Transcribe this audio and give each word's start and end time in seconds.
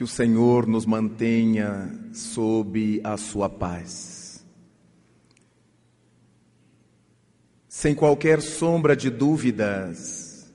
Que 0.00 0.04
o 0.04 0.08
Senhor 0.08 0.66
nos 0.66 0.86
mantenha 0.86 1.94
sob 2.10 3.02
a 3.04 3.18
sua 3.18 3.50
paz. 3.50 4.42
Sem 7.68 7.94
qualquer 7.94 8.40
sombra 8.40 8.96
de 8.96 9.10
dúvidas, 9.10 10.50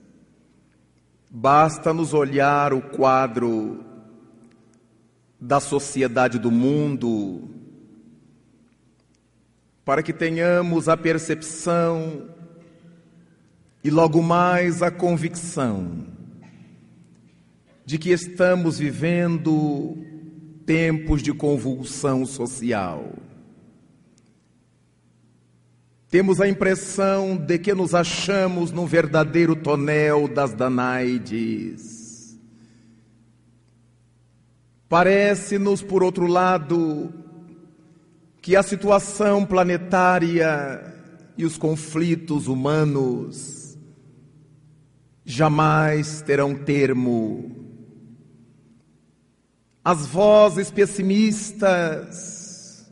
basta 1.29 1.93
nos 1.93 2.11
olhar 2.11 2.73
o 2.73 2.82
quadro 2.82 3.86
da 5.39 5.59
sociedade 5.59 6.39
do 6.39 6.50
mundo 6.50 7.48
para 9.86 10.02
que 10.02 10.12
tenhamos 10.12 10.89
a 10.89 10.98
percepção 10.98 12.32
e 13.84 13.92
logo 13.92 14.23
mais 14.23 14.82
a 14.82 14.89
convicção 14.89 16.14
de 17.86 18.00
que 18.00 18.10
estamos 18.10 18.80
vivendo 18.80 19.96
tempos 20.66 21.21
de 21.21 21.32
convulsão 21.32 22.26
social. 22.26 23.14
Temos 26.10 26.42
a 26.42 26.48
impressão 26.48 27.36
de 27.38 27.60
que 27.60 27.74
nos 27.74 27.93
achamos 27.93 28.71
num 28.71 28.86
verdadeiro 28.86 29.56
tonel 29.56 30.28
das 30.28 30.54
Danaides. 30.54 32.40
Parece-nos, 34.90 35.81
por 35.81 36.04
outro 36.04 36.26
lado, 36.26 37.14
que 38.42 38.56
a 38.56 38.64
situação 38.64 39.45
planetária 39.45 40.94
e 41.38 41.44
os 41.44 41.58
conflitos 41.58 42.48
humanos 42.48 43.78
jamais 45.26 46.22
terão 46.22 46.56
termo 46.56 47.65
as 49.86 50.05
vozes 50.08 50.72
pessimistas, 50.72 52.83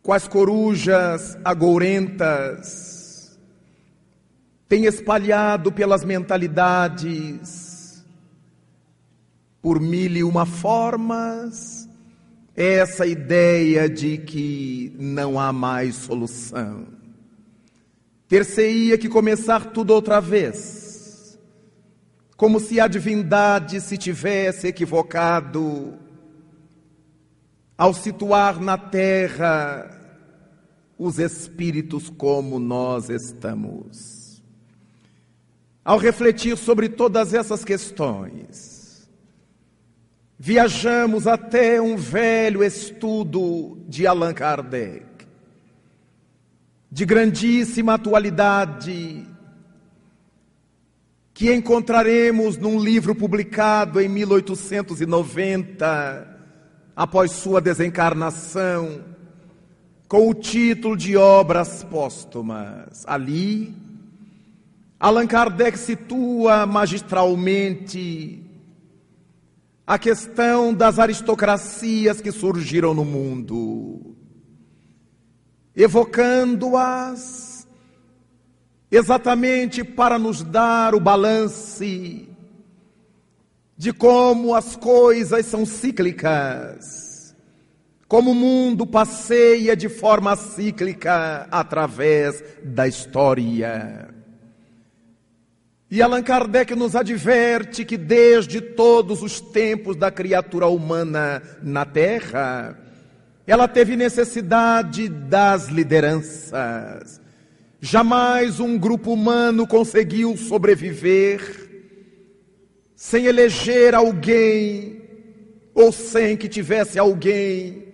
quais 0.00 0.28
corujas 0.28 1.36
agourentas, 1.44 3.36
têm 4.68 4.84
espalhado 4.84 5.72
pelas 5.72 6.04
mentalidades, 6.04 8.04
por 9.60 9.80
mil 9.80 10.12
e 10.12 10.22
uma 10.22 10.46
formas, 10.46 11.88
essa 12.54 13.04
ideia 13.04 13.88
de 13.88 14.18
que 14.18 14.94
não 14.96 15.40
há 15.40 15.52
mais 15.52 15.96
solução. 15.96 16.86
Ter-se-ia 18.28 18.96
que 18.96 19.08
começar 19.08 19.72
tudo 19.72 19.92
outra 19.92 20.20
vez 20.20 20.87
como 22.38 22.60
se 22.60 22.78
a 22.78 22.86
divindade 22.86 23.80
se 23.80 23.98
tivesse 23.98 24.68
equivocado 24.68 25.98
ao 27.76 27.92
situar 27.92 28.60
na 28.60 28.78
terra 28.78 29.90
os 30.96 31.18
espíritos 31.18 32.08
como 32.08 32.60
nós 32.60 33.10
estamos. 33.10 34.40
Ao 35.84 35.98
refletir 35.98 36.56
sobre 36.56 36.88
todas 36.88 37.34
essas 37.34 37.64
questões, 37.64 39.10
viajamos 40.38 41.26
até 41.26 41.82
um 41.82 41.96
velho 41.96 42.62
estudo 42.62 43.82
de 43.88 44.06
Allan 44.06 44.32
Kardec, 44.32 45.26
de 46.88 47.04
grandíssima 47.04 47.94
atualidade 47.94 49.26
que 51.38 51.54
encontraremos 51.54 52.56
num 52.56 52.82
livro 52.82 53.14
publicado 53.14 54.00
em 54.00 54.08
1890, 54.08 56.36
após 56.96 57.30
sua 57.30 57.60
desencarnação, 57.60 59.04
com 60.08 60.28
o 60.28 60.34
título 60.34 60.96
de 60.96 61.16
Obras 61.16 61.84
Póstumas. 61.84 63.04
Ali, 63.06 63.72
Allan 64.98 65.28
Kardec 65.28 65.78
situa 65.78 66.66
magistralmente 66.66 68.42
a 69.86 69.96
questão 69.96 70.74
das 70.74 70.98
aristocracias 70.98 72.20
que 72.20 72.32
surgiram 72.32 72.92
no 72.92 73.04
mundo, 73.04 74.16
evocando-as 75.76 77.47
exatamente 78.90 79.84
para 79.84 80.18
nos 80.18 80.42
dar 80.42 80.94
o 80.94 81.00
balance 81.00 82.28
de 83.76 83.92
como 83.92 84.54
as 84.54 84.74
coisas 84.74 85.46
são 85.46 85.64
cíclicas, 85.64 87.36
como 88.08 88.32
o 88.32 88.34
mundo 88.34 88.86
passeia 88.86 89.76
de 89.76 89.88
forma 89.88 90.34
cíclica 90.34 91.46
através 91.50 92.42
da 92.64 92.88
história. 92.88 94.08
E 95.90 96.02
Allan 96.02 96.22
Kardec 96.22 96.74
nos 96.74 96.96
adverte 96.96 97.84
que 97.84 97.96
desde 97.96 98.60
todos 98.60 99.22
os 99.22 99.40
tempos 99.40 99.96
da 99.96 100.10
criatura 100.10 100.66
humana 100.66 101.42
na 101.62 101.86
Terra, 101.86 102.76
ela 103.46 103.68
teve 103.68 103.96
necessidade 103.96 105.08
das 105.08 105.68
lideranças 105.68 107.20
Jamais 107.80 108.58
um 108.58 108.76
grupo 108.76 109.12
humano 109.12 109.64
conseguiu 109.64 110.36
sobreviver 110.36 111.68
sem 112.96 113.26
eleger 113.26 113.94
alguém 113.94 115.00
ou 115.72 115.92
sem 115.92 116.36
que 116.36 116.48
tivesse 116.48 116.98
alguém 116.98 117.86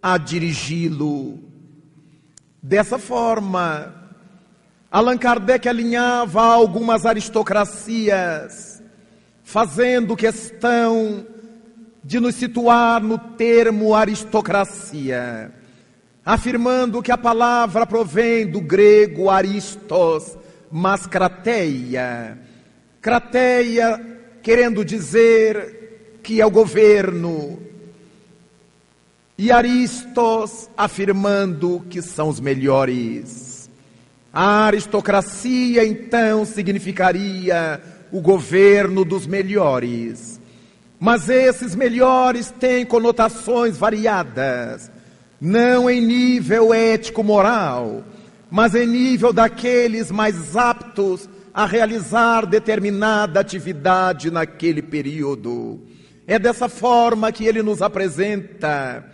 a 0.00 0.16
dirigi-lo. 0.16 1.42
Dessa 2.62 2.96
forma, 2.96 3.92
Allan 4.88 5.18
Kardec 5.18 5.68
alinhava 5.68 6.42
algumas 6.44 7.04
aristocracias, 7.04 8.80
fazendo 9.42 10.14
questão 10.14 11.26
de 12.04 12.20
nos 12.20 12.36
situar 12.36 13.02
no 13.02 13.18
termo 13.18 13.92
aristocracia 13.92 15.52
afirmando 16.24 17.02
que 17.02 17.12
a 17.12 17.18
palavra 17.18 17.86
provém 17.86 18.46
do 18.46 18.60
grego 18.60 19.28
aristos, 19.28 20.36
mas 20.70 21.06
crateia. 21.06 22.38
Crateia 23.00 24.00
querendo 24.42 24.84
dizer 24.84 26.18
que 26.22 26.40
é 26.40 26.46
o 26.46 26.50
governo. 26.50 27.60
E 29.36 29.52
aristos 29.52 30.70
afirmando 30.76 31.84
que 31.90 32.00
são 32.00 32.28
os 32.28 32.40
melhores. 32.40 33.68
A 34.32 34.66
aristocracia 34.66 35.84
então 35.84 36.44
significaria 36.44 37.80
o 38.10 38.20
governo 38.20 39.04
dos 39.04 39.26
melhores. 39.26 40.40
Mas 40.98 41.28
esses 41.28 41.74
melhores 41.74 42.50
têm 42.52 42.86
conotações 42.86 43.76
variadas 43.76 44.90
não 45.44 45.90
em 45.90 46.00
nível 46.00 46.72
ético-moral, 46.72 48.02
mas 48.50 48.74
em 48.74 48.86
nível 48.86 49.30
daqueles 49.30 50.10
mais 50.10 50.56
aptos 50.56 51.28
a 51.52 51.66
realizar 51.66 52.46
determinada 52.46 53.40
atividade 53.40 54.30
naquele 54.30 54.80
período. 54.80 55.82
É 56.26 56.38
dessa 56.38 56.66
forma 56.66 57.30
que 57.30 57.44
ele 57.44 57.62
nos 57.62 57.82
apresenta 57.82 59.04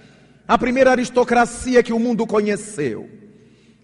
a 0.47 0.57
primeira 0.57 0.93
aristocracia 0.93 1.83
que 1.83 1.93
o 1.93 1.99
mundo 1.99 2.25
conheceu. 2.25 3.11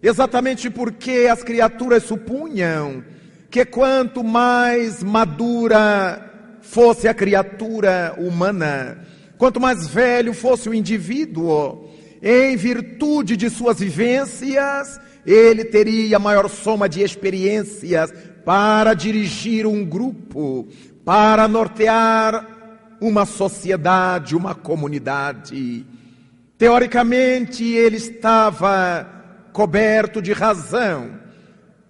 Exatamente 0.00 0.70
porque 0.70 1.26
as 1.28 1.42
criaturas 1.42 2.04
supunham 2.04 3.02
que 3.50 3.64
quanto 3.64 4.22
mais 4.22 5.02
madura 5.02 6.30
fosse 6.60 7.08
a 7.08 7.14
criatura 7.14 8.14
humana, 8.16 8.98
quanto 9.36 9.58
mais 9.58 9.88
velho 9.88 10.32
fosse 10.32 10.68
o 10.68 10.74
indivíduo, 10.74 11.86
em 12.28 12.56
virtude 12.56 13.36
de 13.36 13.48
suas 13.48 13.78
vivências, 13.78 15.00
ele 15.24 15.64
teria 15.64 16.18
maior 16.18 16.48
soma 16.48 16.88
de 16.88 17.00
experiências 17.00 18.12
para 18.44 18.94
dirigir 18.94 19.64
um 19.64 19.84
grupo, 19.84 20.66
para 21.04 21.46
nortear 21.46 22.44
uma 23.00 23.24
sociedade, 23.24 24.34
uma 24.34 24.56
comunidade. 24.56 25.86
Teoricamente, 26.58 27.62
ele 27.62 27.96
estava 27.96 29.08
coberto 29.52 30.20
de 30.20 30.32
razão 30.32 31.20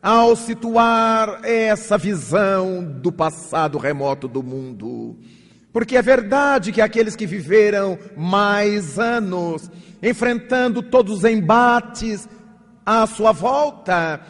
ao 0.03 0.37
situar 0.37 1.41
essa 1.45 1.97
visão 1.97 2.85
do 2.85 3.11
passado 3.11 3.79
remoto 3.79 4.29
do 4.29 4.43
mundo. 4.43 5.17
Porque 5.73 5.97
é 5.97 6.03
verdade 6.03 6.73
que 6.73 6.83
aqueles 6.83 7.17
que 7.17 7.27
viveram 7.27 7.99
mais 8.15 8.99
anos 8.99 9.71
enfrentando 10.03 10.83
todos 10.83 11.19
os 11.19 11.25
embates 11.25 12.29
à 12.85 13.07
sua 13.07 13.33
volta, 13.33 14.21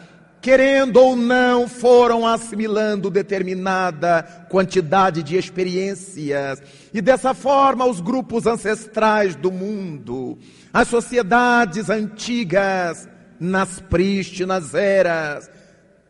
querendo 0.41 0.97
ou 0.97 1.15
não, 1.15 1.67
foram 1.67 2.25
assimilando 2.25 3.09
determinada 3.09 4.23
quantidade 4.49 5.21
de 5.21 5.37
experiências. 5.37 6.61
E 6.93 7.01
dessa 7.01 7.33
forma, 7.33 7.85
os 7.85 7.99
grupos 7.99 8.47
ancestrais 8.47 9.35
do 9.35 9.51
mundo, 9.51 10.37
as 10.73 10.87
sociedades 10.87 11.89
antigas, 11.89 13.07
nas 13.39 13.79
prístinas 13.79 14.73
eras, 14.73 15.49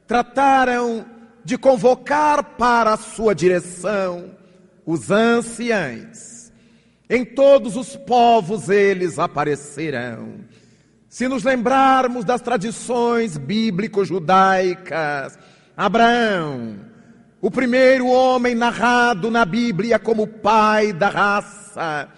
trataram 0.06 1.06
de 1.44 1.58
convocar 1.58 2.44
para 2.58 2.94
a 2.94 2.98
sua 2.98 3.34
direção 3.34 4.32
os 4.86 5.12
anciães. 5.12 6.37
Em 7.10 7.24
todos 7.24 7.78
os 7.78 7.96
povos 7.96 8.70
eles 8.70 9.18
aparecerão. 9.18 10.42
Se 11.08 11.26
nos 11.28 11.44
lembrarmos 11.44 12.26
das 12.26 12.42
tradições 12.42 13.38
bíblico-judaicas, 13.38 15.40
Abraão, 15.76 16.76
o 17.42 17.50
primeiro 17.50 18.08
homem 18.08 18.54
narrado 18.54 19.32
na 19.32 19.46
Bíblia 19.46 19.98
como 19.98 20.28
pai 20.28 20.92
da 20.92 21.08
raça, 21.08 22.10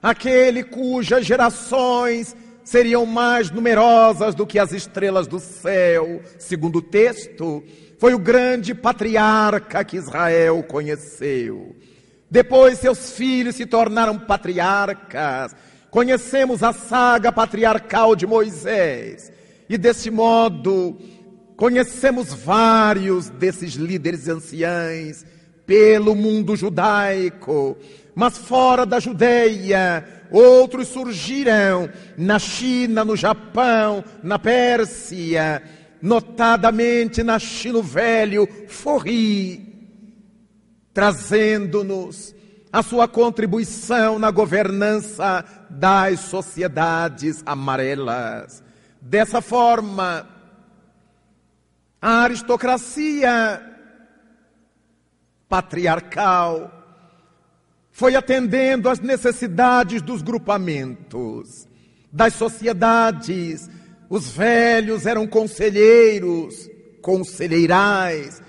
aquele 0.00 0.62
cujas 0.62 1.26
gerações 1.26 2.36
seriam 2.62 3.04
mais 3.04 3.50
numerosas 3.50 4.32
do 4.34 4.46
que 4.46 4.60
as 4.60 4.72
estrelas 4.72 5.26
do 5.26 5.40
céu, 5.40 6.22
segundo 6.38 6.78
o 6.78 6.82
texto, 6.82 7.64
foi 7.98 8.14
o 8.14 8.18
grande 8.18 8.74
patriarca 8.74 9.84
que 9.84 9.96
Israel 9.96 10.62
conheceu. 10.62 11.74
Depois 12.30 12.78
seus 12.78 13.12
filhos 13.12 13.56
se 13.56 13.66
tornaram 13.66 14.18
patriarcas, 14.18 15.54
Conhecemos 15.96 16.62
a 16.62 16.74
saga 16.74 17.32
patriarcal 17.32 18.14
de 18.14 18.26
Moisés. 18.26 19.32
E 19.66 19.78
desse 19.78 20.10
modo 20.10 20.98
conhecemos 21.56 22.34
vários 22.34 23.30
desses 23.30 23.76
líderes 23.76 24.28
anciães 24.28 25.24
pelo 25.64 26.14
mundo 26.14 26.54
judaico, 26.54 27.78
mas 28.14 28.36
fora 28.36 28.84
da 28.84 29.00
Judeia, 29.00 30.06
outros 30.30 30.88
surgiram 30.88 31.88
na 32.14 32.38
China, 32.38 33.02
no 33.02 33.16
Japão, 33.16 34.04
na 34.22 34.38
Pérsia, 34.38 35.62
notadamente 36.02 37.22
na 37.22 37.38
Chino 37.38 37.82
Velho, 37.82 38.46
Forri, 38.68 39.75
trazendo-nos 40.96 42.34
a 42.72 42.82
sua 42.82 43.06
contribuição 43.06 44.18
na 44.18 44.30
governança 44.30 45.44
das 45.68 46.20
sociedades 46.20 47.42
amarelas. 47.44 48.64
Dessa 48.98 49.42
forma, 49.42 50.26
a 52.00 52.22
aristocracia 52.22 53.60
patriarcal 55.46 56.72
foi 57.92 58.16
atendendo 58.16 58.88
às 58.88 58.98
necessidades 58.98 60.00
dos 60.00 60.22
grupamentos, 60.22 61.68
das 62.10 62.32
sociedades. 62.32 63.68
Os 64.08 64.30
velhos 64.30 65.04
eram 65.04 65.26
conselheiros, 65.26 66.70
conselheirais, 67.02 68.40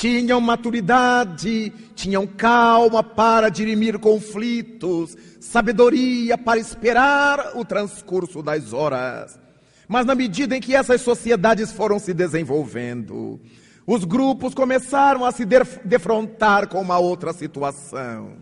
tinham 0.00 0.40
maturidade, 0.40 1.70
tinham 1.94 2.26
calma 2.26 3.02
para 3.02 3.50
dirimir 3.50 3.98
conflitos, 3.98 5.14
sabedoria 5.38 6.38
para 6.38 6.58
esperar 6.58 7.52
o 7.54 7.66
transcurso 7.66 8.42
das 8.42 8.72
horas. 8.72 9.38
Mas 9.86 10.06
na 10.06 10.14
medida 10.14 10.56
em 10.56 10.60
que 10.60 10.74
essas 10.74 11.02
sociedades 11.02 11.70
foram 11.70 11.98
se 11.98 12.14
desenvolvendo, 12.14 13.38
os 13.86 14.04
grupos 14.04 14.54
começaram 14.54 15.22
a 15.22 15.32
se 15.32 15.44
defrontar 15.84 16.66
com 16.68 16.80
uma 16.80 16.98
outra 16.98 17.34
situação. 17.34 18.38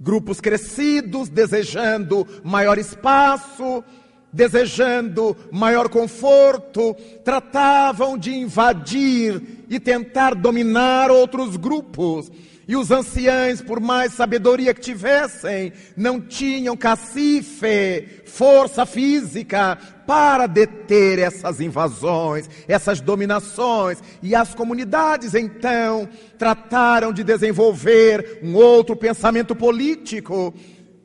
Grupos 0.00 0.40
crescidos, 0.40 1.28
desejando 1.28 2.26
maior 2.42 2.76
espaço, 2.76 3.84
desejando 4.32 5.36
maior 5.50 5.88
conforto, 5.88 6.94
tratavam 7.24 8.16
de 8.16 8.34
invadir 8.34 9.64
e 9.68 9.80
tentar 9.80 10.34
dominar 10.34 11.10
outros 11.10 11.56
grupos. 11.56 12.30
E 12.70 12.76
os 12.76 12.92
anciães, 12.92 13.60
por 13.60 13.80
mais 13.80 14.12
sabedoria 14.12 14.72
que 14.72 14.80
tivessem, 14.80 15.72
não 15.96 16.20
tinham 16.20 16.76
cacife, 16.76 18.22
força 18.26 18.86
física 18.86 19.76
para 20.06 20.46
deter 20.46 21.18
essas 21.18 21.60
invasões, 21.60 22.48
essas 22.68 23.00
dominações. 23.00 24.00
E 24.22 24.36
as 24.36 24.54
comunidades, 24.54 25.34
então, 25.34 26.08
trataram 26.38 27.12
de 27.12 27.24
desenvolver 27.24 28.38
um 28.40 28.54
outro 28.54 28.94
pensamento 28.94 29.56
político 29.56 30.54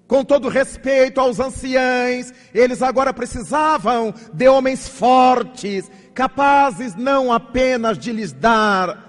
com 0.07 0.23
todo 0.23 0.49
respeito 0.49 1.19
aos 1.19 1.39
anciães, 1.39 2.33
eles 2.53 2.81
agora 2.81 3.13
precisavam 3.13 4.13
de 4.33 4.47
homens 4.47 4.87
fortes, 4.87 5.89
capazes 6.13 6.95
não 6.95 7.33
apenas 7.33 7.97
de 7.97 8.11
lhes 8.11 8.31
dar 8.31 9.03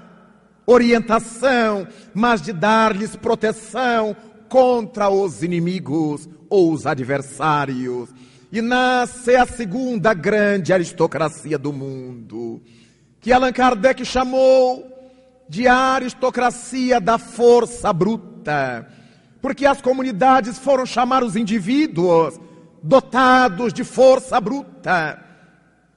orientação, 0.67 1.87
mas 2.15 2.41
de 2.41 2.53
dar-lhes 2.53 3.15
proteção 3.15 4.17
contra 4.49 5.09
os 5.09 5.43
inimigos 5.43 6.29
ou 6.49 6.73
os 6.73 6.87
adversários. 6.87 8.09
E 8.51 8.63
nasce 8.63 9.37
a 9.37 9.45
segunda 9.45 10.15
grande 10.15 10.73
aristocracia 10.73 11.59
do 11.59 11.73
mundo, 11.73 12.63
que 13.21 13.33
Allan 13.33 13.53
Kardec 13.53 14.05
chamou 14.05 14.93
de 15.49 15.69
aristocracia 15.69 17.01
da 17.01 17.19
força 17.19 17.93
bruta 17.93 18.89
porque 19.47 19.65
as 19.65 19.81
comunidades 19.81 20.59
foram 20.59 20.85
chamar 20.85 21.23
os 21.23 21.37
indivíduos 21.37 22.37
dotados 22.83 23.73
de 23.73 23.85
força 23.85 24.41
bruta 24.41 25.25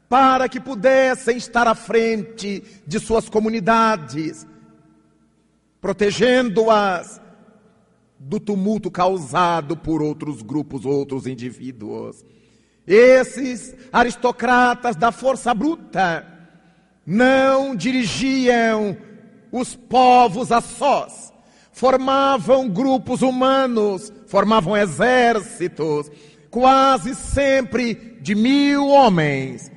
para 0.07 0.47
que 0.47 0.59
pudessem 0.59 1.35
estar 1.35 1.67
à 1.67 1.73
frente 1.73 2.63
de 2.85 2.99
suas 2.99 3.27
comunidades, 3.27 4.45
protegendo-as 5.81 7.19
do 8.19 8.39
tumulto 8.39 8.91
causado 8.91 9.75
por 9.75 10.03
outros 10.03 10.43
grupos, 10.43 10.85
outros 10.85 11.25
indivíduos. 11.25 12.23
Esses 12.85 13.75
aristocratas 13.91 14.95
da 14.95 15.11
força 15.11 15.55
bruta 15.55 16.23
não 17.03 17.75
dirigiam 17.75 18.95
os 19.51 19.75
povos 19.75 20.51
a 20.51 20.61
sós, 20.61 21.33
formavam 21.79 22.67
grupos 22.67 23.21
humanos, 23.21 24.11
formavam 24.27 24.75
exércitos, 24.75 26.11
quase 26.51 27.15
sempre 27.15 28.17
de 28.19 28.35
mil 28.35 28.89
homens, 28.89 29.71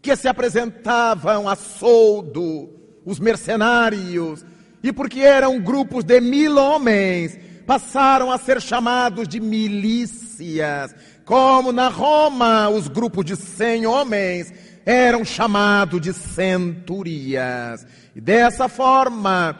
que 0.00 0.16
se 0.16 0.26
apresentavam 0.26 1.46
a 1.46 1.54
soldo, 1.54 2.70
os 3.04 3.20
mercenários, 3.20 4.42
e 4.82 4.90
porque 4.90 5.20
eram 5.20 5.60
grupos 5.60 6.02
de 6.02 6.18
mil 6.18 6.56
homens, 6.56 7.38
passaram 7.66 8.32
a 8.32 8.38
ser 8.38 8.58
chamados 8.62 9.28
de 9.28 9.38
milícias, 9.38 10.94
como 11.26 11.72
na 11.72 11.88
Roma 11.88 12.70
os 12.70 12.88
grupos 12.88 13.26
de 13.26 13.36
cem 13.36 13.84
homens 13.84 14.50
eram 14.86 15.26
chamados 15.26 16.00
de 16.00 16.14
centurias. 16.14 17.84
E 18.14 18.20
dessa 18.20 18.66
forma, 18.66 19.58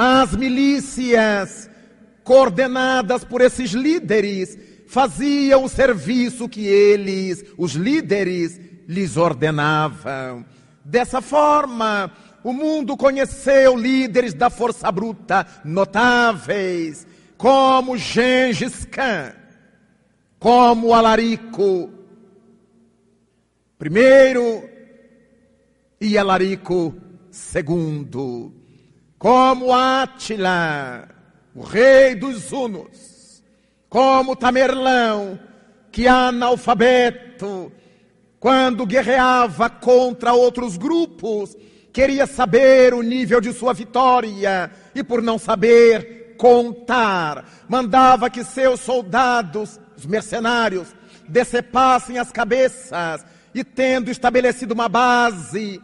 as 0.00 0.36
milícias, 0.36 1.68
coordenadas 2.22 3.24
por 3.24 3.40
esses 3.40 3.72
líderes, 3.72 4.56
faziam 4.86 5.64
o 5.64 5.68
serviço 5.68 6.48
que 6.48 6.64
eles, 6.68 7.44
os 7.58 7.72
líderes, 7.72 8.60
lhes 8.86 9.16
ordenavam. 9.16 10.46
Dessa 10.84 11.20
forma, 11.20 12.12
o 12.44 12.52
mundo 12.52 12.96
conheceu 12.96 13.76
líderes 13.76 14.34
da 14.34 14.48
força 14.48 14.88
bruta 14.92 15.44
notáveis, 15.64 17.04
como 17.36 17.96
Gengis 17.96 18.84
Khan, 18.84 19.32
como 20.38 20.94
Alarico 20.94 21.90
primeiro 23.76 24.62
e 26.00 26.16
Alarico 26.16 26.94
segundo 27.32 28.57
como 29.18 29.74
Átila, 29.74 31.08
o 31.54 31.62
rei 31.62 32.14
dos 32.14 32.52
Hunos, 32.52 33.42
como 33.88 34.36
Tamerlão, 34.36 35.38
que 35.90 36.06
analfabeto, 36.06 37.72
quando 38.38 38.86
guerreava 38.86 39.68
contra 39.68 40.32
outros 40.32 40.76
grupos, 40.76 41.56
queria 41.92 42.26
saber 42.26 42.94
o 42.94 43.02
nível 43.02 43.40
de 43.40 43.52
sua 43.52 43.72
vitória 43.72 44.70
e 44.94 45.02
por 45.02 45.20
não 45.20 45.38
saber 45.38 46.36
contar, 46.38 47.44
mandava 47.68 48.30
que 48.30 48.44
seus 48.44 48.78
soldados, 48.78 49.80
os 49.96 50.06
mercenários, 50.06 50.94
decepassem 51.26 52.18
as 52.18 52.30
cabeças 52.30 53.26
e 53.52 53.64
tendo 53.64 54.10
estabelecido 54.10 54.72
uma 54.72 54.88
base 54.88 55.82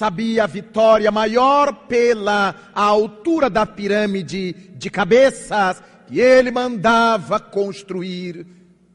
sabia 0.00 0.44
a 0.44 0.46
vitória 0.46 1.10
maior 1.12 1.74
pela 1.86 2.54
altura 2.74 3.50
da 3.50 3.66
pirâmide 3.66 4.54
de 4.74 4.88
cabeças 4.88 5.82
que 6.06 6.18
ele 6.18 6.50
mandava 6.50 7.38
construir 7.38 8.46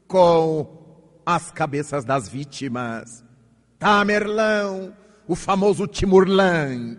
com 0.08 0.66
as 1.24 1.52
cabeças 1.52 2.04
das 2.04 2.28
vítimas. 2.28 3.24
Tamerlão, 3.78 4.96
o 5.28 5.36
famoso 5.36 5.86
Timurlang, 5.86 6.98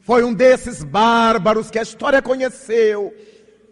foi 0.00 0.22
um 0.22 0.34
desses 0.34 0.84
bárbaros 0.84 1.70
que 1.70 1.78
a 1.78 1.82
história 1.82 2.20
conheceu, 2.20 3.10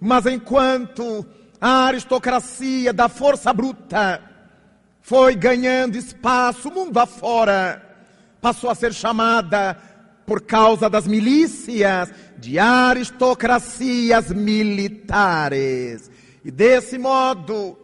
mas 0.01 0.25
enquanto 0.25 1.27
a 1.61 1.89
aristocracia 1.89 2.91
da 2.91 3.11
força 3.11 3.53
bruta 3.53 4.19
foi 5.03 5.35
ganhando 5.35 5.99
espaço 5.99 6.71
mundo 6.71 6.97
afora, 6.97 7.88
passou 8.41 8.71
a 8.71 8.75
ser 8.75 8.93
chamada, 8.93 9.77
por 10.27 10.43
causa 10.43 10.91
das 10.91 11.07
milícias, 11.07 12.11
de 12.37 12.59
aristocracias 12.59 14.31
militares. 14.31 16.11
E 16.45 16.51
desse 16.51 16.99
modo, 16.99 17.79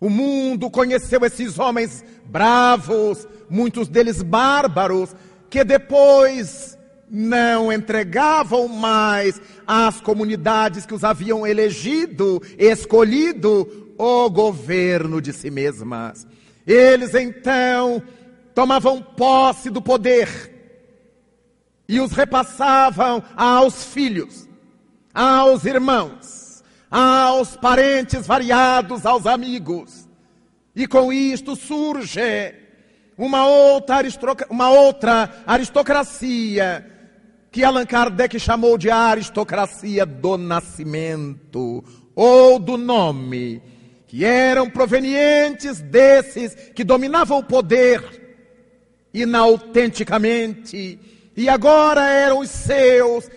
o 0.00 0.10
mundo 0.10 0.68
conheceu 0.70 1.24
esses 1.24 1.58
homens 1.58 2.04
bravos, 2.26 3.26
muitos 3.48 3.88
deles 3.88 4.22
bárbaros, 4.22 5.14
que 5.48 5.62
depois 5.62 6.76
não 7.08 7.72
entregavam 7.72 8.66
mais 8.66 9.40
às 9.66 10.00
comunidades 10.00 10.84
que 10.84 10.94
os 10.94 11.04
haviam 11.04 11.46
elegido, 11.46 12.42
escolhido, 12.58 13.94
o 13.96 14.28
governo 14.28 15.20
de 15.20 15.32
si 15.32 15.50
mesmas. 15.50 16.26
Eles 16.66 17.14
então 17.14 18.02
tomavam 18.54 19.02
posse 19.02 19.68
do 19.68 19.82
poder 19.82 20.52
e 21.88 22.00
os 22.00 22.12
repassavam 22.12 23.22
aos 23.36 23.84
filhos, 23.84 24.48
aos 25.12 25.64
irmãos, 25.64 26.62
aos 26.90 27.56
parentes 27.56 28.26
variados, 28.26 29.04
aos 29.04 29.26
amigos. 29.26 30.08
E 30.74 30.86
com 30.86 31.12
isto 31.12 31.54
surge 31.54 32.54
uma 33.16 33.46
outra, 33.46 33.98
uma 34.48 34.70
outra 34.70 35.42
aristocracia 35.46 36.90
que 37.50 37.62
Allan 37.62 37.86
Kardec 37.86 38.40
chamou 38.40 38.76
de 38.76 38.90
aristocracia 38.90 40.04
do 40.04 40.36
nascimento 40.36 41.84
ou 42.14 42.58
do 42.58 42.76
nome, 42.76 43.62
que 44.08 44.24
eram 44.24 44.68
provenientes 44.68 45.80
desses 45.80 46.54
que 46.74 46.82
dominavam 46.82 47.38
o 47.38 47.44
poder 47.44 48.23
inautenticamente, 49.14 50.98
e 51.36 51.48
agora 51.48 52.06
eram 52.08 52.40
os 52.40 52.50
seus 52.50 53.30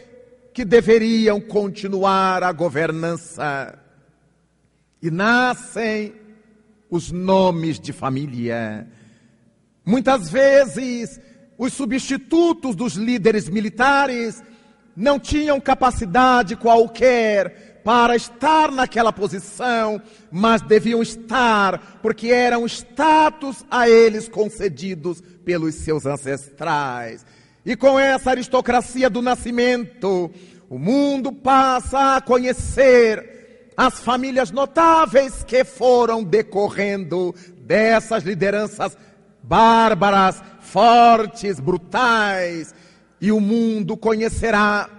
que 0.53 0.65
deveriam 0.65 1.39
continuar 1.39 2.41
a 2.41 2.51
governança. 2.51 3.77
E 4.99 5.11
nascem 5.11 6.15
os 6.89 7.11
nomes 7.11 7.79
de 7.79 7.93
família. 7.93 8.87
Muitas 9.85 10.31
vezes, 10.31 11.21
os 11.57 11.73
substitutos 11.73 12.75
dos 12.75 12.95
líderes 12.95 13.47
militares 13.47 14.43
não 14.95 15.19
tinham 15.19 15.59
capacidade 15.59 16.55
qualquer 16.55 17.66
para 17.87 18.17
estar 18.17 18.69
naquela 18.69 19.13
posição, 19.13 20.01
mas 20.29 20.61
deviam 20.61 21.01
estar 21.01 21.99
porque 22.01 22.27
eram 22.27 22.65
status 22.65 23.63
a 23.71 23.89
eles 23.89 24.27
concedidos 24.27 25.23
pelos 25.45 25.73
seus 25.75 26.05
ancestrais. 26.05 27.25
E 27.65 27.77
com 27.77 27.97
essa 27.97 28.31
aristocracia 28.31 29.09
do 29.09 29.21
nascimento, 29.21 30.29
o 30.69 30.77
mundo 30.77 31.31
passa 31.31 32.17
a 32.17 32.21
conhecer 32.21 33.69
as 33.77 34.01
famílias 34.01 34.51
notáveis 34.51 35.41
que 35.45 35.63
foram 35.63 36.25
decorrendo 36.25 37.33
dessas 37.59 38.21
lideranças 38.25 38.97
bárbaras, 39.41 40.43
fortes, 40.59 41.57
brutais, 41.57 42.75
e 43.21 43.31
o 43.31 43.39
mundo 43.39 43.95
conhecerá 43.95 44.89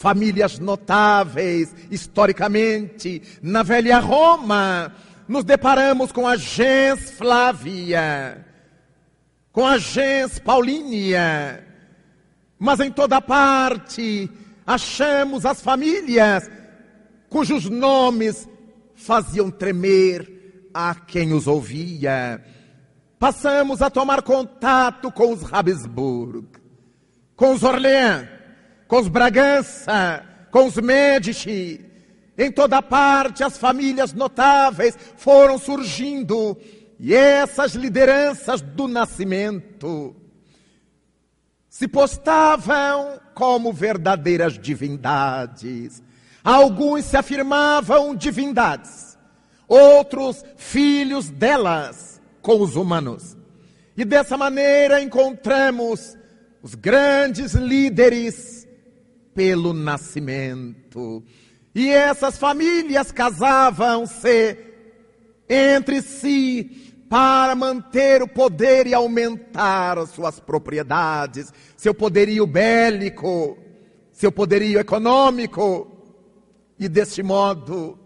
famílias 0.00 0.58
notáveis 0.58 1.76
historicamente. 1.90 3.20
Na 3.42 3.62
velha 3.62 3.98
Roma, 3.98 4.94
nos 5.28 5.44
deparamos 5.44 6.10
com 6.10 6.26
a 6.26 6.36
gens 6.36 7.10
Flávia, 7.10 8.42
com 9.52 9.66
a 9.66 9.76
gens 9.76 10.38
Paulínia, 10.38 11.62
mas 12.58 12.80
em 12.80 12.90
toda 12.90 13.20
parte 13.20 14.30
achamos 14.66 15.44
as 15.44 15.60
famílias 15.60 16.50
cujos 17.28 17.68
nomes 17.68 18.48
faziam 18.94 19.50
tremer 19.50 20.70
a 20.72 20.94
quem 20.94 21.34
os 21.34 21.46
ouvia. 21.46 22.42
Passamos 23.18 23.82
a 23.82 23.90
tomar 23.90 24.22
contato 24.22 25.12
com 25.12 25.30
os 25.34 25.52
Habsburg, 25.52 26.46
com 27.36 27.52
os 27.52 27.62
Orleans, 27.62 28.39
com 28.90 28.98
os 28.98 29.06
Bragança, 29.06 30.26
com 30.50 30.66
os 30.66 30.74
Medici. 30.74 31.80
Em 32.36 32.50
toda 32.50 32.82
parte 32.82 33.44
as 33.44 33.56
famílias 33.56 34.12
notáveis 34.12 34.98
foram 35.16 35.56
surgindo 35.58 36.58
e 36.98 37.14
essas 37.14 37.76
lideranças 37.76 38.60
do 38.60 38.88
nascimento 38.88 40.16
se 41.68 41.86
postavam 41.86 43.20
como 43.32 43.72
verdadeiras 43.72 44.58
divindades. 44.58 46.02
Alguns 46.42 47.04
se 47.04 47.16
afirmavam 47.16 48.12
divindades, 48.12 49.16
outros 49.68 50.44
filhos 50.56 51.30
delas 51.30 52.20
com 52.42 52.60
os 52.60 52.74
humanos. 52.74 53.36
E 53.96 54.04
dessa 54.04 54.36
maneira 54.36 55.00
encontramos 55.00 56.18
os 56.60 56.74
grandes 56.74 57.54
líderes 57.54 58.59
pelo 59.40 59.72
nascimento. 59.72 61.24
E 61.74 61.88
essas 61.88 62.36
famílias 62.36 63.10
casavam-se 63.10 64.58
entre 65.48 66.02
si 66.02 66.92
para 67.08 67.54
manter 67.54 68.22
o 68.22 68.28
poder 68.28 68.86
e 68.86 68.92
aumentar 68.92 69.96
as 69.96 70.10
suas 70.10 70.38
propriedades, 70.38 71.50
seu 71.74 71.94
poderio 71.94 72.46
bélico, 72.46 73.56
seu 74.12 74.30
poderio 74.30 74.78
econômico. 74.78 75.90
E 76.78 76.86
deste 76.86 77.22
modo, 77.22 77.98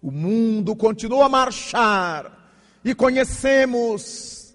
o 0.00 0.12
mundo 0.12 0.76
continua 0.76 1.26
a 1.26 1.28
marchar 1.28 2.52
e 2.84 2.94
conhecemos 2.94 4.54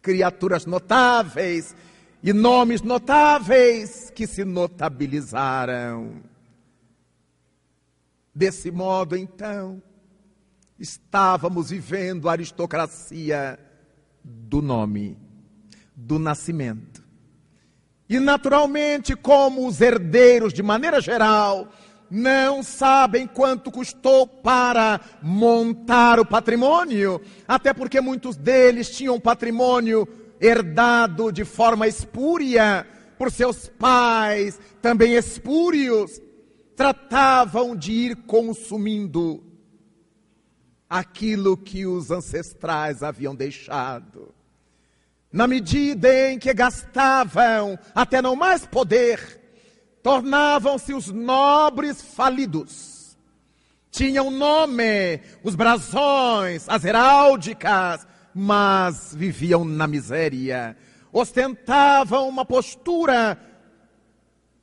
criaturas 0.00 0.64
notáveis 0.64 1.76
e 2.22 2.32
nomes 2.32 2.82
notáveis 2.82 4.10
que 4.14 4.26
se 4.26 4.44
notabilizaram. 4.44 6.22
Desse 8.34 8.70
modo, 8.70 9.16
então, 9.16 9.82
estávamos 10.78 11.70
vivendo 11.70 12.28
a 12.28 12.32
aristocracia 12.32 13.58
do 14.22 14.62
nome, 14.62 15.18
do 15.94 16.18
nascimento. 16.18 17.02
E, 18.08 18.20
naturalmente, 18.20 19.16
como 19.16 19.66
os 19.66 19.80
herdeiros, 19.80 20.52
de 20.52 20.62
maneira 20.62 21.00
geral, 21.00 21.68
não 22.10 22.62
sabem 22.62 23.26
quanto 23.26 23.70
custou 23.70 24.26
para 24.26 25.00
montar 25.22 26.20
o 26.20 26.26
patrimônio, 26.26 27.20
até 27.48 27.72
porque 27.72 28.00
muitos 28.00 28.36
deles 28.36 28.90
tinham 28.90 29.18
patrimônio 29.18 30.06
herdado 30.42 31.30
de 31.30 31.44
forma 31.44 31.86
espúria 31.86 32.84
por 33.16 33.30
seus 33.30 33.68
pais, 33.68 34.58
também 34.82 35.14
espúrios, 35.14 36.20
tratavam 36.74 37.76
de 37.76 37.92
ir 37.92 38.16
consumindo 38.26 39.44
aquilo 40.90 41.56
que 41.56 41.86
os 41.86 42.10
ancestrais 42.10 43.02
haviam 43.02 43.34
deixado. 43.34 44.34
Na 45.32 45.46
medida 45.46 46.30
em 46.30 46.38
que 46.38 46.52
gastavam 46.52 47.78
até 47.94 48.20
não 48.20 48.34
mais 48.34 48.66
poder, 48.66 49.40
tornavam-se 50.02 50.92
os 50.92 51.06
nobres 51.06 52.02
falidos. 52.02 53.16
Tinham 53.90 54.30
nome, 54.30 55.20
os 55.44 55.54
brasões, 55.54 56.68
as 56.68 56.84
heráldicas, 56.84 58.06
mas 58.34 59.14
viviam 59.14 59.64
na 59.64 59.86
miséria, 59.86 60.76
ostentavam 61.12 62.28
uma 62.28 62.44
postura 62.44 63.38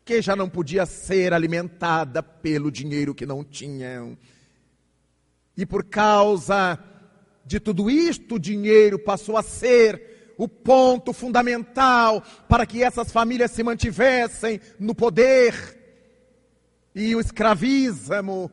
que 0.04 0.22
já 0.22 0.36
não 0.36 0.50
podia 0.50 0.86
ser 0.86 1.34
alimentada 1.34 2.24
pelo 2.24 2.72
dinheiro 2.72 3.14
que 3.14 3.26
não 3.26 3.44
tinham. 3.44 4.18
E 5.56 5.66
por 5.66 5.84
causa 5.84 6.80
de 7.46 7.60
tudo 7.60 7.90
isto, 7.90 8.36
o 8.36 8.40
dinheiro 8.40 8.98
passou 8.98 9.38
a 9.38 9.44
ser 9.44 10.34
o 10.38 10.48
ponto 10.48 11.12
fundamental 11.12 12.24
para 12.48 12.66
que 12.66 12.82
essas 12.82 13.12
famílias 13.12 13.52
se 13.52 13.62
mantivessem 13.62 14.60
no 14.80 14.96
poder. 14.96 15.54
E 16.96 17.14
o 17.14 17.20
escravismo 17.20 18.50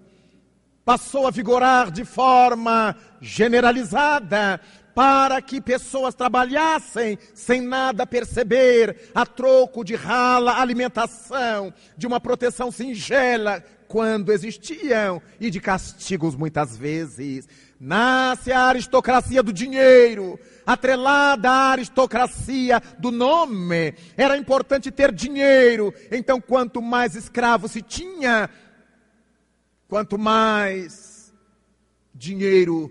passou 0.84 1.26
a 1.26 1.30
vigorar 1.30 1.90
de 1.90 2.04
forma 2.04 2.96
generalizada 3.20 4.60
para 4.96 5.42
que 5.42 5.60
pessoas 5.60 6.14
trabalhassem 6.14 7.18
sem 7.34 7.60
nada 7.60 8.06
perceber, 8.06 9.10
a 9.14 9.26
troco 9.26 9.84
de 9.84 9.94
rala 9.94 10.58
alimentação, 10.58 11.70
de 11.98 12.06
uma 12.06 12.18
proteção 12.18 12.72
singela 12.72 13.62
quando 13.86 14.32
existiam 14.32 15.20
e 15.38 15.50
de 15.50 15.60
castigos 15.60 16.34
muitas 16.34 16.78
vezes. 16.78 17.46
Nasce 17.78 18.50
a 18.50 18.64
aristocracia 18.64 19.42
do 19.42 19.52
dinheiro, 19.52 20.40
atrelada 20.64 21.50
à 21.50 21.72
aristocracia 21.72 22.80
do 22.98 23.10
nome. 23.10 23.92
Era 24.16 24.38
importante 24.38 24.90
ter 24.90 25.12
dinheiro, 25.12 25.92
então 26.10 26.40
quanto 26.40 26.80
mais 26.80 27.14
escravos 27.14 27.72
se 27.72 27.82
tinha, 27.82 28.48
quanto 29.86 30.16
mais 30.16 31.34
dinheiro 32.14 32.90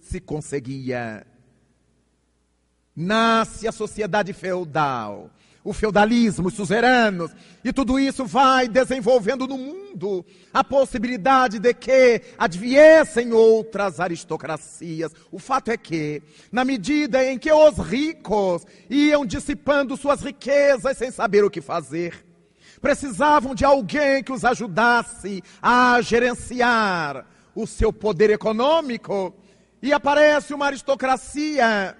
se 0.00 0.18
conseguia. 0.18 1.24
Nasce 2.96 3.66
a 3.66 3.72
sociedade 3.72 4.32
feudal 4.32 5.30
o 5.64 5.72
feudalismo, 5.72 6.48
os 6.48 6.54
suzeranos, 6.54 7.30
e 7.64 7.72
tudo 7.72 7.98
isso 7.98 8.26
vai 8.26 8.68
desenvolvendo 8.68 9.46
no 9.46 9.56
mundo 9.56 10.24
a 10.52 10.62
possibilidade 10.62 11.58
de 11.58 11.72
que 11.72 12.20
adviessem 12.36 13.32
outras 13.32 13.98
aristocracias. 13.98 15.12
O 15.32 15.38
fato 15.38 15.70
é 15.70 15.76
que, 15.78 16.22
na 16.52 16.66
medida 16.66 17.24
em 17.24 17.38
que 17.38 17.50
os 17.50 17.78
ricos 17.78 18.66
iam 18.90 19.24
dissipando 19.24 19.96
suas 19.96 20.20
riquezas 20.20 20.98
sem 20.98 21.10
saber 21.10 21.42
o 21.42 21.50
que 21.50 21.62
fazer, 21.62 22.26
precisavam 22.82 23.54
de 23.54 23.64
alguém 23.64 24.22
que 24.22 24.32
os 24.32 24.44
ajudasse 24.44 25.42
a 25.62 25.98
gerenciar 26.02 27.26
o 27.54 27.66
seu 27.66 27.90
poder 27.90 28.28
econômico, 28.28 29.34
e 29.80 29.92
aparece 29.92 30.52
uma 30.52 30.66
aristocracia 30.66 31.96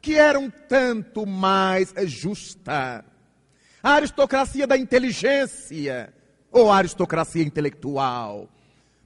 que 0.00 0.14
era 0.14 0.38
um 0.38 0.50
tanto 0.50 1.26
mais 1.26 1.92
justa. 2.06 3.04
A 3.82 3.92
aristocracia 3.92 4.66
da 4.66 4.76
inteligência 4.76 6.12
ou 6.50 6.70
aristocracia 6.70 7.42
intelectual. 7.42 8.48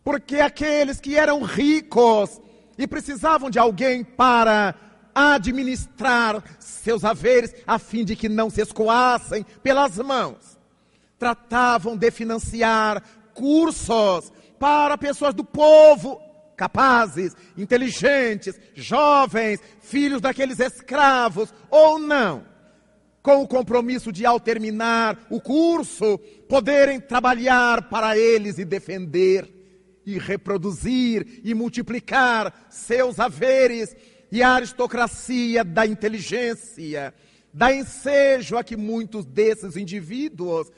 Porque 0.05 0.37
aqueles 0.37 1.01
que 1.01 1.17
eram 1.17 1.43
ricos 1.43 2.41
e 2.77 2.87
precisavam 2.87 3.51
de 3.51 3.59
alguém 3.59 4.03
para 4.03 4.75
administrar 5.15 6.43
seus 6.59 7.05
haveres 7.05 7.55
a 7.67 7.79
fim 7.79 8.05
de 8.05 8.17
que 8.17 8.29
não 8.29 8.49
se 8.49 8.63
escoassem 8.63 9.45
pelas 9.63 9.99
mãos, 9.99 10.59
tratavam 11.19 11.97
de 11.97 12.11
financiar 12.11 13.03
cursos 13.35 14.33
para 14.59 14.97
pessoas 14.97 15.35
do 15.35 15.45
povo 15.45 16.21
capazes, 16.63 17.35
inteligentes, 17.59 18.55
jovens, 18.73 19.59
filhos 19.81 20.21
daqueles 20.21 20.61
escravos 20.61 21.53
ou 21.69 21.99
não, 21.99 22.47
com 23.21 23.43
o 23.43 23.49
compromisso 23.49 24.13
de, 24.13 24.25
ao 24.25 24.39
terminar 24.39 25.27
o 25.29 25.41
curso, 25.41 26.19
poderem 26.49 27.01
trabalhar 27.01 27.89
para 27.89 28.17
eles 28.17 28.59
e 28.59 28.65
defender, 28.65 29.53
e 30.07 30.21
reproduzir 30.21 31.41
e 31.43 31.53
multiplicar 31.53 32.55
seus 32.71 33.19
haveres 33.19 33.97
e 34.31 34.41
a 34.41 34.51
aristocracia 34.51 35.65
da 35.65 35.85
inteligência, 35.85 37.13
dá 37.53 37.75
ensejo 37.75 38.57
a 38.57 38.63
que 38.63 38.77
muitos 38.77 39.25
desses 39.25 39.77
indivíduos 39.77 40.71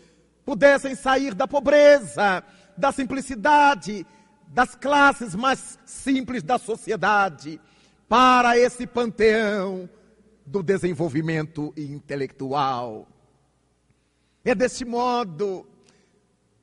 pudessem 0.47 0.95
sair 0.95 1.35
da 1.35 1.47
pobreza, 1.47 2.43
da 2.75 2.91
simplicidade 2.91 4.07
das 4.49 4.75
classes 4.75 5.35
mais 5.35 5.79
simples 5.85 6.43
da 6.43 6.59
sociedade 6.59 7.61
para 8.09 8.59
esse 8.59 8.87
panteão 8.87 9.89
do 10.47 10.63
desenvolvimento 10.63 11.73
intelectual. 11.77 13.09
É 14.45 14.55
desse 14.55 14.85
modo 14.85 15.67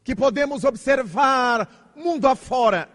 que 0.04 0.16
podemos 0.16 0.64
observar 0.64 1.94
mundo 1.96 2.28
afora 2.28 2.90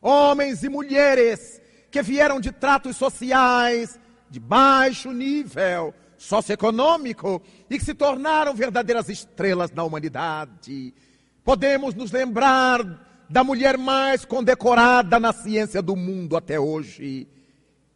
homens 0.00 0.62
e 0.62 0.68
mulheres 0.68 1.60
que 1.90 2.02
vieram 2.02 2.40
de 2.40 2.52
tratos 2.52 2.96
sociais 2.96 3.98
de 4.28 4.38
baixo 4.38 5.10
nível 5.12 5.92
socioeconômico 6.16 7.42
e 7.68 7.78
que 7.78 7.84
se 7.84 7.94
tornaram 7.94 8.54
verdadeiras 8.54 9.08
estrelas 9.08 9.70
na 9.72 9.82
humanidade. 9.82 10.94
Podemos 11.42 11.94
nos 11.94 12.12
lembrar 12.12 13.09
da 13.30 13.44
mulher 13.44 13.78
mais 13.78 14.24
condecorada 14.24 15.20
na 15.20 15.32
ciência 15.32 15.80
do 15.80 15.94
mundo 15.94 16.36
até 16.36 16.58
hoje, 16.58 17.28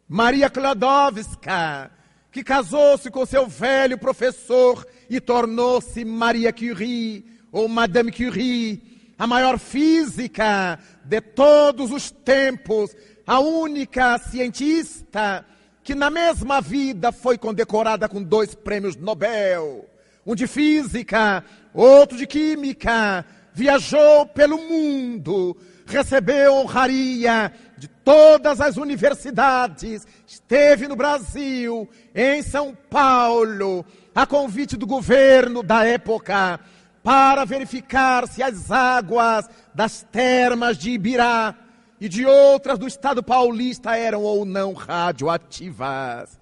Maria 0.07 0.49
Klodowska, 0.49 1.91
que 2.31 2.41
casou-se 2.41 3.11
com 3.11 3.25
seu 3.25 3.45
velho 3.45 3.97
professor 3.97 4.87
e 5.09 5.19
tornou-se 5.19 6.05
Maria 6.05 6.53
Curie, 6.53 7.25
ou 7.51 7.67
Madame 7.67 8.13
Curie, 8.13 8.81
a 9.19 9.27
maior 9.27 9.59
física 9.59 10.79
de 11.03 11.19
todos 11.19 11.91
os 11.91 12.09
tempos, 12.09 12.95
a 13.27 13.39
única 13.41 14.17
cientista 14.17 15.45
que 15.83 15.93
na 15.93 16.09
mesma 16.09 16.61
vida 16.61 17.11
foi 17.11 17.37
condecorada 17.37 18.07
com 18.07 18.23
dois 18.23 18.55
prêmios 18.55 18.95
Nobel, 18.95 19.85
um 20.25 20.33
de 20.33 20.47
física, 20.47 21.43
outro 21.73 22.17
de 22.17 22.25
química, 22.25 23.25
viajou 23.55 24.25
pelo 24.27 24.57
mundo, 24.57 25.55
recebeu 25.85 26.55
honraria 26.55 27.51
de 27.77 27.87
todas 27.87 28.59
as 28.59 28.75
universidades, 28.75 30.05
esteve 30.27 30.89
no 30.89 30.95
Brasil, 30.95 31.89
em 32.13 32.41
São 32.41 32.77
Paulo, 32.89 33.85
a 34.13 34.27
convite 34.27 34.75
do 34.75 34.85
governo 34.85 35.63
da 35.63 35.85
época, 35.85 36.59
para 37.01 37.45
verificar 37.45 38.27
se 38.27 38.43
as 38.43 38.71
águas 38.71 39.49
das 39.73 40.05
termas 40.11 40.77
de 40.77 40.91
Ibirá 40.91 41.55
e 42.01 42.09
de 42.09 42.25
outras 42.25 42.77
do 42.77 42.85
estado 42.85 43.23
paulista 43.23 43.95
eram 43.95 44.21
ou 44.21 44.43
não 44.43 44.73
radioativas. 44.73 46.37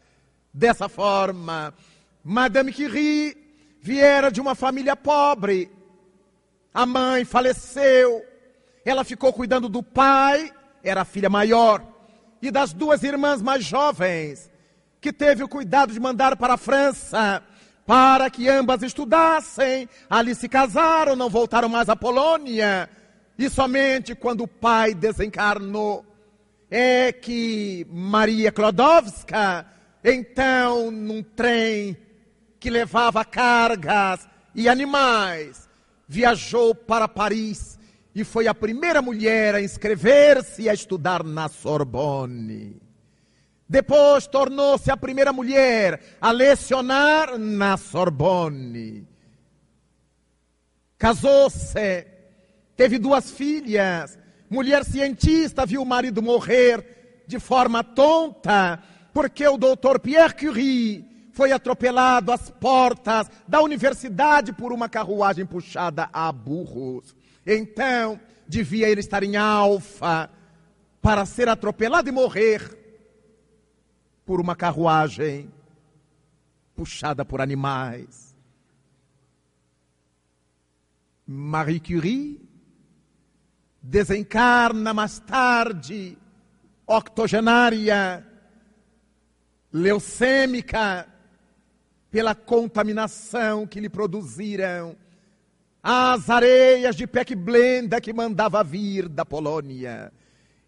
Dessa 0.52 0.90
forma, 0.90 1.74
Madame 2.24 2.74
Curie 2.74 3.38
viera 3.80 4.32
de 4.32 4.42
uma 4.42 4.56
família 4.56 4.96
pobre, 4.96 5.70
a 6.74 6.86
mãe 6.86 7.24
faleceu. 7.24 8.26
Ela 8.86 9.04
ficou 9.04 9.32
cuidando 9.32 9.70
do 9.70 9.84
pai, 9.84 10.52
era 10.84 11.02
a 11.02 11.06
filha 11.06 11.30
maior, 11.30 11.82
e 12.42 12.52
das 12.52 12.74
duas 12.74 13.04
irmãs 13.04 13.42
mais 13.42 13.64
jovens, 13.64 14.52
que 15.00 15.14
teve 15.14 15.44
o 15.44 15.48
cuidado 15.48 15.94
de 15.94 16.00
mandar 16.00 16.36
para 16.36 16.56
a 16.56 16.58
França, 16.58 17.42
para 17.86 18.30
que 18.30 18.50
ambas 18.50 18.82
estudassem. 18.82 19.88
Ali 20.10 20.36
se 20.36 20.50
casaram, 20.50 21.16
não 21.16 21.30
voltaram 21.30 21.70
mais 21.70 21.90
à 21.90 21.96
Polônia. 21.96 22.90
E 23.38 23.50
somente 23.50 24.16
quando 24.16 24.42
o 24.42 24.48
pai 24.48 24.94
desencarnou, 24.94 26.06
é 26.70 27.12
que 27.12 27.86
Maria 27.90 28.52
Klodowska, 28.52 29.66
então, 30.04 30.92
num 30.92 31.24
trem 31.24 31.96
que 32.60 32.70
levava 32.70 33.24
cargas 33.24 34.28
e 34.56 34.68
animais, 34.68 35.70
viajou 36.08 36.76
para 36.76 37.08
Paris 37.08 37.80
e 38.16 38.24
foi 38.24 38.48
a 38.48 38.54
primeira 38.54 39.02
mulher 39.02 39.56
a 39.56 39.62
inscrever-se 39.62 40.64
e 40.64 40.70
a 40.70 40.74
estudar 40.74 41.24
na 41.24 41.48
Sorbonne. 41.48 42.82
Depois 43.68 44.28
tornou-se 44.28 44.92
a 44.92 44.98
primeira 44.98 45.34
mulher 45.34 46.00
a 46.22 46.32
lecionar 46.32 47.38
na 47.38 47.76
Sorbonne. 47.76 49.08
Casou-se, 50.98 52.06
teve 52.76 53.00
duas 53.00 53.32
filhas. 53.32 54.18
Mulher 54.50 54.86
cientista 54.86 55.66
viu 55.66 55.82
o 55.82 55.86
marido 55.86 56.22
morrer 56.22 57.24
de 57.26 57.40
forma 57.40 57.84
tonta, 57.84 58.84
porque 59.12 59.48
o 59.48 59.58
doutor 59.58 60.00
Pierre 60.00 60.36
Curie 60.36 61.13
foi 61.34 61.52
atropelado 61.52 62.32
às 62.32 62.50
portas 62.50 63.30
da 63.48 63.60
universidade 63.60 64.54
por 64.54 64.72
uma 64.72 64.88
carruagem 64.88 65.46
puxada 65.46 66.08
a 66.14 66.32
burros. 66.32 67.16
Então, 67.46 68.20
devia 68.48 68.88
ele 68.88 69.02
estar 69.02 69.24
em 69.24 69.36
alfa 69.36 70.30
para 71.02 71.26
ser 71.26 71.50
atropelado 71.50 72.08
e 72.08 72.12
morrer 72.12 72.80
por 74.26 74.40
uma 74.40 74.56
carruagem 74.56 75.52
puxada 76.76 77.26
por 77.26 77.42
animais. 77.42 78.36
Marie 81.26 81.80
Curie 81.80 82.42
desencarna 83.82 84.94
mais 84.94 85.20
tarde, 85.20 86.16
octogenária, 86.86 88.26
leucêmica, 89.72 91.08
pela 92.14 92.36
contaminação 92.36 93.66
que 93.66 93.80
lhe 93.80 93.90
produziram 93.90 94.96
as 95.82 96.30
areias 96.30 96.96
de 96.96 97.08
Peckblenda 97.08 98.00
que 98.00 98.14
mandava 98.14 98.64
vir 98.64 99.10
da 99.10 99.26
Polônia 99.26 100.14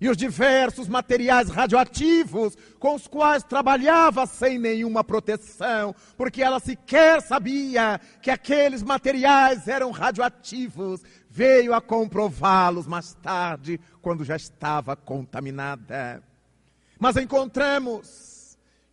e 0.02 0.10
os 0.10 0.18
diversos 0.18 0.88
materiais 0.88 1.48
radioativos 1.48 2.58
com 2.80 2.96
os 2.96 3.08
quais 3.08 3.44
trabalhava 3.44 4.26
sem 4.26 4.58
nenhuma 4.58 5.04
proteção, 5.04 5.94
porque 6.18 6.42
ela 6.42 6.60
sequer 6.60 7.22
sabia 7.22 8.02
que 8.24 8.32
aqueles 8.32 8.82
materiais 8.82 9.68
eram 9.68 9.92
radioativos, 9.92 11.04
veio 11.30 11.76
a 11.76 11.80
comprová-los 11.80 12.88
mais 12.88 13.14
tarde, 13.22 13.80
quando 14.02 14.26
já 14.26 14.36
estava 14.36 14.96
contaminada. 14.96 16.24
Mas 17.00 17.18
encontramos 17.18 18.25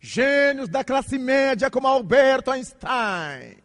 gênios 0.03 0.67
da 0.67 0.83
classe 0.83 1.17
média 1.17 1.71
como 1.71 1.87
Alberto 1.87 2.51
Einstein, 2.51 3.55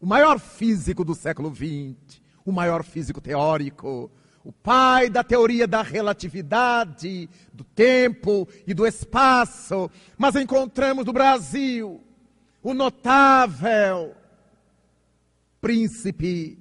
o 0.00 0.06
maior 0.06 0.38
físico 0.38 1.04
do 1.04 1.16
século 1.16 1.52
XX, 1.52 2.22
o 2.44 2.52
maior 2.52 2.84
físico 2.84 3.20
teórico, 3.20 4.08
o 4.44 4.52
pai 4.52 5.10
da 5.10 5.24
teoria 5.24 5.66
da 5.66 5.82
relatividade, 5.82 7.28
do 7.52 7.64
tempo 7.64 8.46
e 8.64 8.72
do 8.72 8.86
espaço, 8.86 9.90
mas 10.16 10.36
encontramos 10.36 11.04
no 11.04 11.12
Brasil 11.12 12.00
o 12.62 12.72
notável 12.72 14.14
príncipe 15.60 16.56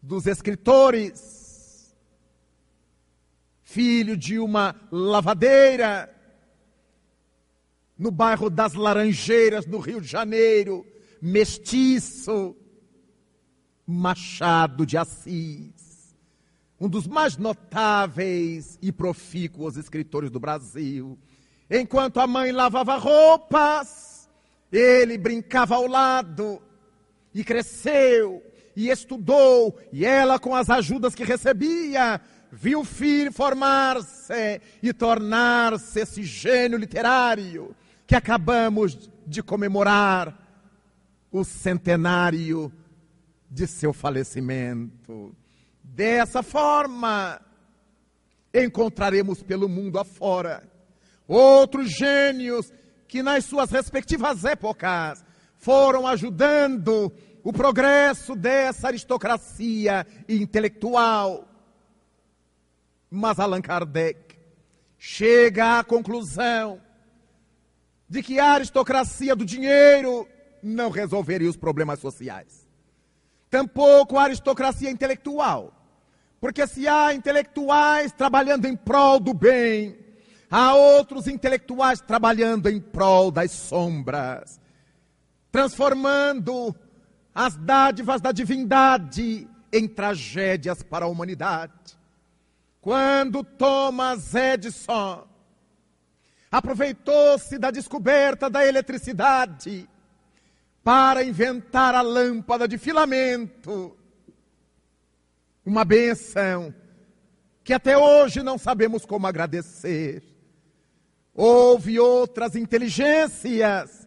dos 0.00 0.26
escritores, 0.26 1.94
filho 3.62 4.16
de 4.16 4.38
uma 4.38 4.74
lavadeira, 4.90 6.08
no 8.02 8.10
bairro 8.10 8.50
das 8.50 8.74
Laranjeiras, 8.74 9.64
no 9.64 9.78
Rio 9.78 10.00
de 10.00 10.08
Janeiro, 10.08 10.84
mestiço, 11.20 12.56
Machado 13.86 14.84
de 14.84 14.96
Assis, 14.96 16.12
um 16.80 16.88
dos 16.88 17.06
mais 17.06 17.36
notáveis 17.36 18.76
e 18.82 18.90
profícuos 18.90 19.76
escritores 19.76 20.32
do 20.32 20.40
Brasil. 20.40 21.16
Enquanto 21.70 22.18
a 22.18 22.26
mãe 22.26 22.50
lavava 22.50 22.96
roupas, 22.96 24.28
ele 24.72 25.16
brincava 25.16 25.76
ao 25.76 25.86
lado 25.86 26.60
e 27.32 27.44
cresceu 27.44 28.42
e 28.74 28.88
estudou, 28.90 29.78
e 29.92 30.04
ela, 30.04 30.40
com 30.40 30.56
as 30.56 30.68
ajudas 30.68 31.14
que 31.14 31.22
recebia, 31.22 32.20
viu 32.50 32.80
o 32.80 32.84
filho 32.84 33.32
formar-se 33.32 34.60
e 34.82 34.92
tornar-se 34.92 36.00
esse 36.00 36.24
gênio 36.24 36.78
literário 36.78 37.76
que 38.12 38.16
acabamos 38.16 39.10
de 39.26 39.42
comemorar 39.42 40.38
o 41.30 41.42
centenário 41.44 42.70
de 43.50 43.66
seu 43.66 43.90
falecimento. 43.94 45.34
Dessa 45.82 46.42
forma, 46.42 47.40
encontraremos 48.52 49.42
pelo 49.42 49.66
mundo 49.66 49.98
afora 49.98 50.62
outros 51.26 51.90
gênios 51.90 52.70
que, 53.08 53.22
nas 53.22 53.46
suas 53.46 53.70
respectivas 53.70 54.44
épocas, 54.44 55.24
foram 55.56 56.06
ajudando 56.06 57.10
o 57.42 57.50
progresso 57.50 58.36
dessa 58.36 58.88
aristocracia 58.88 60.06
intelectual. 60.28 61.48
Mas 63.10 63.40
Allan 63.40 63.62
Kardec 63.62 64.36
chega 64.98 65.78
à 65.78 65.82
conclusão 65.82 66.78
de 68.12 68.22
que 68.22 68.38
a 68.38 68.52
aristocracia 68.52 69.34
do 69.34 69.42
dinheiro 69.42 70.28
não 70.62 70.90
resolveria 70.90 71.48
os 71.48 71.56
problemas 71.56 71.98
sociais. 71.98 72.68
Tampouco 73.48 74.18
a 74.18 74.24
aristocracia 74.24 74.90
intelectual. 74.90 75.72
Porque 76.38 76.66
se 76.66 76.86
há 76.86 77.14
intelectuais 77.14 78.12
trabalhando 78.12 78.66
em 78.66 78.76
prol 78.76 79.18
do 79.18 79.32
bem, 79.32 79.96
há 80.50 80.74
outros 80.74 81.26
intelectuais 81.26 82.02
trabalhando 82.02 82.68
em 82.68 82.78
prol 82.78 83.30
das 83.30 83.50
sombras, 83.50 84.60
transformando 85.50 86.76
as 87.34 87.56
dádivas 87.56 88.20
da 88.20 88.30
divindade 88.30 89.48
em 89.72 89.88
tragédias 89.88 90.82
para 90.82 91.06
a 91.06 91.08
humanidade. 91.08 91.72
Quando 92.78 93.42
Thomas 93.42 94.34
Edison 94.34 95.31
aproveitou-se 96.52 97.56
da 97.56 97.70
descoberta 97.70 98.50
da 98.50 98.66
eletricidade 98.66 99.88
para 100.84 101.24
inventar 101.24 101.94
a 101.94 102.02
lâmpada 102.02 102.68
de 102.68 102.76
filamento. 102.76 103.96
Uma 105.64 105.82
benção 105.82 106.74
que 107.64 107.72
até 107.72 107.96
hoje 107.96 108.42
não 108.42 108.58
sabemos 108.58 109.06
como 109.06 109.26
agradecer. 109.26 110.22
Houve 111.34 111.98
outras 111.98 112.54
inteligências 112.54 114.06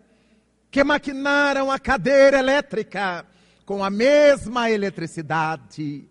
que 0.70 0.84
maquinaram 0.84 1.72
a 1.72 1.80
cadeira 1.80 2.38
elétrica 2.38 3.26
com 3.66 3.84
a 3.84 3.90
mesma 3.90 4.70
eletricidade. 4.70 6.08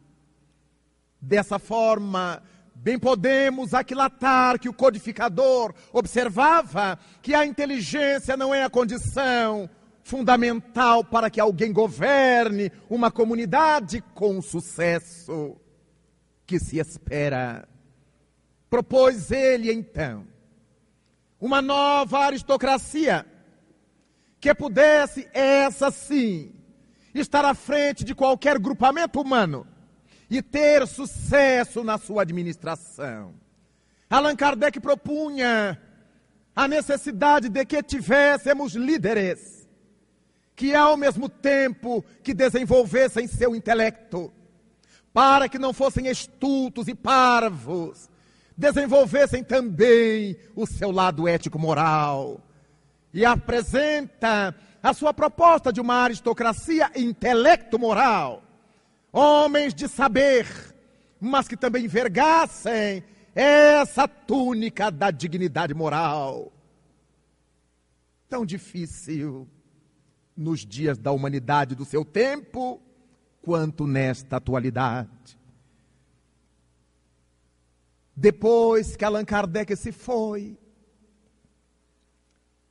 Dessa 1.21 1.61
forma, 1.61 2.43
bem 2.85 2.99
podemos 2.99 3.73
aquilatar 3.73 4.61
que 4.61 4.69
o 4.69 4.73
codificador 4.75 5.73
observava 5.91 6.99
que 7.23 7.35
a 7.35 7.47
inteligência 7.47 8.37
não 8.37 8.55
é 8.55 8.63
a 8.63 8.69
condição 8.69 9.71
fundamental 10.03 11.03
para 11.03 11.31
que 11.31 11.41
alguém 11.41 11.73
governe 11.73 12.71
uma 12.91 13.11
comunidade 13.11 14.03
com 14.13 14.43
sucesso 14.43 15.57
que 16.47 16.59
se 16.59 16.79
espera. 16.79 17.67
Propôs 18.69 19.31
ele 19.31 19.73
então 19.73 20.27
uma 21.41 21.63
nova 21.63 22.19
aristocracia 22.19 23.25
que 24.39 24.55
pudesse, 24.55 25.27
essa 25.33 25.91
sim, 25.91 26.53
estar 27.15 27.47
à 27.47 27.55
frente 27.55 28.05
de 28.05 28.15
qualquer 28.15 28.59
grupamento 28.59 29.23
humano 29.23 29.67
e 30.37 30.43
ter 30.43 30.87
sucesso 30.87 31.85
na 31.85 31.99
sua 31.99 32.23
administração. 32.23 33.35
Allan 34.09 34.37
Kardec 34.37 34.81
propunha 34.81 35.81
a 36.55 36.69
necessidade 36.69 37.49
de 37.49 37.65
que 37.65 37.83
tivéssemos 37.83 38.75
líderes 38.75 39.67
que 40.57 40.75
ao 40.75 40.97
mesmo 40.97 41.29
tempo 41.29 42.05
que 42.23 42.33
desenvolvessem 42.33 43.27
seu 43.27 43.57
intelecto, 43.57 44.33
para 45.13 45.49
que 45.49 45.59
não 45.59 45.73
fossem 45.73 46.07
estultos 46.07 46.87
e 46.87 46.95
parvos, 46.95 48.09
desenvolvessem 48.57 49.43
também 49.43 50.37
o 50.55 50.65
seu 50.65 50.93
lado 50.93 51.27
ético-moral. 51.27 52.41
E 53.13 53.25
apresenta 53.25 54.55
a 54.81 54.93
sua 54.93 55.13
proposta 55.13 55.73
de 55.73 55.81
uma 55.81 55.97
aristocracia 55.97 56.91
intelecto-moral. 56.95 58.44
Homens 59.17 59.73
de 59.73 59.87
saber, 59.87 60.45
mas 61.21 61.47
que 61.47 61.57
também 61.57 61.87
vergassem 61.87 63.05
essa 63.33 64.09
túnica 64.09 64.91
da 64.91 65.13
dignidade 65.13 65.73
moral. 65.73 66.53
Tão 68.29 68.45
difícil 68.45 69.49
nos 70.37 70.67
dias 70.67 70.99
da 70.99 71.13
humanidade 71.13 71.77
do 71.77 71.85
seu 71.85 72.05
tempo, 72.05 72.83
quanto 73.41 73.87
nesta 73.87 74.39
atualidade. 74.39 75.39
Depois 78.17 78.97
que 78.97 79.05
Allan 79.05 79.25
Kardec 79.25 79.77
se 79.77 79.93
foi, 79.93 80.59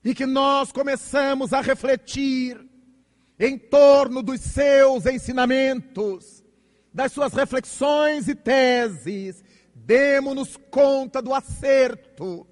e 0.04 0.14
que 0.14 0.26
nós 0.26 0.74
começamos 0.74 1.54
a 1.54 1.62
refletir 1.62 2.73
em 3.46 3.58
torno 3.58 4.24
dos 4.24 4.40
seus 4.40 5.06
ensinamentos, 5.06 6.42
das 6.94 7.12
suas 7.12 7.34
reflexões 7.34 8.30
e 8.30 8.36
teses, 8.36 9.44
demos-nos 9.76 10.56
conta 10.72 11.22
do 11.22 11.34
acerto 11.34 12.48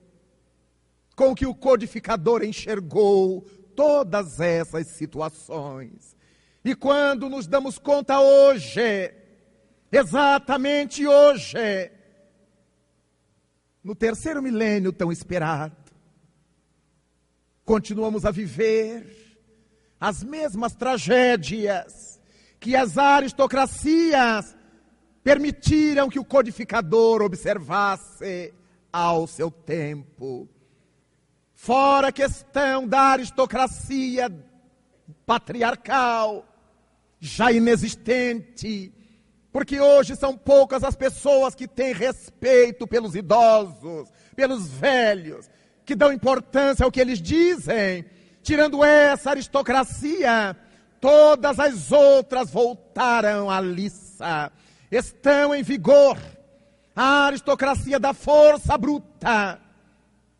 com 1.15 1.33
que 1.33 1.45
o 1.45 1.55
codificador 1.55 2.43
enxergou 2.43 3.43
todas 3.73 4.41
essas 4.41 4.87
situações. 4.87 6.13
E 6.61 6.75
quando 6.75 7.29
nos 7.29 7.47
damos 7.47 7.77
conta 7.77 8.19
hoje, 8.19 9.13
exatamente 9.89 11.07
hoje, 11.07 11.89
no 13.81 13.95
terceiro 13.95 14.43
milênio 14.43 14.91
tão 14.91 15.09
esperado, 15.09 15.77
continuamos 17.63 18.25
a 18.25 18.31
viver 18.31 19.20
as 20.01 20.23
mesmas 20.23 20.73
tragédias 20.73 22.19
que 22.59 22.75
as 22.75 22.97
aristocracias 22.97 24.57
permitiram 25.23 26.09
que 26.09 26.19
o 26.19 26.25
codificador 26.25 27.21
observasse 27.21 28.51
ao 28.91 29.27
seu 29.27 29.51
tempo 29.51 30.49
fora 31.53 32.07
a 32.07 32.11
questão 32.11 32.87
da 32.87 33.01
aristocracia 33.01 34.27
patriarcal, 35.27 36.43
já 37.19 37.51
inexistente, 37.51 38.91
porque 39.51 39.79
hoje 39.79 40.15
são 40.15 40.35
poucas 40.35 40.83
as 40.83 40.95
pessoas 40.95 41.53
que 41.53 41.67
têm 41.67 41.93
respeito 41.93 42.87
pelos 42.87 43.13
idosos, 43.13 44.09
pelos 44.35 44.67
velhos, 44.69 45.47
que 45.85 45.93
dão 45.93 46.11
importância 46.11 46.83
ao 46.83 46.91
que 46.91 46.99
eles 46.99 47.21
dizem. 47.21 48.03
Tirando 48.43 48.83
essa 48.83 49.31
aristocracia, 49.31 50.55
todas 50.99 51.59
as 51.59 51.91
outras 51.91 52.49
voltaram 52.49 53.49
à 53.49 53.61
liça. 53.61 54.51
Estão 54.91 55.53
em 55.53 55.63
vigor 55.63 56.17
a 56.95 57.25
aristocracia 57.25 57.99
da 57.99 58.13
força 58.13 58.77
bruta. 58.77 59.59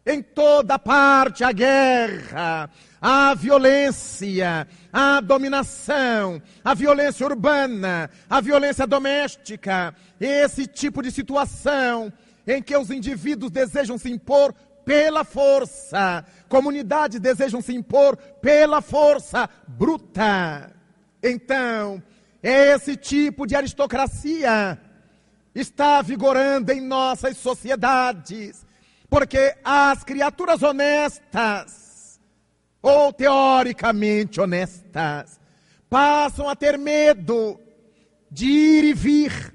Em 0.04 0.22
toda 0.22 0.80
parte 0.80 1.44
a 1.44 1.52
guerra, 1.52 2.72
a 3.00 3.36
violência, 3.36 4.68
a 4.92 5.22
dominação, 5.22 6.42
a 6.64 6.74
violência 6.74 7.24
urbana, 7.26 8.10
a 8.28 8.42
violência 8.42 8.88
doméstica, 8.88 9.94
esse 10.20 10.66
tipo 10.66 11.04
de 11.04 11.12
situação 11.12 12.12
em 12.48 12.64
que 12.64 12.76
os 12.76 12.90
indivíduos 12.90 13.52
desejam 13.52 13.96
se 13.98 14.10
impor 14.10 14.56
pela 14.86 15.24
força, 15.24 16.26
comunidades 16.50 17.20
desejam 17.20 17.62
se 17.62 17.74
impor 17.74 18.18
pela 18.18 18.82
força 18.82 19.50
bruta. 19.68 20.72
Então, 21.24 22.02
esse 22.42 22.96
tipo 22.96 23.46
de 23.46 23.56
aristocracia 23.56 24.80
está 25.54 26.02
vigorando 26.02 26.72
em 26.72 26.82
nossas 26.82 27.38
sociedades, 27.38 28.66
porque 29.10 29.56
as 29.64 30.04
criaturas 30.04 30.64
honestas, 30.64 32.20
ou 32.82 33.14
teoricamente 33.14 34.42
honestas, 34.42 35.40
passam 35.90 36.50
a 36.50 36.56
ter 36.56 36.80
medo 36.80 37.60
de 38.32 38.46
ir 38.46 38.84
e 38.86 38.94
vir 38.94 39.54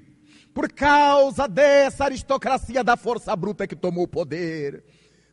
por 0.53 0.71
causa 0.71 1.47
dessa 1.47 2.05
aristocracia 2.05 2.83
da 2.83 2.95
força 2.95 3.35
bruta 3.35 3.67
que 3.67 3.75
tomou 3.75 4.05
o 4.05 4.07
poder. 4.07 4.83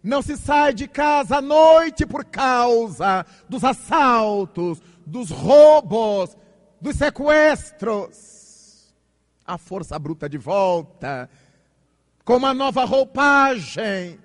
Não 0.05 0.21
se 0.21 0.37
sai 0.37 0.75
de 0.75 0.87
casa 0.87 1.39
à 1.39 1.41
noite 1.41 2.05
por 2.05 2.27
causa 2.27 3.25
dos 3.49 3.65
assaltos, 3.65 4.83
dos 5.07 5.31
roubos, 5.31 6.37
dos 6.79 6.97
sequestros. 6.97 8.93
A 9.47 9.57
força 9.57 9.99
bruta 9.99 10.29
de 10.29 10.37
volta, 10.37 11.31
com 12.23 12.37
uma 12.37 12.53
nova 12.53 12.85
roupagem, 12.85 14.21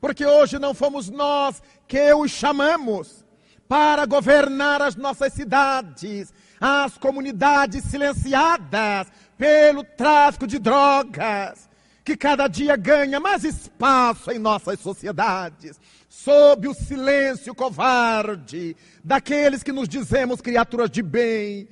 porque 0.00 0.26
hoje 0.26 0.58
não 0.58 0.74
fomos 0.74 1.08
nós 1.08 1.62
que 1.86 2.12
os 2.12 2.32
chamamos 2.32 3.24
para 3.68 4.04
governar 4.06 4.82
as 4.82 4.96
nossas 4.96 5.32
cidades, 5.32 6.34
as 6.60 6.98
comunidades 6.98 7.84
silenciadas 7.84 9.06
pelo 9.38 9.84
tráfico 9.84 10.48
de 10.48 10.58
drogas, 10.58 11.68
que 12.04 12.16
cada 12.16 12.48
dia 12.48 12.76
ganha 12.76 13.20
mais 13.20 13.44
espaço 13.44 14.30
em 14.30 14.38
nossas 14.38 14.80
sociedades, 14.80 15.78
sob 16.08 16.68
o 16.68 16.74
silêncio 16.74 17.54
covarde 17.54 18.76
daqueles 19.04 19.62
que 19.62 19.72
nos 19.72 19.88
dizemos 19.88 20.40
criaturas 20.40 20.90
de 20.90 21.02
bem, 21.02 21.68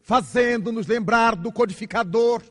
fazendo-nos 0.00 0.86
lembrar 0.86 1.34
do 1.34 1.50
codificador, 1.50 2.42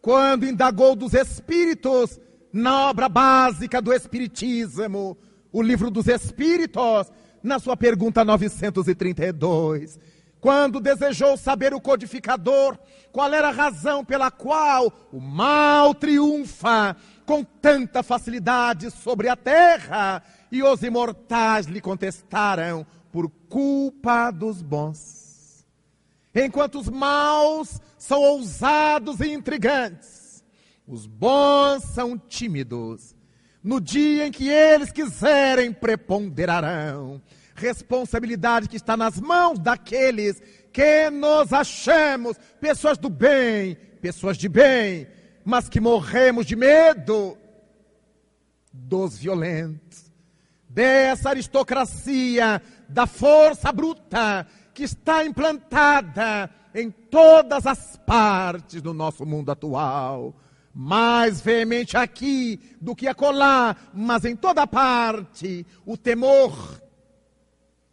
quando 0.00 0.46
indagou 0.46 0.96
dos 0.96 1.14
espíritos 1.14 2.20
na 2.52 2.88
obra 2.88 3.08
básica 3.08 3.82
do 3.82 3.92
Espiritismo, 3.92 5.16
o 5.52 5.62
livro 5.62 5.90
dos 5.90 6.06
Espíritos, 6.06 7.10
na 7.42 7.58
sua 7.58 7.76
pergunta 7.76 8.24
932 8.24 9.98
quando 10.40 10.80
desejou 10.80 11.36
saber 11.36 11.74
o 11.74 11.80
codificador 11.80 12.78
qual 13.10 13.32
era 13.32 13.48
a 13.48 13.52
razão 13.52 14.04
pela 14.04 14.30
qual 14.30 14.92
o 15.10 15.20
mal 15.20 15.94
triunfa 15.94 16.96
com 17.24 17.42
tanta 17.42 18.02
facilidade 18.02 18.90
sobre 18.90 19.28
a 19.28 19.34
terra, 19.34 20.22
e 20.52 20.62
os 20.62 20.82
imortais 20.82 21.66
lhe 21.66 21.80
contestaram 21.80 22.86
por 23.10 23.28
culpa 23.48 24.30
dos 24.30 24.62
bons. 24.62 25.66
Enquanto 26.34 26.78
os 26.78 26.88
maus 26.88 27.80
são 27.98 28.20
ousados 28.20 29.20
e 29.20 29.32
intrigantes, 29.32 30.44
os 30.86 31.06
bons 31.06 31.82
são 31.82 32.16
tímidos. 32.18 33.16
No 33.62 33.80
dia 33.80 34.26
em 34.26 34.30
que 34.30 34.48
eles 34.48 34.92
quiserem, 34.92 35.72
preponderarão 35.72 37.20
responsabilidade 37.56 38.68
que 38.68 38.76
está 38.76 38.96
nas 38.96 39.20
mãos 39.20 39.58
daqueles 39.58 40.40
que 40.72 41.08
nos 41.10 41.52
achamos 41.52 42.36
pessoas 42.60 42.98
do 42.98 43.08
bem, 43.08 43.76
pessoas 44.00 44.36
de 44.36 44.48
bem, 44.48 45.06
mas 45.44 45.68
que 45.68 45.80
morremos 45.80 46.44
de 46.44 46.54
medo 46.54 47.36
dos 48.72 49.16
violentos, 49.16 50.12
dessa 50.68 51.30
aristocracia 51.30 52.60
da 52.88 53.06
força 53.06 53.72
bruta 53.72 54.46
que 54.74 54.82
está 54.82 55.24
implantada 55.24 56.50
em 56.74 56.90
todas 56.90 57.66
as 57.66 57.96
partes 58.06 58.82
do 58.82 58.92
nosso 58.92 59.24
mundo 59.24 59.50
atual. 59.50 60.34
Mais 60.74 61.40
veemente 61.40 61.96
aqui 61.96 62.60
do 62.78 62.94
que 62.94 63.08
acolá, 63.08 63.74
mas 63.94 64.26
em 64.26 64.36
toda 64.36 64.66
parte, 64.66 65.66
o 65.86 65.96
temor 65.96 66.82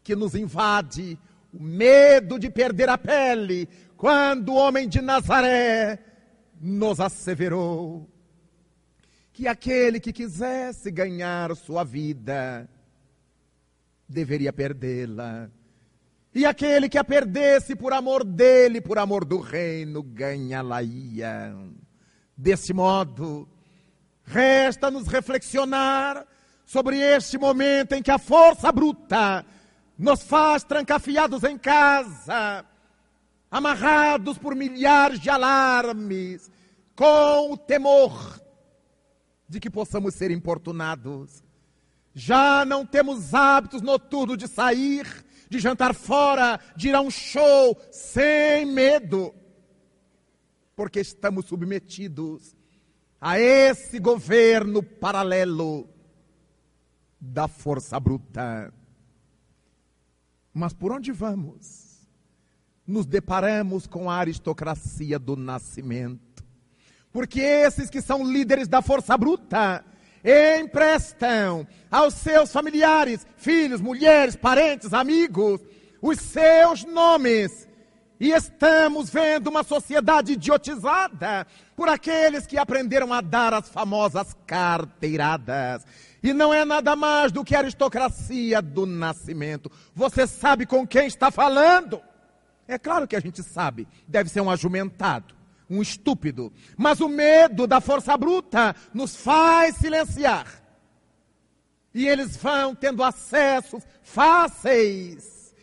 que 0.03 0.15
nos 0.15 0.35
invade, 0.35 1.17
o 1.53 1.61
medo 1.61 2.37
de 2.37 2.49
perder 2.49 2.89
a 2.89 2.97
pele, 2.97 3.69
quando 3.95 4.49
o 4.49 4.55
homem 4.55 4.87
de 4.87 5.01
Nazaré 5.01 5.99
nos 6.59 6.99
asseverou 6.99 8.09
que 9.31 9.47
aquele 9.47 9.99
que 9.99 10.13
quisesse 10.13 10.91
ganhar 10.91 11.55
sua 11.55 11.83
vida 11.83 12.69
deveria 14.07 14.53
perdê-la. 14.53 15.49
E 16.35 16.45
aquele 16.45 16.89
que 16.89 16.97
a 16.97 17.03
perdesse 17.03 17.75
por 17.75 17.93
amor 17.93 18.23
dele, 18.23 18.81
por 18.81 18.97
amor 18.97 19.23
do 19.25 19.39
reino, 19.39 20.01
ganha-la-ia. 20.01 21.55
Desse 22.35 22.73
modo, 22.73 23.47
resta-nos 24.23 25.07
reflexionar 25.07 26.25
sobre 26.65 26.97
este 26.97 27.37
momento 27.37 27.93
em 27.93 28.01
que 28.01 28.11
a 28.11 28.17
força 28.17 28.71
bruta 28.71 29.45
nos 30.03 30.21
faz 30.21 30.65
trancafiados 30.65 31.45
em 31.45 31.57
casa, 31.57 32.65
amarrados 33.49 34.37
por 34.37 34.53
milhares 34.53 35.17
de 35.17 35.29
alarmes, 35.29 36.51
com 36.93 37.53
o 37.53 37.57
temor 37.57 38.41
de 39.47 39.61
que 39.61 39.69
possamos 39.69 40.13
ser 40.13 40.29
importunados. 40.29 41.41
Já 42.13 42.65
não 42.65 42.85
temos 42.85 43.33
hábitos 43.33 43.81
noturnos 43.81 44.37
de 44.37 44.45
sair, 44.45 45.07
de 45.49 45.57
jantar 45.57 45.95
fora, 45.95 46.59
de 46.75 46.89
ir 46.89 46.95
a 46.95 46.99
um 46.99 47.09
show 47.09 47.79
sem 47.89 48.65
medo, 48.65 49.33
porque 50.75 50.99
estamos 50.99 51.45
submetidos 51.45 52.57
a 53.21 53.39
esse 53.39 53.99
governo 53.99 54.83
paralelo 54.83 55.87
da 57.21 57.47
força 57.47 57.97
bruta. 58.01 58.73
Mas 60.53 60.73
por 60.73 60.91
onde 60.91 61.11
vamos? 61.11 62.07
Nos 62.85 63.05
deparamos 63.05 63.87
com 63.87 64.09
a 64.09 64.17
aristocracia 64.17 65.17
do 65.17 65.35
nascimento. 65.35 66.43
Porque 67.11 67.41
esses 67.41 67.89
que 67.89 68.01
são 68.01 68.23
líderes 68.23 68.67
da 68.67 68.81
força 68.81 69.17
bruta 69.17 69.83
emprestam 70.59 71.67
aos 71.91 72.13
seus 72.13 72.51
familiares, 72.51 73.25
filhos, 73.37 73.81
mulheres, 73.81 74.35
parentes, 74.35 74.93
amigos, 74.93 75.61
os 76.01 76.19
seus 76.19 76.83
nomes. 76.85 77.67
E 78.19 78.31
estamos 78.31 79.09
vendo 79.09 79.47
uma 79.47 79.63
sociedade 79.63 80.33
idiotizada 80.33 81.45
por 81.75 81.89
aqueles 81.89 82.47
que 82.47 82.57
aprenderam 82.57 83.11
a 83.11 83.21
dar 83.21 83.53
as 83.53 83.67
famosas 83.69 84.35
carteiradas. 84.47 85.85
E 86.23 86.31
não 86.31 86.53
é 86.53 86.63
nada 86.63 86.95
mais 86.95 87.33
do 87.33 87.43
que 87.43 87.53
a 87.53 87.59
aristocracia 87.59 88.61
do 88.61 88.85
nascimento. 88.85 89.69
Você 89.93 90.25
sabe 90.25 90.65
com 90.65 90.87
quem 90.87 91.05
está 91.05 91.29
falando? 91.29 92.01
É 92.65 92.79
claro 92.79 93.05
que 93.05 93.17
a 93.17 93.19
gente 93.19 93.43
sabe. 93.43 93.85
Deve 94.07 94.29
ser 94.29 94.39
um 94.39 94.49
ajumentado, 94.49 95.35
um 95.69 95.81
estúpido. 95.81 96.53
Mas 96.77 97.01
o 97.01 97.09
medo 97.09 97.67
da 97.67 97.81
força 97.81 98.15
bruta 98.15 98.73
nos 98.93 99.17
faz 99.17 99.75
silenciar. 99.75 100.63
E 101.93 102.07
eles 102.07 102.37
vão 102.37 102.73
tendo 102.73 103.03
acessos 103.03 103.83
fáceis 104.01 105.53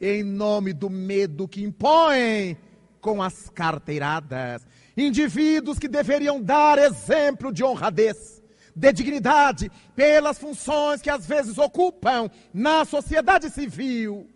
em 0.00 0.24
nome 0.24 0.72
do 0.72 0.90
medo 0.90 1.46
que 1.46 1.62
impõem 1.62 2.58
com 3.00 3.22
as 3.22 3.48
carteiradas. 3.50 4.66
Indivíduos 4.96 5.78
que 5.78 5.86
deveriam 5.86 6.42
dar 6.42 6.76
exemplo 6.76 7.52
de 7.52 7.62
honradez 7.62 8.41
de 8.74 8.92
dignidade, 8.92 9.70
pelas 9.94 10.38
funções 10.38 11.00
que 11.02 11.10
às 11.10 11.26
vezes 11.26 11.58
ocupam 11.58 12.30
na 12.52 12.84
sociedade 12.84 13.50
civil, 13.50 14.26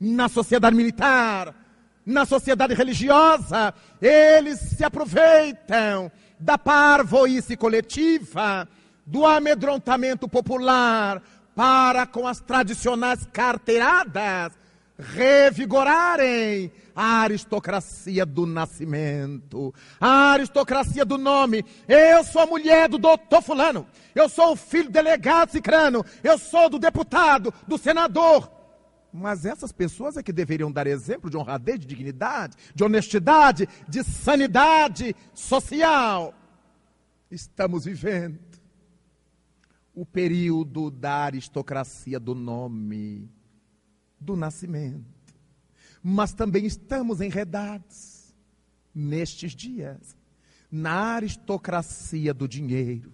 na 0.00 0.28
sociedade 0.28 0.76
militar, 0.76 1.54
na 2.04 2.24
sociedade 2.24 2.74
religiosa, 2.74 3.74
eles 4.00 4.58
se 4.60 4.84
aproveitam 4.84 6.10
da 6.38 6.58
parvoíce 6.58 7.56
coletiva, 7.56 8.68
do 9.04 9.24
amedrontamento 9.24 10.28
popular, 10.28 11.22
para 11.54 12.06
com 12.06 12.28
as 12.28 12.40
tradicionais 12.40 13.26
carteiradas 13.32 14.52
revigorarem 14.98 16.70
a 16.96 17.20
aristocracia 17.20 18.24
do 18.24 18.46
nascimento, 18.46 19.74
a 20.00 20.32
aristocracia 20.32 21.04
do 21.04 21.18
nome. 21.18 21.62
Eu 21.86 22.24
sou 22.24 22.40
a 22.40 22.46
mulher 22.46 22.88
do 22.88 22.96
doutor 22.96 23.42
Fulano, 23.42 23.86
eu 24.14 24.30
sou 24.30 24.52
o 24.52 24.56
filho 24.56 24.84
do 24.84 24.92
delegado 24.92 25.50
Cicrano, 25.50 26.02
eu 26.24 26.38
sou 26.38 26.70
do 26.70 26.78
deputado, 26.78 27.52
do 27.68 27.76
senador. 27.76 28.50
Mas 29.12 29.44
essas 29.44 29.72
pessoas 29.72 30.16
é 30.16 30.22
que 30.22 30.32
deveriam 30.32 30.72
dar 30.72 30.86
exemplo 30.86 31.30
de 31.30 31.36
honradez, 31.36 31.78
de 31.78 31.86
dignidade, 31.86 32.56
de 32.74 32.82
honestidade, 32.82 33.68
de 33.86 34.02
sanidade 34.02 35.14
social. 35.34 36.34
Estamos 37.30 37.84
vivendo 37.84 38.38
o 39.94 40.04
período 40.04 40.90
da 40.90 41.24
aristocracia 41.24 42.20
do 42.20 42.34
nome, 42.34 43.30
do 44.20 44.36
nascimento. 44.36 45.15
Mas 46.08 46.32
também 46.32 46.64
estamos 46.64 47.20
enredados 47.20 48.32
nestes 48.94 49.50
dias 49.56 50.16
na 50.70 51.14
aristocracia 51.16 52.32
do 52.32 52.46
dinheiro. 52.46 53.12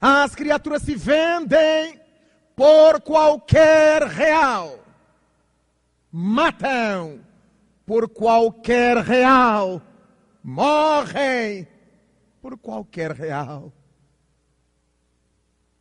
As 0.00 0.34
criaturas 0.34 0.80
se 0.80 0.94
vendem 0.94 2.00
por 2.56 3.02
qualquer 3.02 4.04
real. 4.04 4.82
Matam 6.10 7.20
por 7.84 8.08
qualquer 8.08 8.96
real. 8.96 9.82
Morrem 10.42 11.68
por 12.40 12.56
qualquer 12.56 13.12
real. 13.12 13.70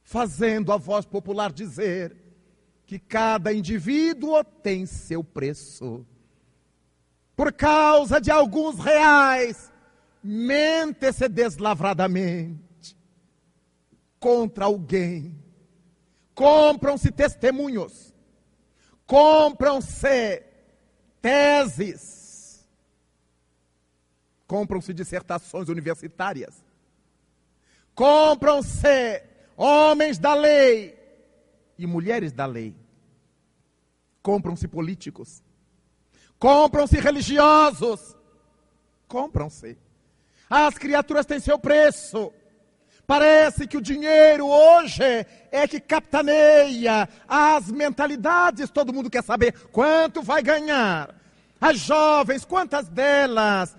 Fazendo 0.04 0.74
a 0.74 0.78
voz 0.78 1.06
popular 1.06 1.54
dizer 1.54 2.23
que 3.00 3.08
cada 3.08 3.54
indivíduo 3.54 4.44
tem 4.44 4.86
seu 4.86 5.24
preço. 5.24 6.06
Por 7.36 7.52
causa 7.52 8.22
de 8.22 8.30
alguns 8.30 8.80
reais, 8.80 9.72
mente-se 10.24 11.28
deslavradamente 11.28 12.96
contra 14.20 14.66
alguém 14.66 15.44
compram-se 16.34 17.12
testemunhos, 17.12 18.14
compram-se 19.06 20.44
teses, 21.22 22.68
compram-se 24.48 24.94
dissertações 24.94 25.70
universitárias, 25.70 26.64
compram-se 27.94 29.24
homens 29.56 30.18
da 30.18 30.34
lei 30.34 30.98
e 31.78 31.86
mulheres 31.86 32.32
da 32.32 32.46
lei, 32.46 32.76
compram-se 34.24 34.68
políticos, 34.68 35.44
compram-se 36.40 36.98
religiosos, 36.98 38.16
compram-se. 39.08 39.78
As 40.50 40.78
criaturas 40.78 41.26
têm 41.26 41.40
seu 41.40 41.60
preço. 41.60 42.32
Parece 43.06 43.68
que 43.68 43.76
o 43.76 43.82
dinheiro 43.82 44.48
hoje 44.48 45.04
é 45.52 45.68
que 45.68 45.80
capitaneia 45.80 47.10
as 47.28 47.70
mentalidades. 47.70 48.70
Todo 48.70 48.94
mundo 48.94 49.10
quer 49.10 49.24
saber 49.24 49.54
quanto 49.72 50.22
vai 50.22 50.42
ganhar. 50.42 51.14
As 51.60 51.80
jovens, 51.80 52.46
quantas 52.46 52.88
delas 52.88 53.76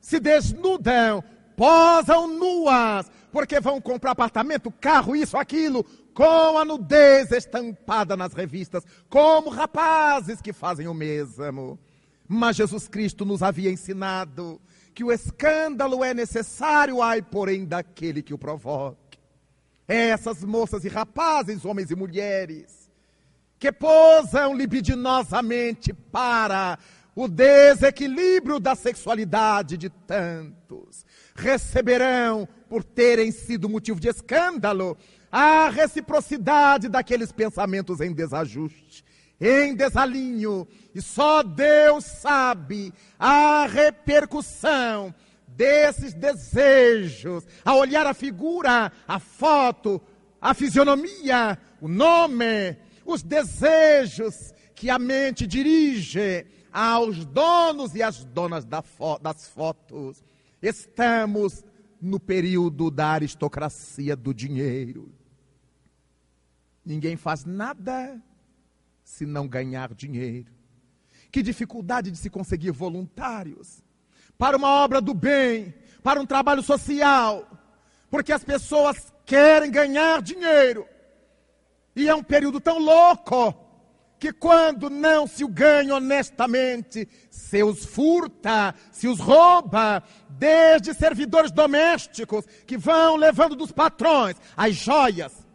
se 0.00 0.20
desnudam, 0.20 1.24
posam 1.56 2.28
nuas, 2.28 3.10
porque 3.32 3.58
vão 3.60 3.80
comprar 3.80 4.12
apartamento, 4.12 4.70
carro, 4.70 5.16
isso, 5.16 5.36
aquilo, 5.36 5.84
com 6.18 6.58
a 6.58 6.64
nudez 6.64 7.30
estampada 7.30 8.16
nas 8.16 8.32
revistas, 8.32 8.82
como 9.08 9.50
rapazes 9.50 10.42
que 10.42 10.52
fazem 10.52 10.88
o 10.88 10.92
mesmo. 10.92 11.78
Mas 12.26 12.56
Jesus 12.56 12.88
Cristo 12.88 13.24
nos 13.24 13.40
havia 13.40 13.70
ensinado 13.70 14.60
que 14.92 15.04
o 15.04 15.12
escândalo 15.12 16.02
é 16.02 16.12
necessário, 16.12 17.00
ai, 17.00 17.22
porém, 17.22 17.64
daquele 17.64 18.20
que 18.20 18.34
o 18.34 18.38
provoque. 18.38 19.16
Essas 19.86 20.42
moças 20.42 20.84
e 20.84 20.88
rapazes, 20.88 21.64
homens 21.64 21.88
e 21.92 21.94
mulheres, 21.94 22.90
que 23.56 23.70
posam 23.70 24.56
libidinosamente 24.56 25.92
para 25.92 26.80
o 27.14 27.28
desequilíbrio 27.28 28.58
da 28.58 28.74
sexualidade 28.74 29.76
de 29.76 29.88
tantos, 29.88 31.06
receberão, 31.32 32.48
por 32.68 32.82
terem 32.82 33.30
sido 33.30 33.68
motivo 33.68 34.00
de 34.00 34.08
escândalo, 34.08 34.98
a 35.30 35.68
reciprocidade 35.68 36.88
daqueles 36.88 37.32
pensamentos 37.32 38.00
em 38.00 38.12
desajuste 38.12 39.04
em 39.40 39.74
desalinho, 39.74 40.66
e 40.94 41.00
só 41.00 41.42
Deus 41.42 42.04
sabe 42.04 42.92
a 43.18 43.66
repercussão 43.66 45.14
desses 45.46 46.12
desejos, 46.12 47.46
a 47.64 47.74
olhar 47.74 48.06
a 48.06 48.14
figura, 48.14 48.92
a 49.06 49.18
foto, 49.18 50.00
a 50.40 50.54
fisionomia, 50.54 51.58
o 51.80 51.88
nome, 51.88 52.76
os 53.04 53.22
desejos 53.22 54.52
que 54.74 54.90
a 54.90 54.98
mente 54.98 55.46
dirige 55.46 56.46
aos 56.72 57.24
donos 57.24 57.94
e 57.94 58.02
às 58.02 58.24
donas 58.24 58.64
das 58.64 59.48
fotos. 59.48 60.22
Estamos 60.60 61.64
no 62.00 62.20
período 62.20 62.90
da 62.90 63.08
aristocracia 63.08 64.14
do 64.14 64.32
dinheiro. 64.32 65.17
Ninguém 66.88 67.18
faz 67.18 67.44
nada 67.44 68.18
se 69.04 69.26
não 69.26 69.46
ganhar 69.46 69.92
dinheiro? 69.92 70.50
Que 71.30 71.42
dificuldade 71.42 72.10
de 72.10 72.16
se 72.16 72.30
conseguir 72.30 72.70
voluntários 72.70 73.84
para 74.38 74.56
uma 74.56 74.70
obra 74.82 74.98
do 74.98 75.12
bem, 75.12 75.74
para 76.02 76.18
um 76.18 76.24
trabalho 76.24 76.62
social, 76.62 77.46
porque 78.08 78.32
as 78.32 78.42
pessoas 78.42 79.12
querem 79.26 79.70
ganhar 79.70 80.22
dinheiro. 80.22 80.86
E 81.94 82.08
é 82.08 82.14
um 82.14 82.22
período 82.22 82.58
tão 82.58 82.78
louco 82.78 83.54
que 84.18 84.32
quando 84.32 84.88
não 84.88 85.26
se 85.26 85.44
o 85.44 85.48
ganha 85.48 85.94
honestamente, 85.94 87.06
se 87.28 87.62
os 87.62 87.84
furta, 87.84 88.74
se 88.90 89.06
os 89.06 89.20
rouba, 89.20 90.02
desde 90.30 90.94
servidores 90.94 91.50
domésticos 91.50 92.46
que 92.66 92.78
vão 92.78 93.14
levando 93.16 93.54
dos 93.54 93.72
patrões 93.72 94.36
as 94.56 94.74
joias, 94.74 95.46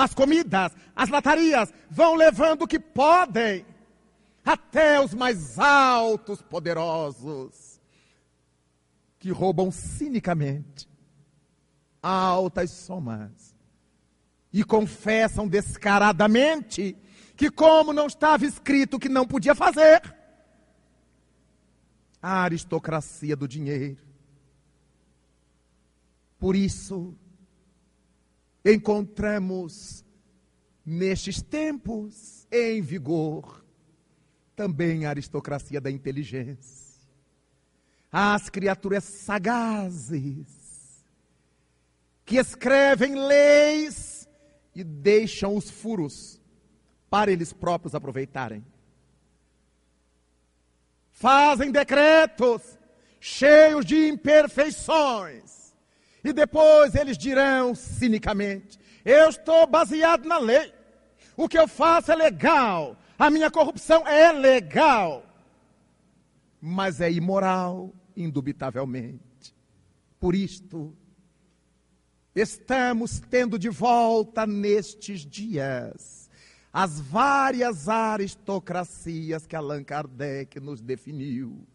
as 0.00 0.14
comidas, 0.14 0.72
as 0.94 1.08
latarias, 1.08 1.72
vão 1.90 2.14
levando 2.14 2.62
o 2.62 2.68
que 2.68 2.78
podem, 2.78 3.64
até 4.44 5.00
os 5.00 5.14
mais 5.14 5.58
altos 5.58 6.40
poderosos, 6.42 7.80
que 9.18 9.30
roubam 9.30 9.70
cinicamente 9.70 10.88
altas 12.02 12.70
somas 12.70 13.54
e 14.52 14.64
confessam 14.64 15.46
descaradamente 15.46 16.96
que, 17.36 17.50
como 17.50 17.92
não 17.92 18.06
estava 18.06 18.44
escrito 18.44 18.98
que 18.98 19.08
não 19.08 19.26
podia 19.26 19.54
fazer, 19.54 20.02
a 22.22 22.42
aristocracia 22.42 23.36
do 23.36 23.46
dinheiro. 23.46 24.02
Por 26.38 26.56
isso, 26.56 27.14
encontramos 28.64 30.04
nestes 30.84 31.40
tempos 31.40 32.46
em 32.50 32.80
vigor 32.82 33.64
também 34.56 35.06
a 35.06 35.10
aristocracia 35.10 35.80
da 35.80 35.90
inteligência. 35.90 37.00
As 38.12 38.50
criaturas 38.50 39.04
sagazes 39.04 40.60
que 42.24 42.36
escrevem 42.36 43.14
leis 43.14 44.28
e 44.74 44.84
deixam 44.84 45.56
os 45.56 45.70
furos 45.70 46.40
para 47.08 47.30
eles 47.30 47.52
próprios 47.52 47.94
aproveitarem. 47.94 48.64
Fazem 51.10 51.70
decretos 51.70 52.78
cheios 53.20 53.84
de 53.84 54.08
imperfeições 54.08 55.59
e 56.22 56.32
depois 56.32 56.94
eles 56.94 57.16
dirão 57.16 57.74
cinicamente: 57.74 58.78
Eu 59.04 59.28
estou 59.28 59.66
baseado 59.66 60.26
na 60.26 60.38
lei. 60.38 60.72
O 61.36 61.48
que 61.48 61.58
eu 61.58 61.66
faço 61.66 62.12
é 62.12 62.16
legal. 62.16 62.96
A 63.18 63.30
minha 63.30 63.50
corrupção 63.50 64.06
é 64.06 64.32
legal. 64.32 65.24
Mas 66.60 67.00
é 67.00 67.10
imoral, 67.10 67.92
indubitavelmente. 68.16 69.54
Por 70.18 70.34
isto, 70.34 70.94
Estamos 72.34 73.20
tendo 73.28 73.58
de 73.58 73.68
volta 73.68 74.46
nestes 74.46 75.26
dias 75.26 76.30
as 76.72 77.00
várias 77.00 77.88
aristocracias 77.88 79.44
que 79.44 79.56
Allan 79.56 79.82
Kardec 79.82 80.60
nos 80.60 80.80
definiu, 80.80 81.66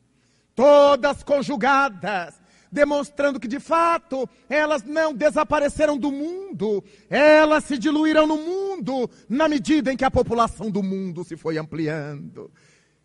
todas 0.55 1.21
conjugadas, 1.21 2.41
demonstrando 2.71 3.39
que 3.39 3.47
de 3.47 3.59
fato 3.59 4.27
elas 4.49 4.83
não 4.83 5.13
desapareceram 5.13 5.97
do 5.97 6.11
mundo, 6.11 6.83
elas 7.09 7.63
se 7.63 7.77
diluíram 7.77 8.27
no 8.27 8.37
mundo 8.37 9.09
na 9.29 9.47
medida 9.47 9.91
em 9.91 9.97
que 9.97 10.05
a 10.05 10.11
população 10.11 10.69
do 10.69 10.83
mundo 10.83 11.23
se 11.23 11.35
foi 11.35 11.57
ampliando. 11.57 12.51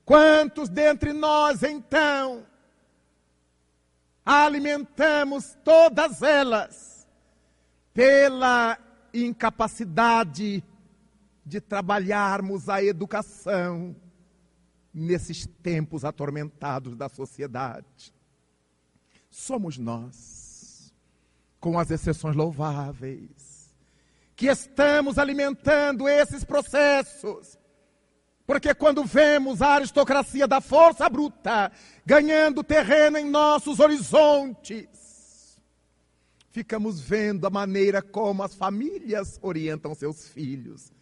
Quantos 0.05 0.69
dentre 0.69 1.13
nós 1.13 1.63
então 1.63 2.45
alimentamos 4.25 5.57
todas 5.65 6.23
elas? 6.23 6.91
pela 7.93 8.79
incapacidade 9.13 10.63
de 11.45 11.61
trabalharmos 11.61 12.69
a 12.69 12.83
educação 12.83 13.97
nesses 14.93 15.47
tempos 15.63 16.05
atormentados 16.05 16.97
da 16.97 17.09
sociedade. 17.09 18.15
Somos 19.31 19.79
nós, 19.79 20.93
com 21.61 21.79
as 21.79 21.91
exceções 21.91 22.35
louváveis, 22.35 23.73
que 24.35 24.47
estamos 24.47 25.19
alimentando 25.19 26.09
esses 26.09 26.45
processos. 26.45 27.59
Porque 28.47 28.75
quando 28.75 29.05
vemos 29.05 29.63
a 29.63 29.75
aristocracia 29.75 30.49
da 30.49 30.61
força 30.61 31.09
bruta 31.09 31.71
ganhando 32.05 32.65
terreno 32.65 33.17
em 33.17 33.25
nossos 33.25 33.79
horizontes, 33.79 35.61
ficamos 36.51 37.01
vendo 37.01 37.47
a 37.47 37.51
maneira 37.51 38.03
como 38.03 38.43
as 38.43 38.55
famílias 38.55 39.39
orientam 39.41 39.95
seus 39.95 40.27
filhos. 40.27 40.93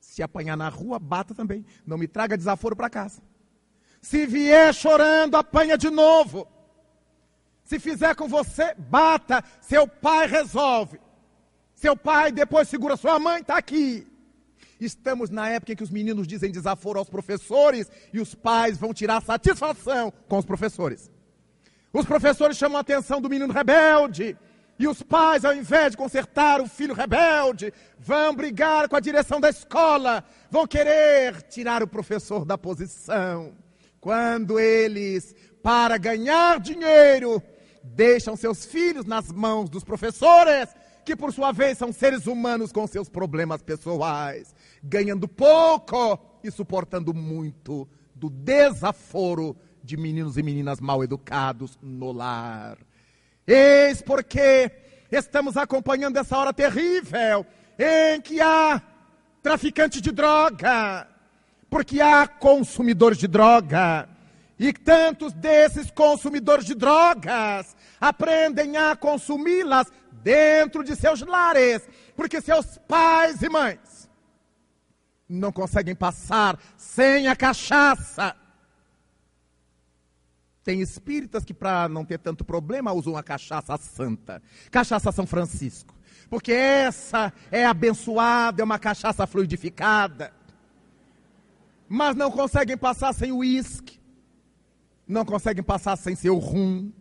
Se 0.00 0.22
apanhar 0.22 0.56
na 0.56 0.68
rua, 0.68 0.98
bata 0.98 1.32
também. 1.32 1.64
Não 1.86 1.96
me 1.96 2.08
traga 2.08 2.36
desaforo 2.36 2.74
para 2.74 2.90
casa. 2.90 3.22
Se 4.00 4.26
vier 4.26 4.74
chorando, 4.74 5.36
apanha 5.36 5.78
de 5.78 5.90
novo. 5.90 6.48
Se 7.68 7.78
fizer 7.78 8.16
com 8.16 8.26
você, 8.26 8.74
bata. 8.78 9.44
Seu 9.60 9.86
pai 9.86 10.26
resolve. 10.26 10.98
Seu 11.74 11.94
pai 11.94 12.32
depois 12.32 12.66
segura 12.66 12.96
sua 12.96 13.18
mãe, 13.18 13.42
está 13.42 13.58
aqui. 13.58 14.06
Estamos 14.80 15.28
na 15.28 15.50
época 15.50 15.72
em 15.72 15.76
que 15.76 15.82
os 15.82 15.90
meninos 15.90 16.26
dizem 16.26 16.50
desaforo 16.50 16.98
aos 16.98 17.10
professores 17.10 17.90
e 18.10 18.20
os 18.20 18.34
pais 18.34 18.78
vão 18.78 18.94
tirar 18.94 19.20
satisfação 19.20 20.10
com 20.26 20.38
os 20.38 20.46
professores. 20.46 21.10
Os 21.92 22.06
professores 22.06 22.56
chamam 22.56 22.78
a 22.78 22.80
atenção 22.80 23.20
do 23.20 23.28
menino 23.28 23.52
rebelde 23.52 24.34
e 24.78 24.88
os 24.88 25.02
pais, 25.02 25.44
ao 25.44 25.54
invés 25.54 25.90
de 25.90 25.98
consertar 25.98 26.62
o 26.62 26.66
filho 26.66 26.94
rebelde, 26.94 27.70
vão 27.98 28.34
brigar 28.34 28.88
com 28.88 28.96
a 28.96 29.00
direção 29.00 29.38
da 29.38 29.50
escola, 29.50 30.24
vão 30.50 30.66
querer 30.66 31.42
tirar 31.42 31.82
o 31.82 31.88
professor 31.88 32.46
da 32.46 32.56
posição. 32.56 33.52
Quando 34.00 34.58
eles, 34.58 35.34
para 35.62 35.98
ganhar 35.98 36.60
dinheiro, 36.60 37.42
deixam 37.94 38.36
seus 38.36 38.64
filhos 38.64 39.04
nas 39.04 39.32
mãos 39.32 39.68
dos 39.68 39.84
professores, 39.84 40.68
que 41.04 41.16
por 41.16 41.32
sua 41.32 41.52
vez 41.52 41.78
são 41.78 41.92
seres 41.92 42.26
humanos 42.26 42.70
com 42.70 42.86
seus 42.86 43.08
problemas 43.08 43.62
pessoais, 43.62 44.54
ganhando 44.82 45.26
pouco 45.26 46.18
e 46.44 46.50
suportando 46.50 47.14
muito 47.14 47.88
do 48.14 48.28
desaforo 48.28 49.56
de 49.82 49.96
meninos 49.96 50.36
e 50.36 50.42
meninas 50.42 50.80
mal 50.80 51.02
educados 51.02 51.78
no 51.80 52.12
lar. 52.12 52.78
Eis 53.46 54.02
porque 54.02 54.70
estamos 55.10 55.56
acompanhando 55.56 56.18
essa 56.18 56.36
hora 56.36 56.52
terrível 56.52 57.46
em 57.78 58.20
que 58.20 58.40
há 58.40 58.82
traficantes 59.42 60.02
de 60.02 60.12
droga, 60.12 61.08
porque 61.70 62.00
há 62.00 62.26
consumidores 62.26 63.16
de 63.16 63.26
droga. 63.26 64.08
E 64.58 64.72
tantos 64.72 65.32
desses 65.32 65.90
consumidores 65.90 66.64
de 66.64 66.74
drogas 66.74 67.76
aprendem 68.00 68.76
a 68.76 68.96
consumi-las 68.96 69.86
dentro 70.12 70.82
de 70.82 70.96
seus 70.96 71.20
lares, 71.20 71.88
porque 72.16 72.40
seus 72.40 72.76
pais 72.88 73.40
e 73.42 73.48
mães 73.48 74.08
não 75.28 75.52
conseguem 75.52 75.94
passar 75.94 76.58
sem 76.76 77.28
a 77.28 77.36
cachaça 77.36 78.34
tem 80.68 80.82
espíritas 80.82 81.46
que, 81.46 81.54
para 81.54 81.88
não 81.88 82.04
ter 82.04 82.18
tanto 82.18 82.44
problema, 82.44 82.92
usam 82.92 83.16
a 83.16 83.22
cachaça 83.22 83.74
santa. 83.78 84.42
Cachaça 84.70 85.10
São 85.10 85.26
Francisco. 85.26 85.94
Porque 86.28 86.52
essa 86.52 87.32
é 87.50 87.64
abençoada, 87.64 88.60
é 88.60 88.64
uma 88.66 88.78
cachaça 88.78 89.26
fluidificada. 89.26 90.30
Mas 91.88 92.14
não 92.14 92.30
conseguem 92.30 92.76
passar 92.76 93.14
sem 93.14 93.32
o 93.32 93.38
uísque. 93.38 93.97
Não 95.08 95.24
conseguem 95.24 95.64
passar 95.64 95.96
sem 95.96 96.14
seu 96.14 96.36
rum. 96.36 96.92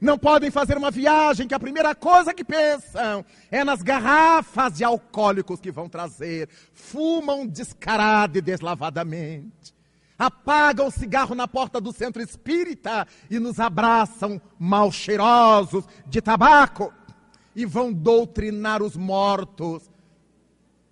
Não 0.00 0.16
podem 0.16 0.50
fazer 0.50 0.78
uma 0.78 0.90
viagem 0.90 1.46
que 1.46 1.54
a 1.54 1.60
primeira 1.60 1.94
coisa 1.94 2.32
que 2.32 2.44
pensam 2.44 3.24
é 3.50 3.62
nas 3.64 3.82
garrafas 3.82 4.74
de 4.74 4.84
alcoólicos 4.84 5.60
que 5.60 5.70
vão 5.70 5.88
trazer. 5.88 6.48
Fumam 6.72 7.46
descarado 7.46 8.38
e 8.38 8.40
deslavadamente 8.40 9.74
apagam 10.20 10.86
o 10.86 10.90
cigarro 10.90 11.34
na 11.34 11.48
porta 11.48 11.80
do 11.80 11.94
centro 11.94 12.20
espírita 12.20 13.08
e 13.30 13.38
nos 13.38 13.58
abraçam 13.58 14.38
mal 14.58 14.92
cheirosos 14.92 15.86
de 16.06 16.20
tabaco 16.20 16.92
e 17.56 17.64
vão 17.64 17.90
doutrinar 17.90 18.82
os 18.82 18.96
mortos, 18.96 19.90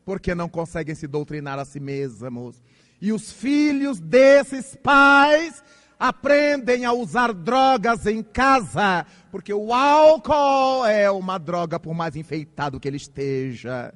porque 0.02 0.34
não 0.34 0.48
conseguem 0.48 0.94
se 0.94 1.06
doutrinar 1.06 1.58
a 1.58 1.66
si 1.66 1.78
mesmos. 1.78 2.62
E 3.02 3.12
os 3.12 3.30
filhos 3.30 4.00
desses 4.00 4.74
pais 4.76 5.62
aprendem 5.98 6.84
a 6.84 6.92
usar 6.92 7.32
drogas 7.32 8.06
em 8.06 8.22
casa, 8.22 9.04
porque 9.30 9.52
o 9.52 9.72
álcool 9.72 10.86
é 10.86 11.10
uma 11.10 11.38
droga, 11.38 11.80
por 11.80 11.94
mais 11.94 12.14
enfeitado 12.14 12.78
que 12.78 12.86
ele 12.86 12.96
esteja, 12.96 13.92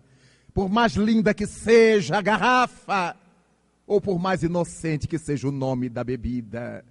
por 0.53 0.69
mais 0.69 0.95
linda 0.95 1.33
que 1.33 1.47
seja 1.47 2.19
a 2.19 2.23
garrafa, 2.23 3.17
ou 3.87 4.01
por 4.01 4.19
mais 4.19 4.43
inocente 4.43 5.07
que 5.07 5.19
seja 5.19 5.49
o 5.49 5.53
nome 5.53 5.89
da 5.89 6.03
bebida. 6.03 6.85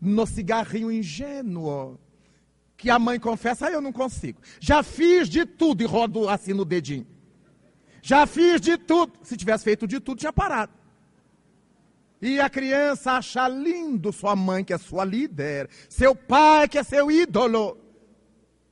No 0.00 0.26
cigarrinho 0.26 0.92
ingênuo, 0.92 1.98
que 2.76 2.88
a 2.88 2.98
mãe 2.98 3.18
confessa, 3.18 3.66
ah, 3.66 3.70
eu 3.70 3.80
não 3.80 3.92
consigo. 3.92 4.40
Já 4.58 4.82
fiz 4.82 5.28
de 5.28 5.44
tudo 5.44 5.82
e 5.82 5.86
rodo 5.86 6.28
assim 6.28 6.54
no 6.54 6.64
dedinho. 6.64 7.06
Já 8.02 8.26
fiz 8.26 8.60
de 8.60 8.78
tudo. 8.78 9.12
Se 9.22 9.36
tivesse 9.36 9.64
feito 9.64 9.86
de 9.86 10.00
tudo, 10.00 10.18
tinha 10.18 10.32
parado. 10.32 10.72
E 12.20 12.38
a 12.40 12.50
criança 12.50 13.12
acha 13.12 13.48
lindo 13.48 14.12
sua 14.12 14.36
mãe, 14.36 14.62
que 14.62 14.72
é 14.72 14.78
sua 14.78 15.04
líder, 15.04 15.70
seu 15.88 16.14
pai, 16.14 16.68
que 16.68 16.78
é 16.78 16.82
seu 16.82 17.10
ídolo. 17.10 17.78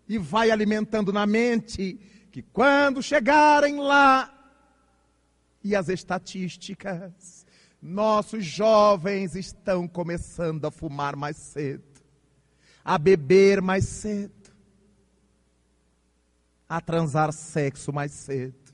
E 0.06 0.18
vai 0.18 0.50
alimentando 0.50 1.12
na 1.12 1.26
mente 1.26 1.98
que 2.30 2.42
quando 2.42 3.02
chegarem 3.02 3.80
lá, 3.80 4.34
e 5.64 5.74
as 5.74 5.88
estatísticas, 5.88 7.46
nossos 7.80 8.44
jovens 8.44 9.34
estão 9.34 9.88
começando 9.88 10.64
a 10.66 10.70
fumar 10.70 11.16
mais 11.16 11.36
cedo, 11.36 11.84
a 12.84 12.98
beber 12.98 13.62
mais 13.62 13.84
cedo, 13.86 14.32
a 16.68 16.80
transar 16.80 17.32
sexo 17.32 17.92
mais 17.92 18.12
cedo. 18.12 18.67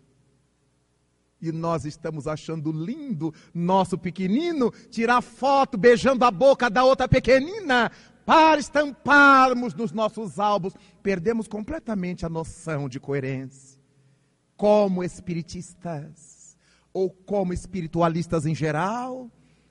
E 1.49 1.53
nós 1.53 1.85
estamos 1.85 2.27
achando 2.27 2.73
lindo 2.73 3.33
nosso 3.53 3.99
pequenino 3.99 4.71
tirar 4.91 5.21
foto 5.21 5.77
beijando 5.77 6.25
a 6.25 6.31
boca 6.31 6.71
da 6.71 6.85
outra 6.85 7.09
pequenina 7.09 7.91
para 8.25 8.59
estamparmos 8.59 9.75
nos 9.75 9.93
nossos 9.93 10.39
álbuns. 10.39 10.75
Perdemos 11.03 11.47
completamente 11.47 12.25
a 12.25 12.29
noção 12.29 12.89
de 12.89 12.99
coerência. 12.99 13.79
Como 14.57 15.05
espiritistas, 15.05 16.57
ou 16.93 17.11
como 17.11 17.53
espiritualistas 17.53 18.47
em 18.47 18.55
geral, 18.55 19.29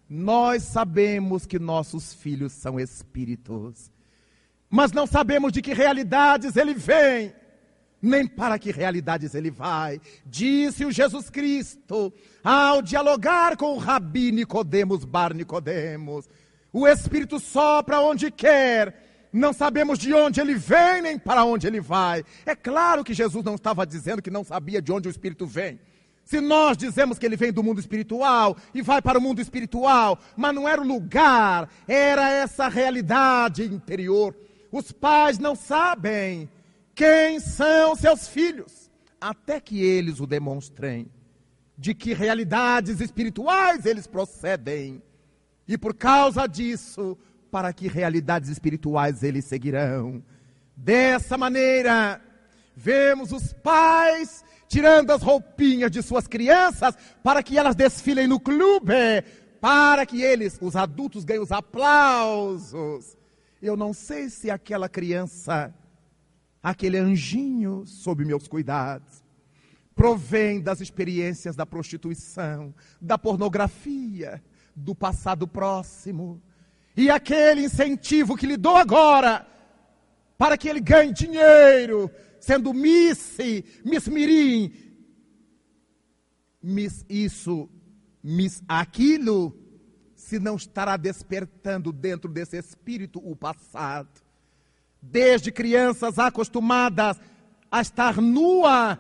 nós 0.10 0.64
sabemos 0.64 1.46
que 1.46 1.58
nossos 1.58 2.14
filhos 2.14 2.52
são 2.52 2.80
espíritos, 2.80 3.92
mas 4.70 4.92
não 4.92 5.08
sabemos 5.08 5.52
de 5.52 5.62
que 5.62 5.74
realidades 5.74 6.56
ele 6.58 6.74
vem, 6.74 7.34
nem 8.04 8.28
para 8.28 8.60
que 8.60 8.70
realidades 8.70 9.34
ele 9.34 9.50
vai. 9.50 10.02
Disse 10.26 10.84
o 10.84 10.92
Jesus 10.92 11.30
Cristo 11.30 12.14
ao 12.44 12.82
dialogar 12.82 13.56
com 13.56 13.74
o 13.74 13.78
Rabi 13.78 14.34
Nicodemos 14.34 15.06
Bar 15.06 15.34
Nicodemos. 15.34 16.30
O 16.74 16.86
Espírito 16.86 17.40
sopra 17.40 18.02
onde 18.02 18.30
quer, 18.30 19.30
não 19.32 19.54
sabemos 19.54 19.98
de 19.98 20.14
onde 20.14 20.42
ele 20.42 20.56
vem 20.56 21.02
nem 21.02 21.18
para 21.18 21.46
onde 21.46 21.66
ele 21.66 21.80
vai. 21.80 22.26
É 22.46 22.54
claro 22.54 23.06
que 23.06 23.14
Jesus 23.14 23.44
não 23.46 23.56
estava 23.56 23.86
dizendo 23.86 24.22
que 24.22 24.30
não 24.30 24.44
sabia 24.44 24.82
de 24.82 24.92
onde 24.92 25.08
o 25.08 25.12
Espírito 25.12 25.48
vem. 25.48 25.80
Se 26.26 26.42
nós 26.42 26.78
dizemos 26.78 27.18
que 27.18 27.26
ele 27.26 27.38
vem 27.38 27.54
do 27.54 27.64
mundo 27.64 27.80
espiritual 27.80 28.58
e 28.74 28.82
vai 28.82 29.02
para 29.02 29.20
o 29.20 29.22
mundo 29.22 29.42
espiritual, 29.42 30.20
mas 30.36 30.54
não 30.54 30.68
era 30.68 30.82
o 30.82 30.88
lugar, 30.88 31.70
era 31.88 32.30
essa 32.30 32.68
realidade 32.68 33.64
interior. 33.64 34.36
Os 34.72 34.92
pais 34.92 35.38
não 35.38 35.56
sabem 35.56 36.50
quem 36.96 37.40
são 37.40 37.96
seus 37.96 38.28
filhos, 38.28 38.92
até 39.20 39.60
que 39.60 39.82
eles 39.82 40.20
o 40.20 40.28
demonstrem, 40.28 41.10
de 41.78 41.94
que 41.94 42.14
realidades 42.14 43.00
espirituais 43.00 43.86
eles 43.86 44.06
procedem. 44.06 45.02
E 45.68 45.78
por 45.78 45.94
causa 45.94 46.46
disso, 46.48 47.18
para 47.50 47.74
que 47.74 47.88
realidades 47.88 48.50
espirituais 48.50 49.24
eles 49.24 49.46
seguirão. 49.46 50.24
Dessa 50.76 51.38
maneira, 51.38 52.22
vemos 52.76 53.32
os 53.32 53.54
pais 53.54 54.44
tirando 54.68 55.12
as 55.12 55.22
roupinhas 55.22 55.92
de 55.92 56.02
suas 56.02 56.28
crianças 56.28 56.96
para 57.22 57.44
que 57.44 57.58
elas 57.58 57.76
desfilem 57.76 58.28
no 58.28 58.40
clube, 58.40 58.94
para 59.62 60.06
que 60.06 60.22
eles, 60.22 60.58
os 60.60 60.76
adultos, 60.76 61.24
ganhem 61.24 61.42
os 61.42 61.52
aplausos. 61.52 63.16
Eu 63.62 63.78
não 63.78 63.94
sei 63.94 64.30
se 64.30 64.50
aquela 64.50 64.90
criança, 64.90 65.74
aquele 66.64 66.98
anjinho 66.98 67.86
sob 67.86 68.24
meus 68.24 68.48
cuidados, 68.48 69.22
provém 69.94 70.62
das 70.62 70.80
experiências 70.80 71.58
da 71.58 71.66
prostituição, 71.66 72.74
da 73.02 73.18
pornografia, 73.18 74.42
do 74.74 74.96
passado 74.96 75.46
próximo. 75.46 76.42
E 76.96 77.10
aquele 77.10 77.66
incentivo 77.66 78.38
que 78.38 78.48
lhe 78.48 78.56
dou 78.56 78.78
agora, 78.78 79.46
para 80.38 80.58
que 80.58 80.70
ele 80.70 80.80
ganhe 80.80 81.12
dinheiro, 81.12 82.10
sendo 82.40 82.74
Miss, 82.74 83.38
Miss 83.84 84.08
Mirim, 84.08 84.74
Miss 86.62 87.06
isso, 87.10 87.70
Miss 88.24 88.64
aquilo, 88.68 89.54
se 90.16 90.40
não 90.40 90.56
estará 90.56 90.96
despertando 90.96 91.92
dentro 91.92 92.32
desse 92.32 92.58
espírito 92.58 93.20
o 93.20 93.36
passado. 93.36 94.23
Desde 95.06 95.52
crianças 95.52 96.18
acostumadas 96.18 97.20
a 97.70 97.82
estar 97.82 98.22
nua, 98.22 98.98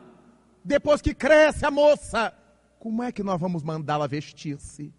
depois 0.63 1.01
que 1.01 1.13
cresce 1.13 1.65
a 1.65 1.71
moça, 1.71 2.33
como 2.77 3.01
é 3.01 3.11
que 3.11 3.23
nós 3.23 3.39
vamos 3.39 3.63
mandá-la 3.63 4.05
vestir-se? 4.05 4.93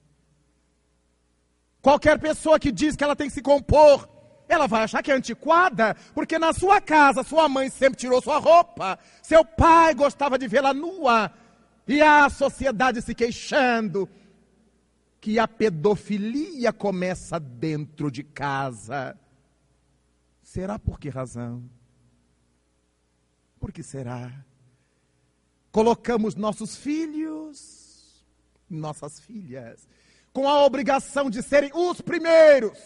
Qualquer 1.82 2.18
pessoa 2.18 2.58
que 2.58 2.72
diz 2.72 2.96
que 2.96 3.04
ela 3.04 3.14
tem 3.14 3.28
que 3.28 3.34
se 3.34 3.42
compor 3.42 4.08
ela 4.48 4.66
vai 4.66 4.84
achar 4.84 5.02
que 5.02 5.10
é 5.10 5.14
antiquada, 5.14 5.96
porque 6.14 6.38
na 6.38 6.52
sua 6.52 6.80
casa 6.80 7.22
sua 7.22 7.48
mãe 7.48 7.70
sempre 7.70 7.98
tirou 7.98 8.20
sua 8.20 8.38
roupa, 8.38 8.98
seu 9.22 9.44
pai 9.44 9.94
gostava 9.94 10.38
de 10.38 10.46
vê-la 10.46 10.74
nua, 10.74 11.30
e 11.86 12.00
a 12.00 12.28
sociedade 12.28 13.02
se 13.02 13.14
queixando 13.14 14.08
que 15.20 15.38
a 15.38 15.48
pedofilia 15.48 16.72
começa 16.72 17.40
dentro 17.40 18.10
de 18.10 18.22
casa. 18.22 19.18
Será 20.54 20.78
por 20.78 21.00
que 21.00 21.08
razão? 21.08 21.68
Por 23.58 23.72
que 23.72 23.82
será? 23.82 24.32
Colocamos 25.72 26.36
nossos 26.36 26.76
filhos, 26.76 28.24
nossas 28.70 29.18
filhas, 29.18 29.88
com 30.32 30.48
a 30.48 30.64
obrigação 30.64 31.28
de 31.28 31.42
serem 31.42 31.72
os 31.74 32.00
primeiros 32.00 32.78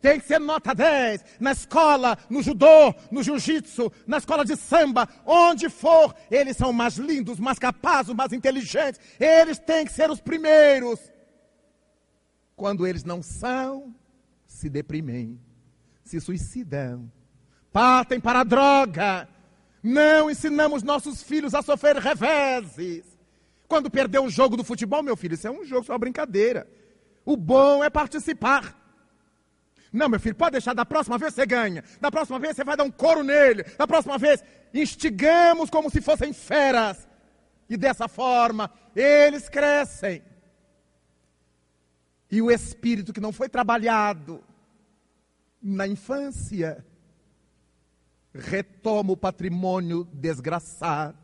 tem 0.00 0.18
que 0.18 0.26
ser 0.26 0.40
nota 0.40 0.74
10 0.74 1.24
na 1.38 1.52
escola, 1.52 2.18
no 2.28 2.42
judô, 2.42 2.92
no 3.12 3.22
jiu-jitsu, 3.22 3.92
na 4.06 4.18
escola 4.18 4.44
de 4.44 4.56
samba, 4.56 5.08
onde 5.24 5.70
for. 5.70 6.14
Eles 6.30 6.56
são 6.56 6.72
mais 6.72 6.96
lindos, 6.96 7.38
mais 7.38 7.60
capazes, 7.60 8.12
mais 8.12 8.32
inteligentes. 8.32 9.00
Eles 9.20 9.58
têm 9.58 9.86
que 9.86 9.92
ser 9.92 10.10
os 10.10 10.20
primeiros. 10.20 10.98
Quando 12.56 12.86
eles 12.86 13.04
não 13.04 13.22
são, 13.22 13.94
se 14.46 14.68
deprimem, 14.68 15.40
se 16.04 16.20
suicidam, 16.20 17.10
partem 17.72 18.20
para 18.20 18.40
a 18.40 18.44
droga. 18.44 19.28
Não 19.82 20.30
ensinamos 20.30 20.82
nossos 20.82 21.22
filhos 21.22 21.54
a 21.54 21.62
sofrer 21.62 21.96
reveses. 21.96 23.04
Quando 23.66 23.90
perder 23.90 24.20
um 24.20 24.30
jogo 24.30 24.56
do 24.56 24.64
futebol, 24.64 25.02
meu 25.02 25.16
filho, 25.16 25.34
isso 25.34 25.48
é 25.48 25.50
um 25.50 25.64
jogo, 25.64 25.82
isso 25.82 25.92
é 25.92 25.94
uma 25.94 25.98
brincadeira. 25.98 26.68
O 27.24 27.36
bom 27.36 27.82
é 27.82 27.90
participar. 27.90 28.78
Não, 29.92 30.08
meu 30.08 30.20
filho, 30.20 30.34
pode 30.34 30.52
deixar, 30.52 30.74
da 30.74 30.84
próxima 30.84 31.18
vez 31.18 31.34
você 31.34 31.46
ganha. 31.46 31.82
Da 32.00 32.10
próxima 32.10 32.38
vez 32.38 32.56
você 32.56 32.64
vai 32.64 32.76
dar 32.76 32.84
um 32.84 32.90
couro 32.90 33.22
nele. 33.22 33.62
Da 33.78 33.86
próxima 33.86 34.18
vez, 34.18 34.44
instigamos 34.72 35.70
como 35.70 35.90
se 35.90 36.00
fossem 36.00 36.32
feras. 36.32 37.08
E 37.68 37.76
dessa 37.76 38.08
forma, 38.08 38.70
eles 38.94 39.48
crescem. 39.48 40.22
E 42.30 42.42
o 42.42 42.50
espírito 42.50 43.12
que 43.12 43.20
não 43.20 43.32
foi 43.32 43.48
trabalhado 43.48 44.42
na 45.64 45.88
infância 45.88 46.84
retoma 48.34 49.12
o 49.12 49.16
patrimônio 49.16 50.04
desgraçado 50.12 51.16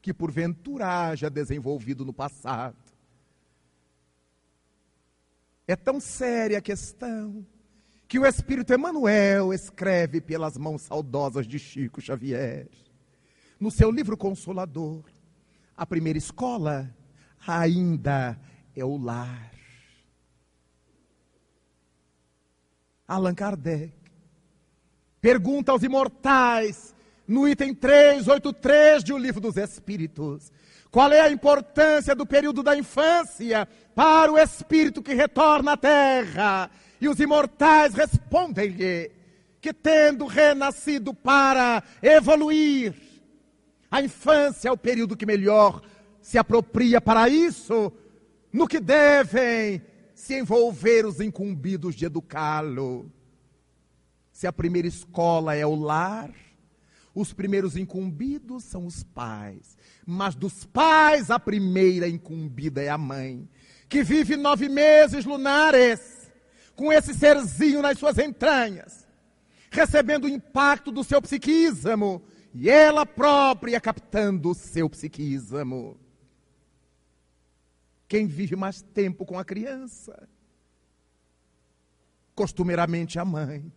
que 0.00 0.14
porventura 0.14 0.86
haja 0.86 1.28
desenvolvido 1.28 2.02
no 2.02 2.14
passado. 2.14 2.78
É 5.68 5.76
tão 5.76 6.00
séria 6.00 6.56
a 6.58 6.62
questão 6.62 7.46
que 8.08 8.18
o 8.18 8.24
Espírito 8.24 8.72
Emmanuel 8.72 9.52
escreve 9.52 10.22
pelas 10.22 10.56
mãos 10.56 10.82
saudosas 10.82 11.46
de 11.46 11.58
Chico 11.58 12.00
Xavier. 12.00 12.68
No 13.60 13.70
seu 13.70 13.90
livro 13.90 14.16
Consolador, 14.16 15.04
a 15.76 15.84
primeira 15.84 16.18
escola 16.18 16.92
ainda 17.46 18.40
é 18.74 18.82
o 18.82 18.96
lar. 18.96 19.59
Allan 23.10 23.34
Kardec 23.34 23.92
pergunta 25.20 25.72
aos 25.72 25.82
imortais, 25.82 26.94
no 27.26 27.48
item 27.48 27.74
383 27.74 29.02
de 29.02 29.12
O 29.12 29.18
Livro 29.18 29.40
dos 29.40 29.56
Espíritos, 29.56 30.52
qual 30.92 31.12
é 31.12 31.20
a 31.20 31.30
importância 31.30 32.14
do 32.14 32.24
período 32.24 32.62
da 32.62 32.76
infância 32.76 33.66
para 33.96 34.30
o 34.30 34.38
espírito 34.38 35.02
que 35.02 35.12
retorna 35.12 35.72
à 35.72 35.76
terra? 35.76 36.70
E 37.00 37.08
os 37.08 37.18
imortais 37.18 37.94
respondem-lhe 37.94 39.10
que, 39.60 39.72
tendo 39.72 40.24
renascido 40.24 41.12
para 41.12 41.82
evoluir, 42.00 42.94
a 43.90 44.00
infância 44.00 44.68
é 44.68 44.72
o 44.72 44.76
período 44.76 45.16
que 45.16 45.26
melhor 45.26 45.82
se 46.22 46.38
apropria 46.38 47.00
para 47.00 47.28
isso, 47.28 47.92
no 48.52 48.68
que 48.68 48.78
devem 48.78 49.82
se 50.20 50.38
envolver 50.38 51.06
os 51.06 51.18
incumbidos 51.18 51.94
de 51.94 52.04
educá-lo. 52.04 53.10
Se 54.30 54.46
a 54.46 54.52
primeira 54.52 54.86
escola 54.86 55.54
é 55.54 55.64
o 55.64 55.74
lar, 55.74 56.30
os 57.14 57.32
primeiros 57.32 57.74
incumbidos 57.74 58.64
são 58.64 58.84
os 58.84 59.02
pais. 59.02 59.78
Mas 60.06 60.34
dos 60.34 60.66
pais, 60.66 61.30
a 61.30 61.40
primeira 61.40 62.06
incumbida 62.06 62.82
é 62.82 62.90
a 62.90 62.98
mãe, 62.98 63.48
que 63.88 64.02
vive 64.02 64.36
nove 64.36 64.68
meses 64.68 65.24
lunares, 65.24 66.30
com 66.76 66.92
esse 66.92 67.14
serzinho 67.14 67.80
nas 67.80 67.98
suas 67.98 68.18
entranhas, 68.18 69.08
recebendo 69.70 70.24
o 70.24 70.28
impacto 70.28 70.92
do 70.92 71.02
seu 71.02 71.20
psiquismo, 71.22 72.22
e 72.52 72.68
ela 72.68 73.06
própria 73.06 73.80
captando 73.80 74.50
o 74.50 74.54
seu 74.54 74.88
psiquismo. 74.90 75.98
Quem 78.10 78.26
vive 78.26 78.56
mais 78.56 78.82
tempo 78.82 79.24
com 79.24 79.38
a 79.38 79.44
criança? 79.44 80.28
Costumeiramente 82.34 83.20
a 83.20 83.24
mãe. 83.24 83.72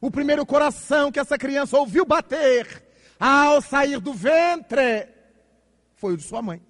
O 0.00 0.10
primeiro 0.10 0.44
coração 0.44 1.12
que 1.12 1.20
essa 1.20 1.38
criança 1.38 1.78
ouviu 1.78 2.04
bater 2.04 2.84
ao 3.16 3.62
sair 3.62 4.00
do 4.00 4.12
ventre 4.12 5.06
foi 5.94 6.14
o 6.14 6.16
de 6.16 6.24
sua 6.24 6.42
mãe. 6.42 6.60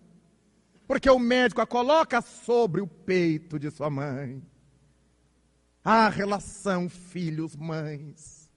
Porque 0.86 1.08
o 1.08 1.18
médico 1.18 1.62
a 1.62 1.66
coloca 1.66 2.20
sobre 2.20 2.82
o 2.82 2.86
peito 2.86 3.58
de 3.58 3.70
sua 3.70 3.88
mãe. 3.88 4.42
A 5.82 6.10
relação 6.10 6.86
filhos-mães 6.86 8.50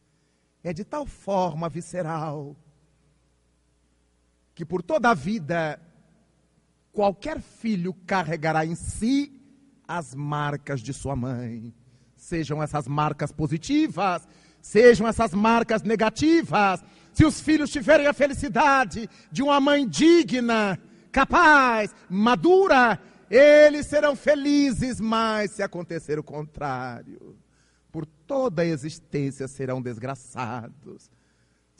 é 0.61 0.73
de 0.73 0.83
tal 0.83 1.05
forma 1.05 1.69
visceral 1.69 2.57
que 4.53 4.65
por 4.65 4.83
toda 4.83 5.11
a 5.11 5.13
vida 5.13 5.79
qualquer 6.91 7.39
filho 7.39 7.93
carregará 8.05 8.65
em 8.65 8.75
si 8.75 9.31
as 9.87 10.15
marcas 10.15 10.81
de 10.81 10.93
sua 10.93 11.15
mãe. 11.15 11.73
Sejam 12.15 12.61
essas 12.61 12.87
marcas 12.87 13.31
positivas, 13.31 14.27
sejam 14.61 15.07
essas 15.07 15.33
marcas 15.33 15.81
negativas, 15.81 16.83
se 17.13 17.25
os 17.25 17.41
filhos 17.41 17.69
tiverem 17.69 18.07
a 18.07 18.13
felicidade 18.13 19.09
de 19.31 19.41
uma 19.43 19.59
mãe 19.59 19.87
digna, 19.87 20.79
capaz, 21.11 21.93
madura, 22.09 22.99
eles 23.29 23.85
serão 23.87 24.15
felizes, 24.15 24.99
mas 24.99 25.51
se 25.51 25.63
acontecer 25.63 26.19
o 26.19 26.23
contrário, 26.23 27.37
por 27.91 28.05
toda 28.05 28.61
a 28.61 28.65
existência 28.65 29.47
serão 29.47 29.81
desgraçados. 29.81 31.09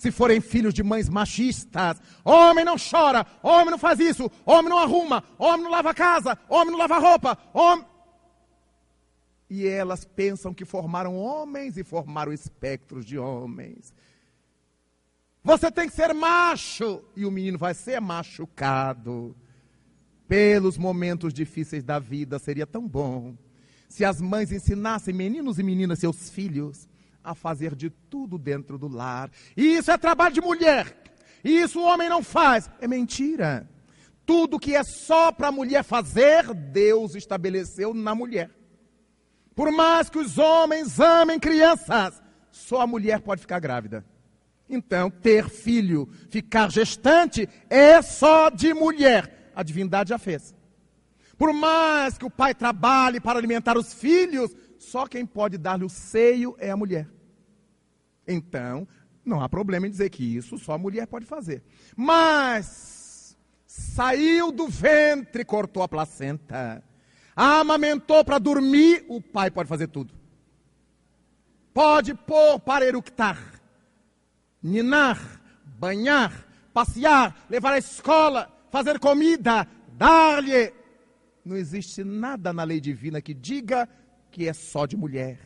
Se 0.02 0.10
forem 0.10 0.42
filhos 0.42 0.74
de 0.74 0.82
mães 0.82 1.08
machistas, 1.08 2.02
homem 2.26 2.66
não 2.66 2.76
chora, 2.76 3.24
homem 3.44 3.70
não 3.70 3.78
faz 3.78 4.00
isso, 4.00 4.32
homem 4.44 4.68
não 4.68 4.80
arruma, 4.80 5.24
homem 5.38 5.62
não 5.62 5.70
lava 5.70 5.94
casa, 5.94 6.36
homem 6.50 6.72
não 6.72 6.80
lava 6.80 6.98
roupa, 6.98 7.38
homem. 7.54 7.86
E 9.48 9.68
elas 9.68 10.04
pensam 10.04 10.56
que 10.56 10.66
formaram 10.66 11.16
homens 11.16 11.78
e 11.78 11.84
formaram 11.84 12.34
espectros 12.34 13.06
de 13.06 13.20
homens. 13.20 13.94
Você 15.44 15.70
tem 15.70 15.88
que 15.88 15.94
ser 15.94 16.16
macho. 16.16 17.04
E 17.16 17.24
o 17.24 17.30
menino 17.30 17.60
vai 17.60 17.76
ser 17.76 18.02
machucado. 18.02 19.36
Pelos 20.28 20.80
momentos 20.80 21.32
difíceis 21.32 21.84
da 21.84 22.00
vida, 22.00 22.40
seria 22.40 22.66
tão 22.66 22.88
bom 22.88 23.36
se 23.88 24.04
as 24.04 24.20
mães 24.20 24.52
ensinassem 24.52 25.14
meninos 25.14 25.60
e 25.60 25.64
meninas, 25.64 26.00
seus 26.00 26.30
filhos, 26.30 26.88
a 27.24 27.36
fazer 27.36 27.76
de 27.76 27.90
tudo 27.90 28.38
dentro 28.38 28.78
do 28.78 28.88
lar. 28.88 29.30
E 29.56 29.76
isso 29.78 29.92
é 29.92 29.98
trabalho 29.98 30.34
de 30.34 30.42
mulher. 30.42 30.96
Isso 31.44 31.80
o 31.80 31.84
homem 31.84 32.10
não 32.10 32.24
faz. 32.24 32.70
É 32.80 32.88
mentira. 32.88 33.70
Tudo 34.26 34.60
que 34.60 34.76
é 34.76 34.84
só 34.84 35.32
para 35.32 35.48
a 35.48 35.52
mulher 35.52 35.84
fazer, 35.84 36.54
Deus 36.54 37.16
estabeleceu 37.16 37.94
na 37.94 38.14
mulher. 38.14 38.50
Por 39.56 39.72
mais 39.72 40.10
que 40.10 40.18
os 40.18 40.38
homens 40.38 41.00
amem 41.00 41.40
crianças, 41.40 42.22
só 42.52 42.82
a 42.82 42.88
mulher 42.88 43.20
pode 43.22 43.42
ficar 43.42 43.60
grávida. 43.60 44.06
Então, 44.70 45.10
ter 45.10 45.50
filho, 45.50 46.08
ficar 46.30 46.72
gestante, 46.72 47.48
é 47.70 48.02
só 48.02 48.50
de 48.50 48.74
mulher. 48.74 49.52
A 49.54 49.64
divindade 49.64 50.10
já 50.10 50.18
fez. 50.18 50.56
Por 51.38 51.52
mais 51.52 52.18
que 52.18 52.26
o 52.26 52.30
pai 52.30 52.54
trabalhe 52.54 53.20
para 53.20 53.38
alimentar 53.38 53.78
os 53.78 53.94
filhos, 53.94 54.56
só 54.82 55.06
quem 55.06 55.26
pode 55.26 55.58
dar-lhe 55.58 55.86
o 55.86 55.90
seio 55.90 56.56
é 56.58 56.72
a 56.72 56.76
mulher. 56.76 57.08
Então, 58.28 58.88
não 59.24 59.40
há 59.40 59.48
problema 59.48 59.86
em 59.86 59.92
dizer 59.92 60.10
que 60.10 60.36
isso 60.36 60.58
só 60.58 60.74
a 60.74 60.78
mulher 60.78 61.06
pode 61.06 61.26
fazer. 61.26 61.64
Mas, 61.96 63.38
saiu 63.66 64.52
do 64.52 64.68
ventre, 64.68 65.46
cortou 65.46 65.84
a 65.84 65.88
placenta, 65.88 66.84
amamentou 67.36 68.26
para 68.26 68.40
dormir, 68.40 69.06
o 69.08 69.22
pai 69.22 69.52
pode 69.52 69.70
fazer 69.70 69.88
tudo. 69.88 70.14
Pode 71.74 72.16
pôr 72.16 72.60
para 72.60 72.84
eructar, 72.84 73.40
ninar, 74.62 75.42
banhar, 75.64 76.48
passear, 76.74 77.46
levar 77.50 77.74
à 77.74 77.78
escola, 77.78 78.52
fazer 78.72 79.00
comida, 79.00 79.68
dar-lhe 79.94 80.74
não 81.44 81.56
existe 81.58 82.04
nada 82.04 82.54
na 82.54 82.64
lei 82.64 82.80
divina 82.80 83.22
que 83.22 83.34
diga 83.34 83.88
que 84.32 84.48
é 84.48 84.54
só 84.54 84.86
de 84.86 84.96
mulher. 84.96 85.40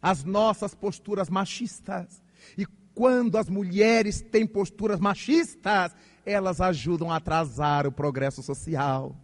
As 0.00 0.24
nossas 0.24 0.74
posturas 0.74 1.28
machistas. 1.28 2.22
E 2.56 2.64
quando 2.94 3.36
as 3.36 3.48
mulheres 3.48 4.22
têm 4.22 4.46
posturas 4.46 5.00
machistas, 5.00 5.94
elas 6.24 6.60
ajudam 6.60 7.10
a 7.10 7.16
atrasar 7.16 7.86
o 7.86 7.92
progresso 7.92 8.42
social. 8.42 9.16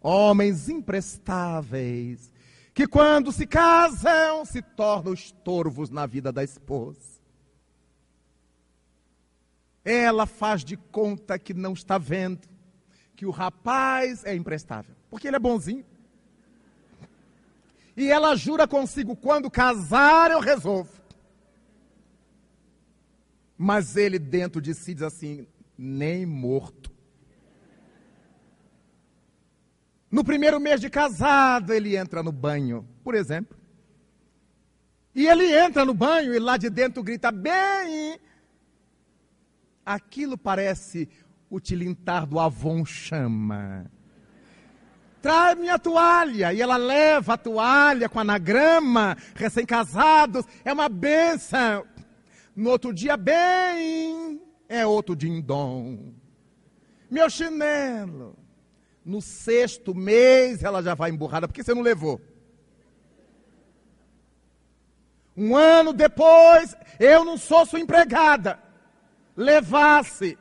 Homens 0.00 0.68
imprestáveis, 0.68 2.32
que 2.72 2.86
quando 2.86 3.32
se 3.32 3.46
casam 3.46 4.44
se 4.46 4.62
tornam 4.62 5.12
estorvos 5.12 5.90
na 5.90 6.06
vida 6.06 6.32
da 6.32 6.42
esposa. 6.42 7.20
Ela 9.84 10.24
faz 10.24 10.64
de 10.64 10.76
conta 10.76 11.38
que 11.38 11.52
não 11.52 11.72
está 11.72 11.98
vendo 11.98 12.48
que 13.16 13.26
o 13.26 13.30
rapaz 13.30 14.24
é 14.24 14.34
imprestável 14.34 14.94
porque 15.10 15.26
ele 15.26 15.36
é 15.36 15.40
bonzinho. 15.40 15.84
E 18.00 18.10
ela 18.10 18.34
jura 18.34 18.66
consigo: 18.66 19.14
quando 19.14 19.50
casar, 19.50 20.30
eu 20.30 20.40
resolvo. 20.40 20.90
Mas 23.58 23.94
ele, 23.94 24.18
dentro 24.18 24.58
de 24.58 24.72
si, 24.72 24.94
diz 24.94 25.02
assim: 25.02 25.46
nem 25.76 26.24
morto. 26.24 26.90
No 30.10 30.24
primeiro 30.24 30.58
mês 30.58 30.80
de 30.80 30.88
casado, 30.88 31.74
ele 31.74 31.94
entra 31.94 32.22
no 32.22 32.32
banho, 32.32 32.88
por 33.04 33.14
exemplo. 33.14 33.58
E 35.14 35.26
ele 35.26 35.54
entra 35.54 35.84
no 35.84 35.92
banho 35.92 36.34
e 36.34 36.38
lá 36.38 36.56
de 36.56 36.70
dentro 36.70 37.02
grita 37.02 37.30
bem. 37.30 38.18
Aquilo 39.84 40.38
parece 40.38 41.06
o 41.50 41.60
tilintar 41.60 42.26
do 42.26 42.40
Avon 42.40 42.82
Chama. 42.82 43.90
Traz 45.20 45.58
minha 45.58 45.78
toalha. 45.78 46.52
E 46.52 46.60
ela 46.60 46.76
leva 46.76 47.34
a 47.34 47.38
toalha 47.38 48.08
com 48.08 48.18
anagrama, 48.18 49.16
recém-casados. 49.34 50.44
É 50.64 50.72
uma 50.72 50.88
benção. 50.88 51.84
No 52.54 52.70
outro 52.70 52.92
dia, 52.92 53.16
bem, 53.16 54.40
é 54.68 54.86
outro 54.86 55.14
dindom. 55.14 56.12
Meu 57.10 57.28
chinelo. 57.28 58.36
No 59.04 59.20
sexto 59.20 59.94
mês, 59.94 60.62
ela 60.62 60.82
já 60.82 60.94
vai 60.94 61.10
emburrada. 61.10 61.48
Por 61.48 61.54
que 61.54 61.62
você 61.62 61.74
não 61.74 61.82
levou? 61.82 62.20
Um 65.36 65.56
ano 65.56 65.92
depois, 65.92 66.76
eu 66.98 67.24
não 67.24 67.36
sou 67.36 67.64
sua 67.64 67.80
empregada. 67.80 68.58
Levasse. 69.36 70.38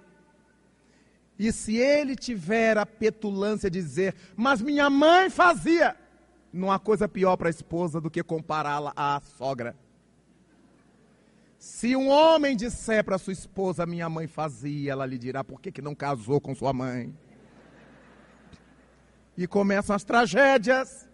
E 1.39 1.53
se 1.53 1.77
ele 1.77 2.17
tiver 2.17 2.77
a 2.77 2.85
petulância 2.85 3.69
de 3.69 3.81
dizer, 3.81 4.13
mas 4.35 4.61
minha 4.61 4.89
mãe 4.89 5.29
fazia, 5.29 5.95
não 6.51 6.69
há 6.69 6.77
coisa 6.77 7.07
pior 7.07 7.37
para 7.37 7.47
a 7.47 7.49
esposa 7.49 8.01
do 8.01 8.11
que 8.11 8.21
compará-la 8.21 8.91
à 8.93 9.21
sogra. 9.37 9.73
Se 11.57 11.95
um 11.95 12.09
homem 12.09 12.57
disser 12.57 13.05
para 13.05 13.17
sua 13.17 13.31
esposa, 13.31 13.85
minha 13.85 14.09
mãe 14.09 14.27
fazia, 14.27 14.91
ela 14.91 15.05
lhe 15.05 15.17
dirá, 15.17 15.41
por 15.41 15.61
que, 15.61 15.71
que 15.71 15.81
não 15.81 15.95
casou 15.95 16.41
com 16.41 16.53
sua 16.53 16.73
mãe? 16.73 17.15
E 19.37 19.47
começam 19.47 19.95
as 19.95 20.03
tragédias 20.03 21.07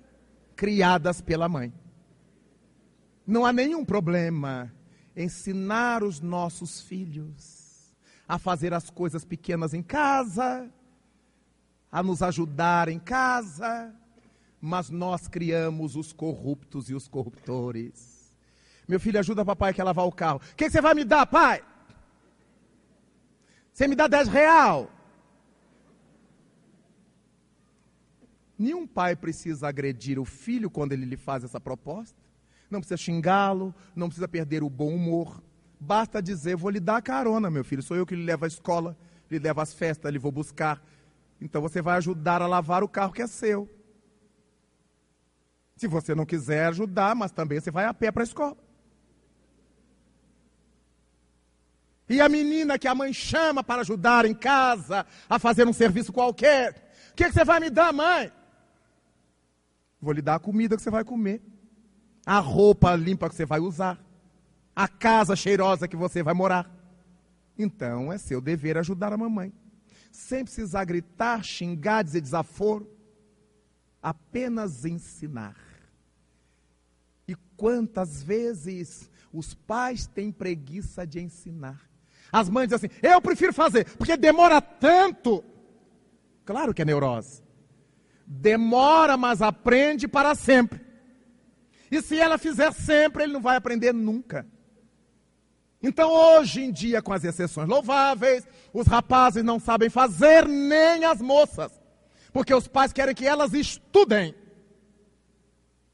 criadas 0.55 1.21
pela 1.21 1.47
mãe. 1.47 1.71
Não 3.27 3.45
há 3.45 3.53
nenhum 3.53 3.85
problema 3.85 4.73
ensinar 5.15 6.03
os 6.03 6.19
nossos 6.19 6.81
filhos 6.81 7.54
a 8.27 8.37
fazer 8.37 8.73
as 8.73 8.89
coisas 8.89 9.23
pequenas 9.23 9.73
em 9.73 9.83
casa, 9.83 10.69
a 11.91 12.01
nos 12.01 12.21
ajudar 12.21 12.89
em 12.89 12.99
casa, 12.99 13.93
mas 14.59 14.89
nós 14.89 15.27
criamos 15.27 15.95
os 15.95 16.11
corruptos 16.11 16.89
e 16.89 16.95
os 16.95 17.07
corruptores. 17.07 18.33
Meu 18.87 18.99
filho, 18.99 19.19
ajuda 19.19 19.45
papai 19.45 19.73
a 19.77 19.83
lavar 19.83 20.05
o 20.05 20.11
carro. 20.11 20.39
O 20.51 20.55
que 20.55 20.69
você 20.69 20.81
vai 20.81 20.93
me 20.93 21.03
dar, 21.03 21.25
pai? 21.25 21.63
Você 23.71 23.87
me 23.87 23.95
dá 23.95 24.07
10 24.07 24.27
real. 24.27 24.89
Nenhum 28.57 28.87
pai 28.87 29.15
precisa 29.15 29.67
agredir 29.67 30.17
o 30.17 30.25
filho 30.25 30.69
quando 30.69 30.93
ele 30.93 31.05
lhe 31.05 31.17
faz 31.17 31.43
essa 31.43 31.59
proposta. 31.59 32.17
Não 32.69 32.79
precisa 32.79 32.97
xingá-lo, 32.97 33.75
não 33.95 34.07
precisa 34.07 34.27
perder 34.27 34.63
o 34.63 34.69
bom 34.69 34.95
humor. 34.95 35.43
Basta 35.79 36.21
dizer, 36.21 36.55
vou 36.55 36.69
lhe 36.69 36.79
dar 36.79 37.01
carona, 37.01 37.49
meu 37.49 37.63
filho. 37.63 37.83
Sou 37.83 37.97
eu 37.97 38.05
que 38.05 38.15
lhe 38.15 38.23
levo 38.23 38.45
à 38.45 38.47
escola, 38.47 38.97
lhe 39.29 39.39
levo 39.39 39.61
às 39.61 39.73
festas, 39.73 40.11
lhe 40.11 40.19
vou 40.19 40.31
buscar. 40.31 40.81
Então 41.39 41.61
você 41.61 41.81
vai 41.81 41.97
ajudar 41.97 42.41
a 42.41 42.47
lavar 42.47 42.83
o 42.83 42.87
carro 42.87 43.13
que 43.13 43.21
é 43.21 43.27
seu. 43.27 43.69
Se 45.75 45.87
você 45.87 46.15
não 46.15 46.25
quiser 46.25 46.67
ajudar, 46.67 47.15
mas 47.15 47.31
também 47.31 47.59
você 47.59 47.69
vai 47.69 47.85
a 47.85 47.93
pé 47.93 48.11
para 48.11 48.23
a 48.23 48.25
escola. 48.25 48.57
E 52.07 52.21
a 52.21 52.29
menina 52.29 52.77
que 52.77 52.87
a 52.87 52.95
mãe 52.95 53.11
chama 53.11 53.63
para 53.63 53.81
ajudar 53.81 54.25
em 54.25 54.33
casa, 54.33 55.05
a 55.27 55.39
fazer 55.39 55.67
um 55.67 55.73
serviço 55.73 56.13
qualquer. 56.13 56.91
O 57.11 57.15
que, 57.15 57.25
que, 57.25 57.31
você 57.31 57.43
vai 57.43 57.59
me 57.59 57.69
dar, 57.69 57.91
mãe? 57.91 58.31
Vou 59.99 60.13
lhe 60.13 60.21
dar 60.21 60.35
a 60.35 60.39
comida 60.39 60.75
que 60.75 60.83
você 60.83 60.91
vai 60.91 61.03
comer. 61.03 61.41
A 62.25 62.39
roupa 62.39 62.95
limpa 62.95 63.27
que 63.27 63.35
você 63.35 63.45
vai 63.45 63.59
usar 63.59 64.04
a 64.75 64.87
casa 64.87 65.35
cheirosa 65.35 65.87
que 65.87 65.95
você 65.95 66.21
vai 66.21 66.33
morar. 66.33 66.69
Então 67.57 68.11
é 68.11 68.17
seu 68.17 68.41
dever 68.41 68.77
ajudar 68.77 69.13
a 69.13 69.17
mamãe. 69.17 69.53
Sem 70.11 70.43
precisar 70.43 70.83
gritar, 70.85 71.43
xingar, 71.43 72.03
dizer 72.03 72.21
desaforo. 72.21 72.91
Apenas 74.01 74.85
ensinar. 74.85 75.55
E 77.27 77.35
quantas 77.55 78.21
vezes 78.21 79.09
os 79.31 79.53
pais 79.53 80.05
têm 80.05 80.31
preguiça 80.31 81.07
de 81.07 81.21
ensinar? 81.21 81.89
As 82.31 82.49
mães 82.49 82.67
dizem 82.67 82.89
assim: 82.89 82.99
eu 83.01 83.21
prefiro 83.21 83.53
fazer, 83.53 83.85
porque 83.97 84.17
demora 84.17 84.61
tanto. 84.61 85.43
Claro 86.43 86.73
que 86.73 86.81
é 86.81 86.85
neurose. 86.85 87.41
Demora, 88.27 89.15
mas 89.15 89.41
aprende 89.41 90.07
para 90.07 90.35
sempre. 90.35 90.81
E 91.89 92.01
se 92.01 92.19
ela 92.19 92.37
fizer 92.37 92.71
sempre, 92.73 93.23
ele 93.23 93.33
não 93.33 93.41
vai 93.41 93.55
aprender 93.55 93.93
nunca. 93.93 94.45
Então, 95.87 96.11
hoje 96.11 96.63
em 96.63 96.71
dia, 96.71 96.99
com 96.99 97.13
as 97.13 97.23
exceções 97.23 97.69
louváveis, 97.69 98.47
os 98.73 98.87
rapazes 98.87 99.43
não 99.43 99.59
sabem 99.59 99.87
fazer 99.87 100.47
nem 100.47 101.05
as 101.05 101.21
moças, 101.21 101.79
porque 102.33 102.55
os 102.55 102.67
pais 102.67 102.91
querem 102.91 103.13
que 103.13 103.27
elas 103.27 103.53
estudem. 103.53 104.33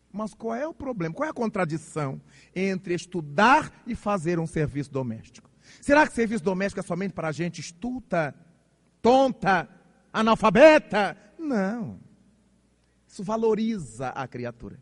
Mas 0.10 0.34
qual 0.34 0.56
é 0.56 0.66
o 0.66 0.74
problema? 0.74 1.14
Qual 1.14 1.28
é 1.28 1.30
a 1.30 1.34
contradição 1.34 2.22
entre 2.56 2.94
estudar 2.94 3.84
e 3.86 3.94
fazer 3.94 4.40
um 4.40 4.48
serviço 4.48 4.90
doméstico? 4.90 5.50
Será 5.82 6.08
que 6.08 6.14
serviço 6.14 6.46
doméstico 6.46 6.80
é 6.80 6.84
somente 6.84 7.12
para 7.14 7.30
gente 7.34 7.60
estulta, 7.60 8.34
tonta, 9.02 9.68
analfabeta? 10.14 11.18
Não. 11.38 12.00
Isso 13.06 13.26
valoriza 13.26 14.08
a 14.08 14.26
criatura. 14.26 14.82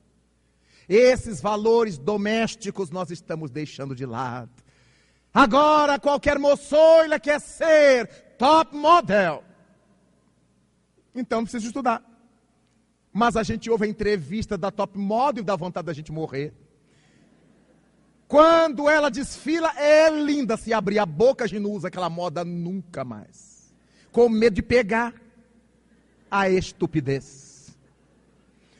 Esses 0.88 1.42
valores 1.42 1.98
domésticos 1.98 2.92
nós 2.92 3.10
estamos 3.10 3.50
deixando 3.50 3.96
de 3.96 4.06
lado. 4.06 4.69
Agora 5.34 6.00
qualquer 6.00 6.40
moçoila 6.40 7.20
quer 7.20 7.40
ser 7.40 8.08
top 8.38 8.76
model. 8.76 9.44
Então 11.14 11.44
precisa 11.44 11.68
estudar. 11.68 12.04
Mas 13.12 13.36
a 13.36 13.44
gente 13.44 13.70
ouve 13.70 13.86
a 13.86 13.90
entrevista 13.90 14.58
da 14.58 14.72
top 14.72 14.98
model 14.98 15.44
e 15.44 15.46
dá 15.46 15.56
vontade 15.56 15.86
da 15.86 15.94
gente 15.94 16.12
morrer. 16.12 16.54
Quando 18.28 18.88
ela 18.88 19.10
desfila, 19.10 19.72
é 19.76 20.10
linda. 20.10 20.56
Se 20.56 20.72
abrir 20.72 21.00
a 21.00 21.06
boca, 21.06 21.46
a 21.46 21.48
gente 21.48 21.62
não 21.62 21.72
usa 21.72 21.88
aquela 21.88 22.10
moda 22.10 22.46
nunca 22.46 23.04
mais. 23.04 23.74
Com 24.12 24.30
medo 24.30 24.56
de 24.56 24.62
pegar 24.62 25.14
a 26.30 26.50
estupidez. 26.50 27.76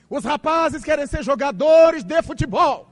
Os 0.10 0.24
rapazes 0.24 0.84
querem 0.84 1.06
ser 1.08 1.24
jogadores 1.24 2.04
de 2.04 2.22
futebol. 2.22 2.89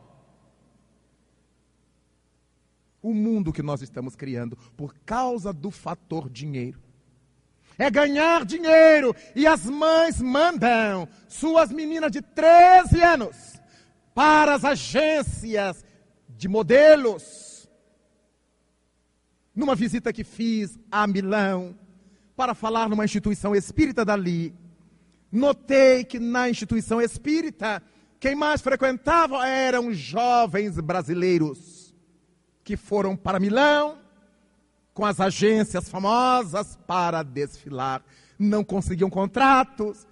O 3.01 3.13
mundo 3.13 3.53
que 3.53 3.61
nós 3.61 3.81
estamos 3.81 4.15
criando 4.15 4.57
por 4.75 4.95
causa 5.05 5.53
do 5.53 5.69
fator 5.69 6.29
dinheiro. 6.29 6.79
É 7.77 7.89
ganhar 7.91 8.43
dinheiro. 8.43 9.15
E 9.35 9.45
as 9.45 9.65
mães 9.65 10.21
mandam 10.21 11.07
suas 11.27 11.71
meninas 11.71 12.11
de 12.11 12.21
13 12.21 13.01
anos 13.01 13.61
para 14.15 14.55
as 14.55 14.65
agências 14.65 15.85
de 16.27 16.47
modelos. 16.47 17.69
Numa 19.55 19.75
visita 19.75 20.11
que 20.11 20.23
fiz 20.23 20.77
a 20.91 21.05
Milão, 21.05 21.77
para 22.35 22.53
falar 22.53 22.89
numa 22.89 23.05
instituição 23.05 23.55
espírita 23.55 24.05
dali, 24.05 24.53
notei 25.31 26.03
que 26.03 26.19
na 26.19 26.49
instituição 26.49 27.01
espírita, 27.01 27.81
quem 28.19 28.35
mais 28.35 28.61
frequentava 28.61 29.47
eram 29.47 29.91
jovens 29.91 30.79
brasileiros 30.79 31.76
que 32.67 32.75
foram 32.75 33.15
para 33.15 33.39
Milão 33.39 33.97
com 34.93 35.05
as 35.05 35.21
agências 35.21 35.87
famosas 35.87 36.77
para 36.85 37.23
desfilar. 37.23 38.03
Não 38.37 38.61
conseguiam 38.61 39.09
contratos, 39.09 40.05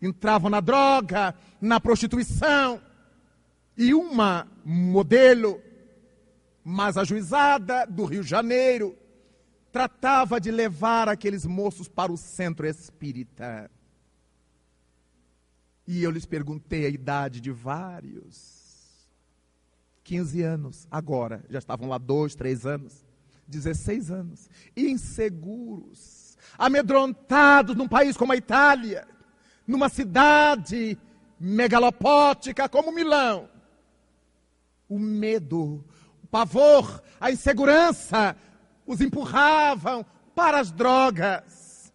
entravam 0.00 0.48
na 0.48 0.60
droga, 0.60 1.34
na 1.60 1.78
prostituição. 1.78 2.80
E 3.76 3.92
uma 3.92 4.48
modelo 4.64 5.60
mais 6.64 6.96
ajuizada 6.96 7.84
do 7.84 8.06
Rio 8.06 8.22
de 8.22 8.30
Janeiro 8.30 8.96
tratava 9.70 10.40
de 10.40 10.50
levar 10.50 11.06
aqueles 11.06 11.44
moços 11.44 11.86
para 11.86 12.10
o 12.10 12.16
centro 12.16 12.66
espírita. 12.66 13.70
E 15.86 16.02
eu 16.02 16.10
lhes 16.10 16.24
perguntei 16.24 16.86
a 16.86 16.88
idade 16.88 17.42
de 17.42 17.50
vários. 17.50 18.63
15 20.04 20.42
anos, 20.42 20.86
agora, 20.90 21.44
já 21.48 21.58
estavam 21.58 21.88
lá 21.88 21.98
dois, 21.98 22.34
três 22.34 22.64
anos, 22.64 23.04
16 23.48 24.10
anos, 24.10 24.48
inseguros, 24.76 26.36
amedrontados 26.56 27.74
num 27.74 27.88
país 27.88 28.16
como 28.16 28.32
a 28.32 28.36
Itália, 28.36 29.08
numa 29.66 29.88
cidade 29.88 30.98
megalopótica 31.40 32.68
como 32.68 32.92
Milão, 32.92 33.48
o 34.88 34.98
medo, 34.98 35.84
o 36.22 36.26
pavor, 36.26 37.02
a 37.18 37.32
insegurança 37.32 38.36
os 38.86 39.00
empurravam 39.00 40.04
para 40.34 40.60
as 40.60 40.70
drogas. 40.70 41.92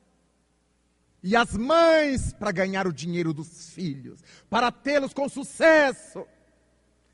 E 1.22 1.36
as 1.36 1.54
mães 1.54 2.32
para 2.34 2.52
ganhar 2.52 2.88
o 2.88 2.94
dinheiro 2.94 3.34
dos 3.34 3.70
filhos, 3.72 4.24
para 4.50 4.72
tê-los 4.72 5.14
com 5.14 5.28
sucesso. 5.28 6.26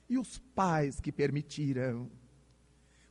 E 0.09 0.17
os 0.17 0.37
pais 0.53 0.99
que 0.99 1.11
permitiram. 1.11 2.09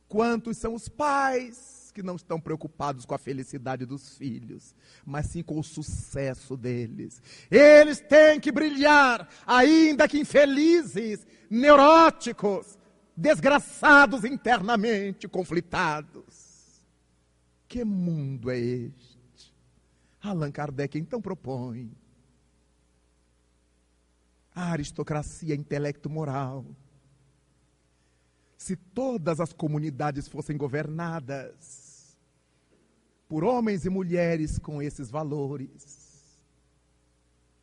Quantos 0.07 0.57
são 0.57 0.73
os 0.73 0.87
pais 0.87 1.91
que 1.93 2.03
não 2.03 2.15
estão 2.15 2.39
preocupados 2.39 3.05
com 3.05 3.15
a 3.15 3.17
felicidade 3.17 3.85
dos 3.85 4.17
filhos, 4.17 4.75
mas 5.05 5.27
sim 5.27 5.41
com 5.41 5.59
o 5.59 5.63
sucesso 5.63 6.55
deles? 6.55 7.21
Eles 7.49 7.99
têm 7.99 8.39
que 8.39 8.51
brilhar, 8.51 9.27
ainda 9.45 10.07
que 10.07 10.19
infelizes, 10.19 11.25
neuróticos, 11.49 12.77
desgraçados 13.15 14.23
internamente, 14.23 15.27
conflitados. 15.27 16.83
Que 17.67 17.83
mundo 17.83 18.51
é 18.51 18.59
este? 18.59 19.53
Allan 20.21 20.51
Kardec 20.51 20.97
então 20.97 21.21
propõe 21.21 21.91
a 24.55 24.71
aristocracia 24.71 25.53
intelecto-moral. 25.53 26.65
Se 28.65 28.75
todas 28.75 29.39
as 29.39 29.53
comunidades 29.53 30.27
fossem 30.27 30.57
governadas 30.57 32.17
por 33.27 33.43
homens 33.43 33.85
e 33.85 33.91
mulheres 33.91 34.57
com 34.57 34.81
esses 34.81 35.11
valores, 35.11 36.35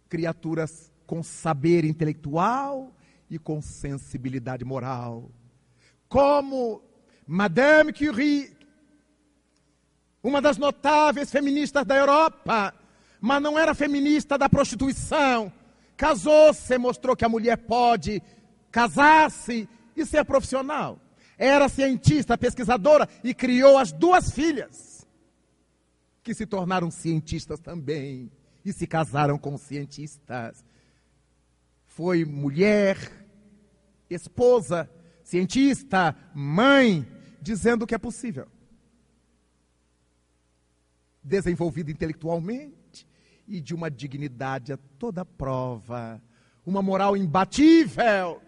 criaturas 0.09 0.92
com 1.05 1.20
saber 1.20 1.84
intelectual 1.84 2.94
e 3.28 3.36
com 3.36 3.61
sensibilidade 3.61 4.64
moral. 4.64 5.28
Como 6.09 6.80
Madame 7.26 7.92
Curie, 7.92 8.57
uma 10.22 10.40
das 10.40 10.57
notáveis 10.57 11.32
feministas 11.32 11.84
da 11.84 11.96
Europa, 11.96 12.72
mas 13.20 13.42
não 13.42 13.59
era 13.59 13.74
feminista 13.74 14.38
da 14.38 14.48
prostituição. 14.48 15.53
Casou-se, 15.96 16.78
mostrou 16.78 17.16
que 17.16 17.24
a 17.24 17.28
mulher 17.28 17.57
pode 17.57 18.22
casar-se 18.70 19.68
e 19.97 20.05
ser 20.05 20.24
profissional. 20.24 21.01
Era 21.38 21.68
cientista, 21.68 22.38
pesquisadora 22.38 23.09
e 23.24 23.34
criou 23.34 23.78
as 23.78 23.93
duas 23.93 24.30
filhas, 24.30 25.07
que 26.22 26.34
se 26.34 26.47
tornaram 26.47 26.90
cientistas 26.90 27.59
também 27.59 28.30
e 28.64 28.72
se 28.72 28.86
casaram 28.86 29.38
com 29.38 29.57
cientistas. 29.57 30.64
Foi 31.86 32.24
mulher, 32.24 32.97
esposa, 34.09 34.88
cientista, 35.24 36.14
mãe, 36.34 37.07
dizendo 37.40 37.86
que 37.86 37.95
é 37.95 37.99
possível. 37.99 38.47
Desenvolvida 41.22 41.90
intelectualmente 41.90 43.07
e 43.49 43.61
de 43.61 43.74
uma 43.74 43.90
dignidade 43.90 44.72
a 44.72 44.76
toda 44.99 45.24
prova, 45.24 46.22
uma 46.64 46.82
moral 46.82 47.16
imbatível 47.16 48.40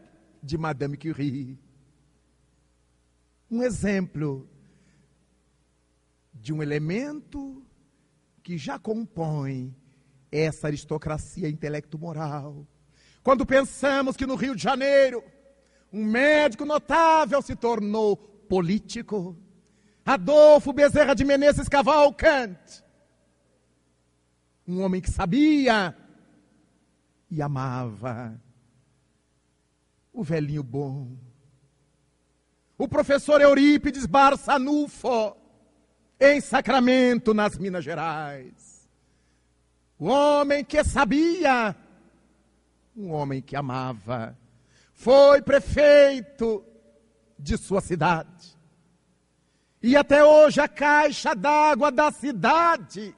de 0.45 0.59
Madame 0.59 0.97
Curie. 0.97 1.59
Um 3.51 3.63
exemplo 3.63 4.49
de 6.33 6.53
um 6.53 6.63
elemento 6.63 7.65
que 8.43 8.59
já 8.59 8.79
compõe 8.79 9.75
essa 10.31 10.67
aristocracia 10.67 11.49
intelecto-moral. 11.49 12.67
Quando 13.23 13.47
pensamos 13.47 14.17
que 14.17 14.27
no 14.27 14.35
Rio 14.35 14.55
de 14.55 14.63
Janeiro 14.63 15.25
um 15.91 16.05
médico 16.05 16.65
notável 16.65 17.41
se 17.41 17.55
tornou 17.55 18.17
político. 18.17 19.39
Adolfo 20.05 20.73
Bezerra 20.73 21.15
de 21.15 21.25
Menezes 21.25 21.69
Cavalcante. 21.69 22.85
Um 24.67 24.83
homem 24.83 25.01
que 25.01 25.11
sabia 25.11 25.97
e 27.31 27.41
amava. 27.41 28.39
O 30.15 30.23
velhinho 30.23 30.63
bom. 30.63 31.09
O 32.79 32.87
professor 32.87 33.41
Eurípides 33.41 34.07
Barçanufo, 34.07 35.37
em 36.21 36.41
Sacramento, 36.41 37.35
nas 37.35 37.59
Minas 37.59 37.85
Gerais. 37.85 38.89
O 39.99 40.07
homem 40.07 40.65
que 40.65 40.85
sabia, 40.85 41.75
um 42.97 43.11
homem 43.11 43.43
que 43.43 43.57
amava 43.57 44.39
foi 44.93 45.43
prefeito 45.43 46.65
de 47.37 47.57
sua 47.57 47.81
cidade. 47.81 48.57
E 49.83 49.97
até 49.97 50.25
hoje 50.25 50.61
a 50.61 50.69
caixa 50.69 51.35
d'água 51.35 51.91
da 51.91 52.13
cidade 52.13 53.15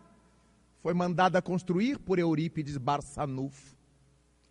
foi 0.82 0.94
mandada 0.94 1.42
construir 1.42 1.98
por 1.98 2.18
Eurípides 2.18 2.78
Barçanufo. 2.78 3.76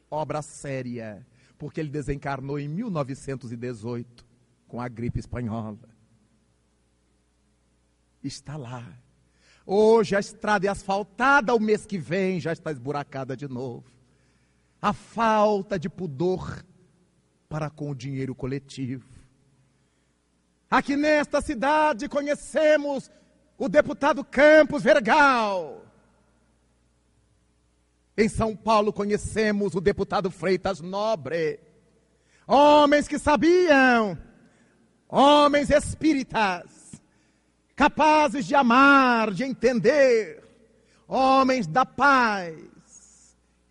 Obra 0.10 0.42
séria, 0.44 1.26
porque 1.58 1.80
ele 1.80 1.90
desencarnou 1.90 2.60
em 2.60 2.68
1918 2.68 4.26
com 4.68 4.82
a 4.82 4.88
gripe 4.88 5.20
espanhola. 5.20 5.90
Está 8.24 8.58
lá. 8.58 8.86
Hoje 9.66 10.16
a 10.16 10.20
estrada 10.20 10.68
é 10.68 10.70
asfaltada, 10.70 11.54
o 11.54 11.60
mês 11.60 11.86
que 11.86 11.98
vem 11.98 12.40
já 12.40 12.54
está 12.54 12.72
esburacada 12.72 13.36
de 13.36 13.48
novo. 13.48 13.86
A 14.82 14.94
falta 14.94 15.80
de 15.80 15.90
pudor 15.90 16.64
para 17.50 17.70
com 17.70 17.90
o 17.90 17.96
dinheiro 17.96 18.36
coletivo. 18.36 19.08
Aqui 20.70 20.96
nesta 20.96 21.42
cidade 21.42 22.10
conhecemos 22.10 23.10
o 23.58 23.70
deputado 23.70 24.24
Campos 24.24 24.84
Vergal. 24.84 25.84
Em 28.18 28.30
São 28.30 28.56
Paulo 28.56 28.94
conhecemos 28.94 29.76
o 29.76 29.82
deputado 29.82 30.32
Freitas 30.32 30.80
Nobre. 30.80 31.60
Homens 32.48 33.08
que 33.08 33.20
sabiam 33.20 34.18
homens 35.10 35.70
espíritas, 35.70 37.02
capazes 37.76 38.46
de 38.46 38.56
amar, 38.56 39.32
de 39.32 39.44
entender, 39.44 40.44
homens 41.08 41.68
da 41.68 41.86
paz, 41.86 42.56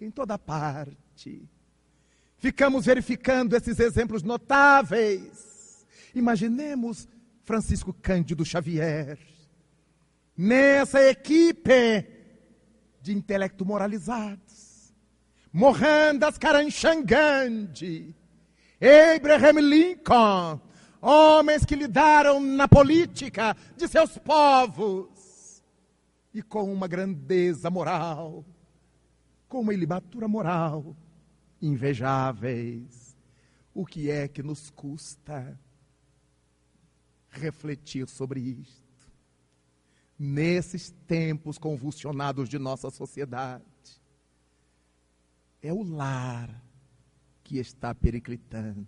em 0.01 0.11
toda 0.11 0.39
parte. 0.39 1.43
Ficamos 2.37 2.85
verificando 2.85 3.57
esses 3.57 3.81
exemplos 3.81 4.23
notáveis. 4.23 5.87
Imaginemos 6.15 7.09
Francisco 7.43 7.93
Cândido 7.93 8.45
Xavier, 8.45 9.19
nessa 10.37 11.03
equipe 11.09 12.14
de 13.05 13.13
intelecto 13.13 13.67
moralizados, 13.67 14.95
Mohandas 15.53 16.39
Karamchand 16.39 17.05
Abraham 18.81 19.61
Lincoln, 19.61 20.61
homens 21.03 21.67
que 21.67 21.77
lidaram 21.77 22.41
na 22.41 22.67
política 22.67 23.55
de 23.77 23.87
seus 23.89 24.17
povos 24.17 25.63
e 26.33 26.41
com 26.41 26.73
uma 26.73 26.89
grandeza 26.89 27.69
moral, 27.69 28.43
com 29.51 29.61
uma 29.61 29.75
ilibatura 29.75 30.27
moral 30.27 30.97
invejáveis. 31.61 33.15
O 33.75 33.85
que 33.85 34.11
é 34.11 34.27
que 34.27 34.43
nos 34.43 34.71
custa 34.71 35.61
refletir 37.29 38.09
sobre 38.09 38.41
isto? 38.41 38.84
Nesses 40.19 40.91
tempos 41.07 41.59
convulsionados 41.59 42.49
de 42.49 42.59
nossa 42.59 42.91
sociedade, 42.91 43.65
é 45.61 45.73
o 45.73 45.83
lar 45.83 46.63
que 47.43 47.59
está 47.59 47.95
periclitando 47.95 48.87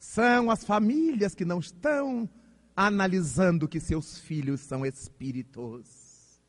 são 0.00 0.50
as 0.50 0.64
famílias 0.64 1.34
que 1.34 1.44
não 1.44 1.60
estão 1.60 2.28
analisando 2.74 3.68
que 3.68 3.78
seus 3.78 4.18
filhos 4.18 4.60
são 4.62 4.84
espíritos. 4.86 6.40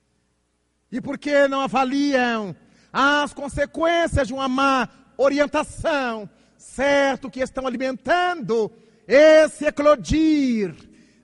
E 0.90 1.02
por 1.02 1.18
que 1.18 1.50
não 1.50 1.60
avaliam 1.60 2.56
as 2.94 3.34
consequências 3.34 4.30
de 4.30 4.34
uma 4.34 4.48
má 4.48 4.88
orientação? 5.18 6.30
Certo 6.58 7.30
que 7.30 7.42
estão 7.42 7.68
alimentando 7.68 8.72
esse 9.06 9.66
eclodir 9.66 10.74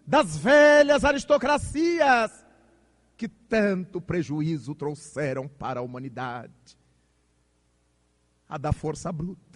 das 0.07 0.37
velhas 0.37 1.03
aristocracias 1.03 2.31
que 3.15 3.27
tanto 3.27 4.01
prejuízo 4.01 4.73
trouxeram 4.73 5.47
para 5.47 5.81
a 5.81 5.83
humanidade. 5.83 6.77
A 8.47 8.57
da 8.57 8.71
força 8.71 9.11
bruta 9.11 9.47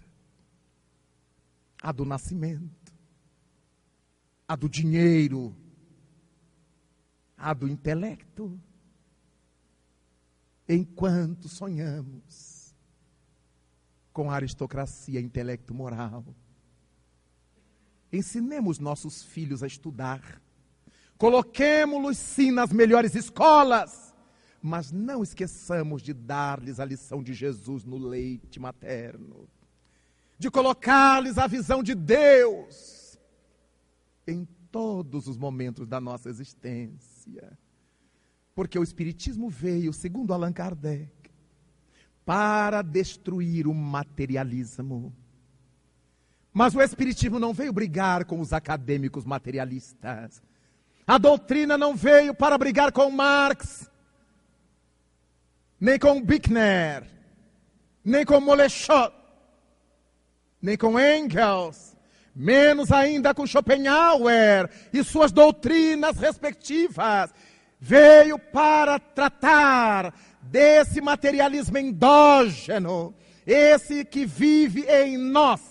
a 1.81 1.91
do 1.91 2.05
nascimento, 2.05 2.93
a 4.47 4.55
do 4.55 4.69
dinheiro, 4.69 5.55
a 7.35 7.53
do 7.53 7.67
intelecto. 7.67 8.59
Enquanto 10.69 11.49
sonhamos 11.49 12.75
com 14.13 14.29
a 14.29 14.35
aristocracia 14.35 15.19
intelecto-moral, 15.19 16.23
ensinemos 18.11 18.79
nossos 18.79 19.23
filhos 19.23 19.63
a 19.63 19.67
estudar, 19.67 20.41
coloquemos-los 21.17 22.17
sim 22.17 22.51
nas 22.51 22.71
melhores 22.71 23.15
escolas, 23.15 24.13
mas 24.61 24.91
não 24.91 25.23
esqueçamos 25.23 26.01
de 26.01 26.13
dar-lhes 26.13 26.79
a 26.79 26.85
lição 26.85 27.23
de 27.23 27.33
Jesus 27.33 27.83
no 27.83 27.97
leite 27.97 28.59
materno 28.59 29.47
de 30.41 30.49
colocar-lhes 30.49 31.37
a 31.37 31.45
visão 31.45 31.83
de 31.83 31.93
Deus 31.93 33.15
em 34.25 34.43
todos 34.71 35.27
os 35.27 35.37
momentos 35.37 35.87
da 35.87 36.01
nossa 36.01 36.29
existência. 36.29 37.55
Porque 38.55 38.79
o 38.79 38.81
Espiritismo 38.81 39.51
veio, 39.51 39.93
segundo 39.93 40.33
Allan 40.33 40.51
Kardec, 40.51 41.11
para 42.25 42.81
destruir 42.81 43.67
o 43.67 43.73
materialismo. 43.75 45.15
Mas 46.53 46.75
o 46.75 46.81
Espiritismo 46.81 47.39
não 47.39 47.53
veio 47.53 47.71
brigar 47.71 48.25
com 48.25 48.39
os 48.39 48.51
acadêmicos 48.51 49.25
materialistas. 49.25 50.41
A 51.07 51.17
doutrina 51.17 51.77
não 51.77 51.95
veio 51.95 52.33
para 52.33 52.57
brigar 52.57 52.91
com 52.91 53.09
Marx, 53.09 53.89
nem 55.79 55.97
com 55.97 56.21
Bickner, 56.21 57.03
nem 58.03 58.25
com 58.25 58.39
Moleschott 58.39 59.21
nem 60.61 60.77
com 60.77 60.99
Engels, 60.99 61.97
menos 62.35 62.91
ainda 62.91 63.33
com 63.33 63.47
Schopenhauer 63.47 64.69
e 64.93 65.03
suas 65.03 65.31
doutrinas 65.31 66.17
respectivas. 66.17 67.33
Veio 67.79 68.37
para 68.37 68.99
tratar 68.99 70.13
desse 70.41 71.01
materialismo 71.01 71.77
endógeno, 71.77 73.13
esse 73.45 74.05
que 74.05 74.25
vive 74.25 74.81
em 74.83 75.17
nós, 75.17 75.61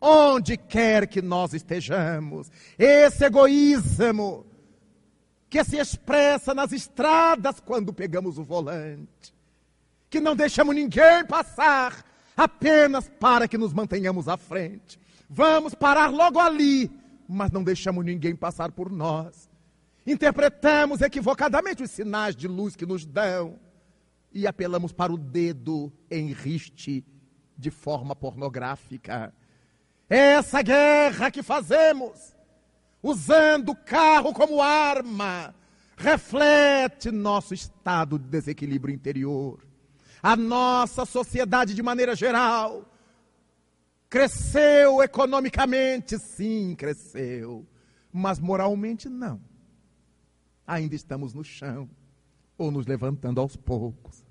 onde 0.00 0.56
quer 0.56 1.06
que 1.06 1.20
nós 1.20 1.52
estejamos, 1.54 2.50
esse 2.78 3.24
egoísmo 3.24 4.46
que 5.48 5.64
se 5.64 5.78
expressa 5.78 6.54
nas 6.54 6.72
estradas 6.72 7.60
quando 7.60 7.92
pegamos 7.92 8.38
o 8.38 8.44
volante, 8.44 9.34
que 10.10 10.20
não 10.20 10.36
deixamos 10.36 10.74
ninguém 10.74 11.24
passar 11.26 12.04
apenas 12.36 13.08
para 13.08 13.48
que 13.48 13.58
nos 13.58 13.72
mantenhamos 13.72 14.28
à 14.28 14.36
frente. 14.36 14.98
Vamos 15.28 15.74
parar 15.74 16.10
logo 16.10 16.38
ali, 16.38 16.90
mas 17.28 17.50
não 17.50 17.62
deixamos 17.62 18.04
ninguém 18.04 18.34
passar 18.36 18.70
por 18.72 18.90
nós. 18.90 19.48
Interpretamos 20.06 21.02
equivocadamente 21.02 21.82
os 21.82 21.90
sinais 21.90 22.34
de 22.34 22.48
luz 22.48 22.74
que 22.74 22.86
nos 22.86 23.04
dão 23.04 23.58
e 24.32 24.46
apelamos 24.46 24.92
para 24.92 25.12
o 25.12 25.18
dedo 25.18 25.92
em 26.10 26.32
riste 26.32 27.04
de 27.56 27.70
forma 27.70 28.14
pornográfica. 28.14 29.34
Essa 30.08 30.62
guerra 30.62 31.30
que 31.30 31.42
fazemos, 31.42 32.34
usando 33.02 33.70
o 33.70 33.76
carro 33.76 34.32
como 34.32 34.62
arma, 34.62 35.54
reflete 35.96 37.10
nosso 37.10 37.52
estado 37.52 38.18
de 38.18 38.26
desequilíbrio 38.26 38.94
interior. 38.94 39.66
A 40.22 40.34
nossa 40.34 41.04
sociedade, 41.04 41.74
de 41.74 41.82
maneira 41.82 42.16
geral, 42.16 42.90
cresceu 44.08 45.02
economicamente, 45.02 46.18
sim, 46.18 46.74
cresceu, 46.74 47.66
mas 48.12 48.38
moralmente 48.38 49.08
não. 49.08 49.40
Ainda 50.66 50.94
estamos 50.94 51.34
no 51.34 51.44
chão, 51.44 51.88
ou 52.56 52.70
nos 52.70 52.86
levantando 52.86 53.40
aos 53.40 53.56
poucos. 53.56 54.27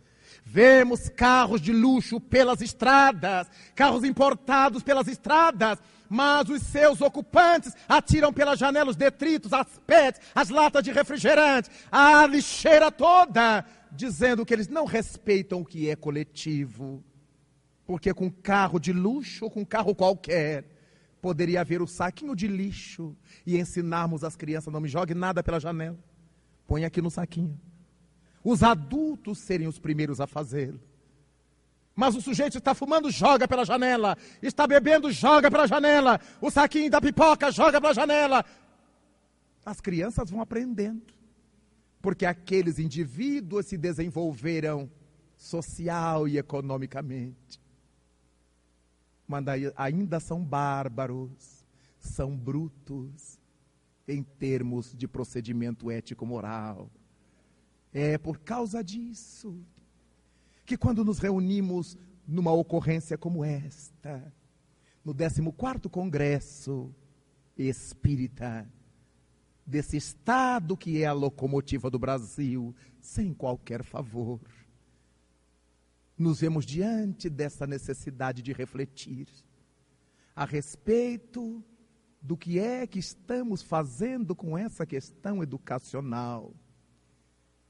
Vemos 0.49 1.09
carros 1.09 1.59
de 1.59 1.73
luxo 1.73 2.21
pelas 2.21 2.61
estradas, 2.61 3.49
carros 3.75 4.05
importados 4.05 4.81
pelas 4.81 5.05
estradas, 5.09 5.77
mas 6.09 6.47
os 6.49 6.61
seus 6.61 7.01
ocupantes 7.01 7.73
atiram 7.87 8.31
pelas 8.31 8.57
janelas 8.57 8.95
detritos, 8.95 9.51
as 9.51 9.67
pets, 9.85 10.21
as 10.33 10.47
latas 10.47 10.83
de 10.83 10.91
refrigerante, 10.93 11.69
a 11.91 12.25
lixeira 12.25 12.89
toda, 12.89 13.65
dizendo 13.91 14.45
que 14.45 14.53
eles 14.53 14.69
não 14.69 14.85
respeitam 14.85 15.59
o 15.59 15.65
que 15.65 15.89
é 15.89 15.97
coletivo. 15.97 17.03
Porque 17.85 18.13
com 18.13 18.31
carro 18.31 18.79
de 18.79 18.93
luxo 18.93 19.45
ou 19.45 19.51
com 19.51 19.65
carro 19.65 19.93
qualquer, 19.93 20.63
poderia 21.21 21.59
haver 21.59 21.81
o 21.81 21.87
saquinho 21.87 22.33
de 22.33 22.47
lixo 22.47 23.13
e 23.45 23.59
ensinarmos 23.59 24.23
as 24.23 24.37
crianças: 24.37 24.71
não 24.71 24.79
me 24.79 24.87
jogue 24.87 25.13
nada 25.13 25.43
pela 25.43 25.59
janela, 25.59 25.99
põe 26.65 26.85
aqui 26.85 27.01
no 27.01 27.11
saquinho. 27.11 27.59
Os 28.49 28.63
adultos 28.63 29.39
serem 29.39 29.67
os 29.67 29.77
primeiros 29.77 30.21
a 30.21 30.25
fazê-lo. 30.25 30.79
Mas 31.93 32.15
o 32.15 32.21
sujeito 32.21 32.57
está 32.57 32.73
fumando, 32.73 33.11
joga 33.11 33.45
pela 33.45 33.65
janela. 33.65 34.17
Está 34.41 34.65
bebendo, 34.65 35.11
joga 35.11 35.51
pela 35.51 35.67
janela. 35.67 36.17
O 36.39 36.49
saquinho 36.49 36.89
da 36.89 37.01
pipoca, 37.01 37.51
joga 37.51 37.81
pela 37.81 37.93
janela. 37.93 38.45
As 39.65 39.81
crianças 39.81 40.29
vão 40.29 40.39
aprendendo 40.39 41.13
porque 42.01 42.25
aqueles 42.25 42.79
indivíduos 42.79 43.65
se 43.65 43.77
desenvolveram 43.77 44.89
social 45.35 46.25
e 46.25 46.37
economicamente. 46.37 47.59
Mas 49.27 49.43
ainda 49.75 50.21
são 50.21 50.41
bárbaros, 50.41 51.65
são 51.99 52.33
brutos 52.33 53.37
em 54.07 54.23
termos 54.23 54.95
de 54.95 55.05
procedimento 55.05 55.91
ético-moral. 55.91 56.89
É 57.93 58.17
por 58.17 58.39
causa 58.39 58.83
disso 58.83 59.65
que 60.65 60.77
quando 60.77 61.05
nos 61.05 61.19
reunimos 61.19 61.97
numa 62.27 62.51
ocorrência 62.51 63.17
como 63.17 63.43
esta, 63.43 64.33
no 65.03 65.15
14º 65.15 65.89
Congresso 65.89 66.93
Espírita, 67.57 68.69
desse 69.65 69.97
Estado 69.97 70.77
que 70.77 71.01
é 71.01 71.05
a 71.05 71.13
locomotiva 71.13 71.89
do 71.89 71.97
Brasil, 71.97 72.75
sem 72.99 73.33
qualquer 73.33 73.83
favor. 73.83 74.41
Nos 76.17 76.41
vemos 76.41 76.65
diante 76.65 77.29
dessa 77.29 77.65
necessidade 77.67 78.41
de 78.41 78.51
refletir 78.51 79.27
a 80.35 80.45
respeito 80.45 81.63
do 82.21 82.35
que 82.35 82.59
é 82.59 82.85
que 82.85 82.99
estamos 82.99 83.61
fazendo 83.61 84.35
com 84.35 84.57
essa 84.57 84.85
questão 84.85 85.41
educacional. 85.41 86.53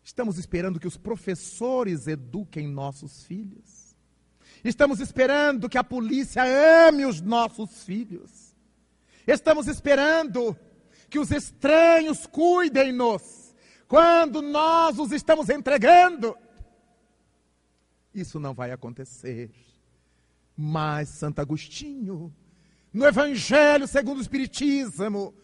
Estamos 0.08 0.38
esperando 0.38 0.80
que 0.80 0.88
os 0.88 0.96
professores 0.96 2.08
eduquem 2.08 2.66
nossos 2.66 3.26
filhos. 3.26 3.94
Estamos 4.64 5.02
esperando 5.02 5.68
que 5.68 5.78
a 5.78 5.84
polícia 5.84 6.44
ame 6.88 7.06
os 7.06 7.20
nossos 7.20 7.84
filhos. 7.84 8.56
Estamos 9.28 9.68
esperando 9.68 10.58
que 11.10 11.20
os 11.20 11.30
estranhos 11.30 12.26
cuidem-nos 12.26 13.54
quando 13.86 14.42
nós 14.42 14.98
os 14.98 15.12
estamos 15.12 15.50
entregando. 15.50 16.38
Isso 18.14 18.40
não 18.40 18.54
vai 18.54 18.72
acontecer. 18.72 19.52
Mas 20.56 21.10
Santo 21.10 21.42
Agostinho 21.42 22.34
no 22.94 23.06
Evangelho 23.06 23.86
segundo 23.86 24.20
o 24.20 24.22
Espiritismo, 24.22 25.36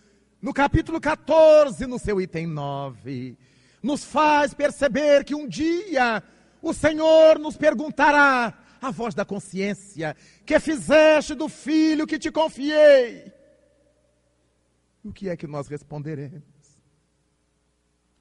no 0.41 0.53
capítulo 0.53 1.01
14, 1.01 1.85
no 1.85 1.99
seu 1.99 2.21
item 2.21 2.47
9, 2.47 3.37
nos 3.83 4.03
faz 4.03 4.53
perceber 4.53 5.23
que 5.23 5.35
um 5.35 5.47
dia 5.47 6.23
o 6.61 6.73
Senhor 6.73 7.37
nos 7.37 7.57
perguntará, 7.57 8.57
a 8.81 8.89
voz 8.89 9.13
da 9.13 9.23
consciência, 9.23 10.15
que 10.45 10.59
fizeste 10.59 11.35
do 11.35 11.47
filho 11.49 12.07
que 12.07 12.17
te 12.17 12.31
confiei? 12.31 13.31
O 15.03 15.11
que 15.11 15.29
é 15.29 15.37
que 15.37 15.45
nós 15.45 15.67
responderemos? 15.67 16.41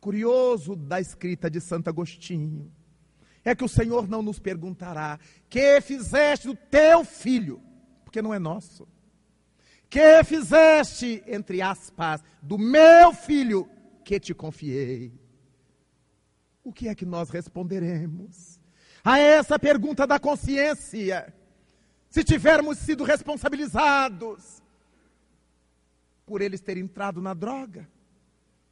Curioso 0.00 0.74
da 0.74 1.00
escrita 1.00 1.48
de 1.48 1.60
Santo 1.60 1.88
Agostinho 1.88 2.70
é 3.44 3.54
que 3.54 3.64
o 3.64 3.68
Senhor 3.68 4.08
não 4.08 4.20
nos 4.20 4.40
perguntará: 4.40 5.18
que 5.48 5.80
fizeste 5.80 6.48
do 6.48 6.56
teu 6.56 7.04
filho? 7.04 7.62
Porque 8.04 8.20
não 8.20 8.34
é 8.34 8.38
nosso 8.38 8.86
que 9.92 10.24
fizeste, 10.24 11.22
entre 11.26 11.60
aspas, 11.60 12.24
do 12.40 12.56
meu 12.56 13.12
filho 13.12 13.68
que 14.02 14.18
te 14.18 14.32
confiei? 14.32 15.12
O 16.64 16.72
que 16.72 16.88
é 16.88 16.94
que 16.94 17.04
nós 17.04 17.28
responderemos 17.30 18.60
a 19.04 19.18
essa 19.18 19.58
pergunta 19.58 20.06
da 20.06 20.18
consciência? 20.18 21.34
Se 22.08 22.22
tivermos 22.22 22.78
sido 22.78 23.04
responsabilizados 23.04 24.62
por 26.24 26.40
eles 26.40 26.60
terem 26.60 26.84
entrado 26.84 27.20
na 27.20 27.34
droga, 27.34 27.88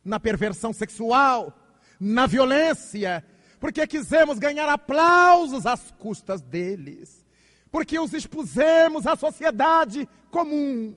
na 0.04 0.20
perversão 0.20 0.72
sexual, 0.72 1.56
na 1.98 2.26
violência, 2.26 3.24
porque 3.58 3.86
quisemos 3.86 4.38
ganhar 4.38 4.68
aplausos 4.68 5.66
às 5.66 5.90
custas 5.90 6.40
deles, 6.40 7.26
porque 7.70 7.98
os 7.98 8.14
expusemos 8.14 9.06
à 9.06 9.16
sociedade 9.16 10.08
comum, 10.30 10.94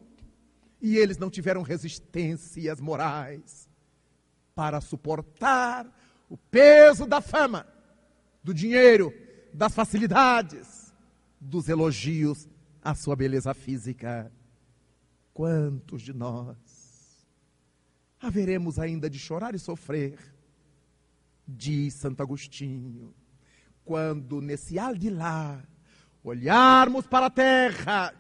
e 0.82 0.98
eles 0.98 1.18
não 1.18 1.30
tiveram 1.30 1.64
resistências 1.64 2.80
morais 2.80 3.68
para 4.54 4.80
suportar 4.80 5.88
o 6.34 6.38
peso 6.50 7.06
da 7.06 7.22
fama, 7.22 7.64
do 8.44 8.56
dinheiro, 8.56 9.14
das 9.54 9.72
facilidades, 9.72 10.92
dos 11.40 11.70
elogios 11.70 12.50
à 12.82 12.96
sua 12.96 13.16
beleza 13.16 13.54
física. 13.54 14.32
Quantos 15.32 16.02
de 16.02 16.12
nós 16.12 16.58
haveremos 18.20 18.80
ainda 18.80 19.08
de 19.08 19.20
chorar 19.20 19.54
e 19.54 19.60
sofrer? 19.60 20.18
Diz 21.48 21.94
Santo 21.94 22.24
Agostinho, 22.24 23.14
quando 23.86 24.42
nesse 24.42 24.78
lá 25.12 25.64
olharmos 26.24 27.06
para 27.06 27.28
a 27.28 27.30
terra 27.30 28.12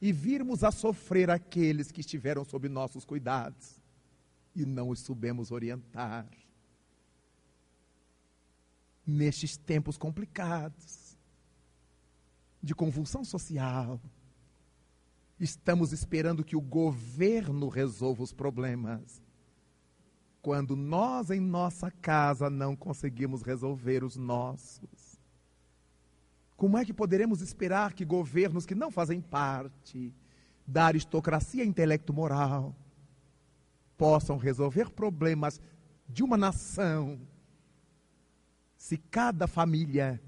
e 0.00 0.12
virmos 0.12 0.62
a 0.62 0.70
sofrer 0.70 1.28
aqueles 1.28 1.90
que 1.90 2.02
estiveram 2.02 2.44
sob 2.44 2.68
nossos 2.68 3.04
cuidados 3.04 3.82
e 4.54 4.64
não 4.64 4.90
os 4.90 5.00
soubemos 5.00 5.50
orientar. 5.50 6.24
Nestes 9.10 9.56
tempos 9.56 9.96
complicados, 9.96 11.16
de 12.62 12.74
convulsão 12.74 13.24
social, 13.24 13.98
estamos 15.40 15.94
esperando 15.94 16.44
que 16.44 16.54
o 16.54 16.60
governo 16.60 17.70
resolva 17.70 18.22
os 18.22 18.34
problemas, 18.34 19.22
quando 20.42 20.76
nós 20.76 21.30
em 21.30 21.40
nossa 21.40 21.90
casa 21.90 22.50
não 22.50 22.76
conseguimos 22.76 23.40
resolver 23.40 24.04
os 24.04 24.14
nossos. 24.18 25.18
Como 26.54 26.76
é 26.76 26.84
que 26.84 26.92
poderemos 26.92 27.40
esperar 27.40 27.94
que 27.94 28.04
governos 28.04 28.66
que 28.66 28.74
não 28.74 28.90
fazem 28.90 29.22
parte 29.22 30.14
da 30.66 30.84
aristocracia 30.84 31.64
intelecto-moral 31.64 32.76
possam 33.96 34.36
resolver 34.36 34.90
problemas 34.90 35.58
de 36.06 36.22
uma 36.22 36.36
nação 36.36 37.18
se 38.78 38.96
cada 38.96 39.48
família 39.48 40.22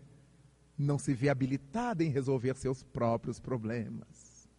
não 0.77 0.99
se 0.99 1.15
vê 1.15 1.29
habilitada 1.29 2.03
em 2.03 2.11
resolver 2.11 2.57
seus 2.57 2.83
próprios 2.83 3.39
problemas? 3.39 4.51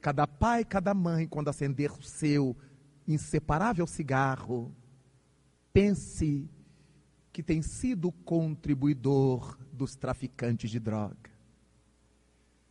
Cada 0.00 0.26
pai, 0.26 0.64
cada 0.64 0.94
mãe, 0.94 1.26
quando 1.26 1.48
acender 1.48 1.92
o 1.92 2.02
seu 2.02 2.56
inseparável 3.06 3.86
cigarro, 3.86 4.74
pense 5.72 6.48
que 7.32 7.42
tem 7.42 7.60
sido 7.60 8.10
contribuidor 8.10 9.58
dos 9.72 9.96
traficantes 9.96 10.70
de 10.70 10.78
droga. 10.78 11.30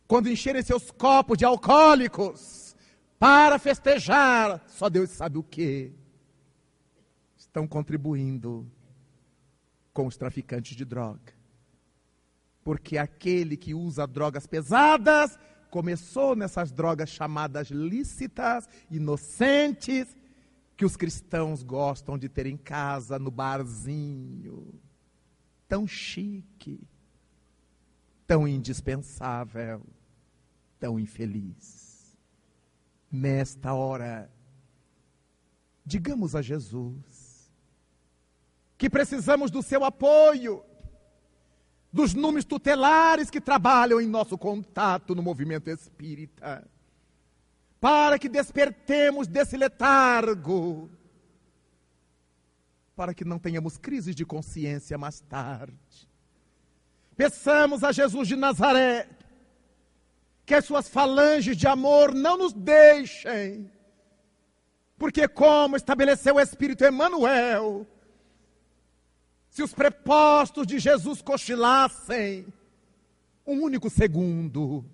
Quando 0.08 0.28
encherem 0.28 0.62
seus 0.62 0.90
copos 0.90 1.38
de 1.38 1.44
alcoólicos 1.44 2.74
para 3.18 3.58
festejar, 3.58 4.64
só 4.66 4.88
Deus 4.88 5.10
sabe 5.10 5.38
o 5.38 5.42
que, 5.42 5.92
estão 7.36 7.66
contribuindo 7.66 8.66
com 9.92 10.06
os 10.06 10.16
traficantes 10.16 10.76
de 10.76 10.84
droga. 10.84 11.32
Porque 12.62 12.98
aquele 12.98 13.56
que 13.56 13.74
usa 13.74 14.06
drogas 14.06 14.46
pesadas 14.46 15.38
começou 15.70 16.34
nessas 16.34 16.72
drogas 16.72 17.08
chamadas 17.08 17.68
lícitas, 17.68 18.68
inocentes, 18.90 20.16
que 20.76 20.84
os 20.84 20.96
cristãos 20.96 21.62
gostam 21.62 22.18
de 22.18 22.28
ter 22.28 22.46
em 22.46 22.56
casa, 22.56 23.18
no 23.18 23.30
barzinho. 23.30 24.80
Tão 25.68 25.86
chique 25.86 26.80
tão 28.30 28.46
indispensável, 28.46 29.82
tão 30.78 31.00
infeliz. 31.00 32.16
Nesta 33.10 33.74
hora, 33.74 34.30
digamos 35.84 36.36
a 36.36 36.40
Jesus 36.40 37.19
que 38.80 38.88
precisamos 38.88 39.50
do 39.50 39.62
seu 39.62 39.84
apoio, 39.84 40.64
dos 41.92 42.14
números 42.14 42.46
tutelares 42.46 43.28
que 43.28 43.38
trabalham 43.38 44.00
em 44.00 44.06
nosso 44.06 44.38
contato 44.38 45.14
no 45.14 45.22
movimento 45.22 45.68
espírita, 45.68 46.66
para 47.78 48.18
que 48.18 48.26
despertemos 48.26 49.26
desse 49.26 49.54
letargo, 49.54 50.90
para 52.96 53.12
que 53.12 53.22
não 53.22 53.38
tenhamos 53.38 53.76
crises 53.76 54.16
de 54.16 54.24
consciência 54.24 54.96
mais 54.96 55.20
tarde. 55.20 56.08
Peçamos 57.14 57.84
a 57.84 57.92
Jesus 57.92 58.28
de 58.28 58.34
Nazaré 58.34 59.10
que 60.46 60.54
as 60.54 60.64
suas 60.64 60.88
falanges 60.88 61.54
de 61.54 61.66
amor 61.66 62.14
não 62.14 62.38
nos 62.38 62.54
deixem, 62.54 63.70
porque, 64.96 65.28
como 65.28 65.76
estabeleceu 65.76 66.36
o 66.36 66.40
Espírito 66.40 66.82
Emmanuel, 66.82 67.86
se 69.50 69.62
os 69.62 69.74
prepostos 69.74 70.66
de 70.66 70.78
Jesus 70.78 71.20
cochilassem 71.20 72.46
um 73.46 73.60
único 73.62 73.90
segundo, 73.90 74.84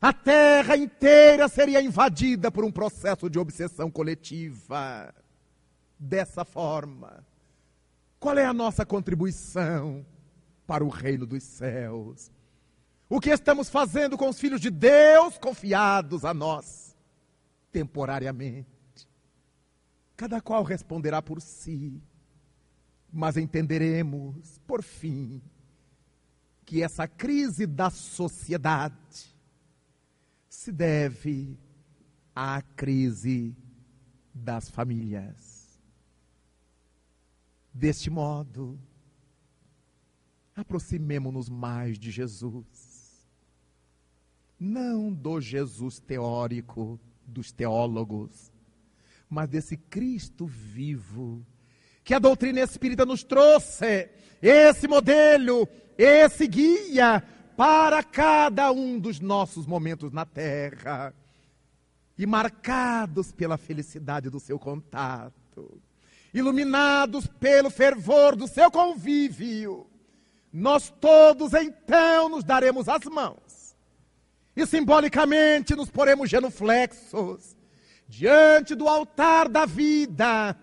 a 0.00 0.12
terra 0.12 0.76
inteira 0.76 1.48
seria 1.48 1.82
invadida 1.82 2.50
por 2.50 2.64
um 2.64 2.70
processo 2.70 3.28
de 3.28 3.38
obsessão 3.38 3.90
coletiva. 3.90 5.12
Dessa 5.98 6.44
forma, 6.44 7.26
qual 8.20 8.38
é 8.38 8.44
a 8.44 8.52
nossa 8.52 8.86
contribuição? 8.86 10.06
para 10.68 10.84
o 10.84 10.90
reino 10.90 11.24
dos 11.24 11.42
céus. 11.42 12.30
O 13.08 13.18
que 13.18 13.30
estamos 13.30 13.70
fazendo 13.70 14.18
com 14.18 14.28
os 14.28 14.38
filhos 14.38 14.60
de 14.60 14.68
Deus 14.68 15.38
confiados 15.38 16.26
a 16.26 16.34
nós, 16.34 16.94
temporariamente? 17.72 18.68
Cada 20.14 20.42
qual 20.42 20.62
responderá 20.62 21.22
por 21.22 21.40
si, 21.40 22.02
mas 23.12 23.36
entenderemos, 23.36 24.58
por 24.66 24.82
fim, 24.82 25.40
que 26.64 26.82
essa 26.82 27.08
crise 27.08 27.66
da 27.66 27.90
sociedade 27.90 29.34
se 30.48 30.70
deve 30.70 31.58
à 32.34 32.60
crise 32.60 33.56
das 34.34 34.68
famílias. 34.68 35.80
Deste 37.72 38.10
modo, 38.10 38.78
aproximemo-nos 40.54 41.48
mais 41.48 41.98
de 41.98 42.10
Jesus. 42.10 43.26
Não 44.58 45.12
do 45.12 45.40
Jesus 45.40 46.00
teórico 46.00 47.00
dos 47.26 47.52
teólogos, 47.52 48.52
mas 49.30 49.48
desse 49.48 49.76
Cristo 49.76 50.46
vivo, 50.46 51.46
que 52.08 52.14
a 52.14 52.18
doutrina 52.18 52.60
espírita 52.60 53.04
nos 53.04 53.22
trouxe, 53.22 54.08
esse 54.40 54.88
modelo, 54.88 55.68
esse 55.98 56.46
guia 56.46 57.22
para 57.54 58.02
cada 58.02 58.72
um 58.72 58.98
dos 58.98 59.20
nossos 59.20 59.66
momentos 59.66 60.10
na 60.10 60.24
terra 60.24 61.12
e 62.16 62.24
marcados 62.24 63.30
pela 63.30 63.58
felicidade 63.58 64.30
do 64.30 64.40
seu 64.40 64.58
contato, 64.58 65.82
iluminados 66.32 67.26
pelo 67.26 67.68
fervor 67.68 68.34
do 68.34 68.48
seu 68.48 68.70
convívio, 68.70 69.86
nós 70.50 70.88
todos 70.98 71.52
então 71.52 72.30
nos 72.30 72.42
daremos 72.42 72.88
as 72.88 73.04
mãos 73.04 73.76
e 74.56 74.64
simbolicamente 74.64 75.74
nos 75.74 75.90
poremos 75.90 76.30
genuflexos 76.30 77.54
diante 78.08 78.74
do 78.74 78.88
altar 78.88 79.46
da 79.46 79.66
vida, 79.66 80.56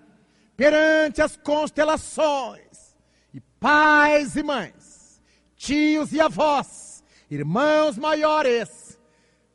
perante 0.56 1.22
as 1.22 1.36
constelações, 1.36 2.96
e 3.34 3.40
pais 3.60 4.36
e 4.36 4.44
mães, 4.44 5.22
tios 5.56 6.14
e 6.14 6.22
avós, 6.22 7.04
irmãos 7.30 7.98
maiores, 7.98 9.00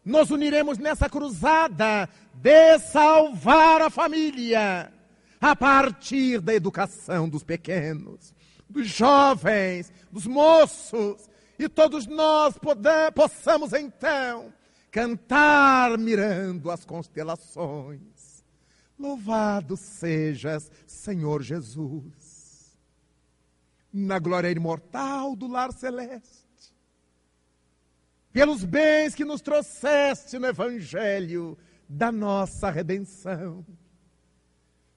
nos 0.05 0.30
uniremos 0.30 0.78
nessa 0.78 1.09
cruzada 1.09 2.09
de 2.34 2.78
salvar 2.78 3.82
a 3.82 3.90
família 3.90 4.92
a 5.40 5.57
partir 5.57 6.40
da 6.40 6.55
educação 6.55 7.28
dos 7.28 7.42
pequenos, 7.42 8.34
dos 8.68 8.86
jovens, 8.86 9.92
dos 10.11 10.26
moços, 10.26 11.30
e 11.59 11.68
todos 11.68 12.07
nós 12.07 12.59
poder, 12.59 13.12
possamos 13.12 13.72
então 13.72 14.53
cantar 14.90 15.96
mirando 15.98 16.70
as 16.70 16.84
constelações. 16.84 18.01
Louvado 19.01 19.78
sejas, 19.78 20.70
Senhor 20.86 21.42
Jesus, 21.42 22.78
na 23.90 24.18
glória 24.18 24.51
imortal 24.51 25.34
do 25.34 25.46
lar 25.46 25.72
celeste, 25.72 26.44
pelos 28.30 28.62
bens 28.62 29.14
que 29.14 29.24
nos 29.24 29.40
trouxeste 29.40 30.38
no 30.38 30.46
Evangelho 30.46 31.57
da 31.88 32.12
nossa 32.12 32.70
redenção, 32.70 33.64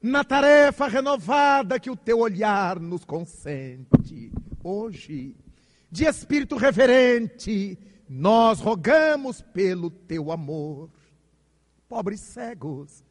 na 0.01 0.21
tarefa 0.25 0.89
renovada 0.89 1.79
que 1.79 1.89
o 1.89 1.95
teu 1.95 2.19
olhar 2.19 2.81
nos 2.81 3.05
consente 3.05 4.33
hoje, 4.61 5.33
de 5.89 6.03
espírito 6.03 6.57
reverente, 6.57 7.79
nós 8.09 8.59
rogamos 8.59 9.41
pelo 9.41 9.89
teu 9.89 10.29
amor. 10.29 10.89
Pobres 11.87 12.19
cegos, 12.19 13.01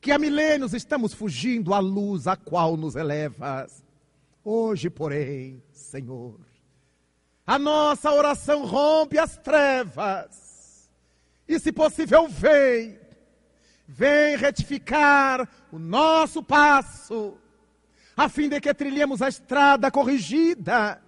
que 0.00 0.12
há 0.12 0.18
milênios 0.18 0.74
estamos 0.74 1.12
fugindo 1.12 1.74
à 1.74 1.78
luz 1.78 2.26
a 2.26 2.36
qual 2.36 2.76
nos 2.76 2.96
elevas. 2.96 3.84
Hoje, 4.44 4.88
porém, 4.88 5.62
Senhor, 5.72 6.38
a 7.46 7.58
nossa 7.58 8.12
oração 8.12 8.64
rompe 8.64 9.18
as 9.18 9.36
trevas. 9.36 10.90
E, 11.46 11.58
se 11.58 11.72
possível, 11.72 12.28
vem, 12.28 12.98
vem 13.86 14.36
retificar 14.36 15.48
o 15.72 15.78
nosso 15.78 16.42
passo, 16.42 17.36
a 18.16 18.28
fim 18.28 18.48
de 18.48 18.60
que 18.60 18.72
trilhemos 18.74 19.22
a 19.22 19.28
estrada 19.28 19.90
corrigida. 19.90 21.02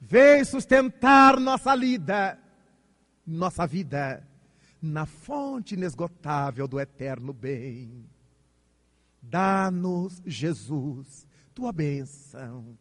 Vem 0.00 0.44
sustentar 0.44 1.38
nossa 1.38 1.74
lida 1.74 2.38
nossa 3.26 3.66
vida 3.66 4.24
na 4.80 5.04
fonte 5.04 5.74
inesgotável 5.74 6.68
do 6.68 6.78
eterno 6.78 7.32
bem. 7.32 8.08
Dá-nos, 9.28 10.22
Jesus, 10.24 11.26
tua 11.52 11.72
bênção, 11.72 12.78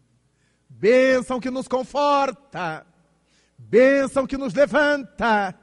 bênção 0.69 1.39
que 1.39 1.49
nos 1.49 1.67
conforta, 1.67 2.85
bênção 3.57 4.27
que 4.27 4.37
nos 4.37 4.53
levanta, 4.53 5.57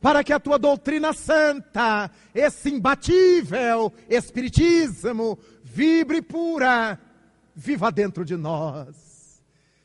para 0.00 0.22
que 0.22 0.32
a 0.32 0.38
tua 0.38 0.60
doutrina 0.60 1.12
santa, 1.12 2.08
esse 2.32 2.70
imbatível 2.70 3.92
Espiritismo, 4.08 5.38
vibre 5.62 6.22
pura, 6.22 7.00
viva 7.52 7.90
dentro 7.90 8.24
de 8.24 8.36
nós. 8.36 9.42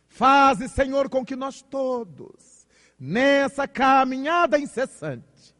Faze, 0.07 0.69
Senhor, 0.69 1.09
com 1.09 1.25
que 1.25 1.35
nós 1.35 1.63
todos 1.63 2.67
nessa 2.99 3.67
caminhada 3.67 4.59
incessante, 4.59 5.55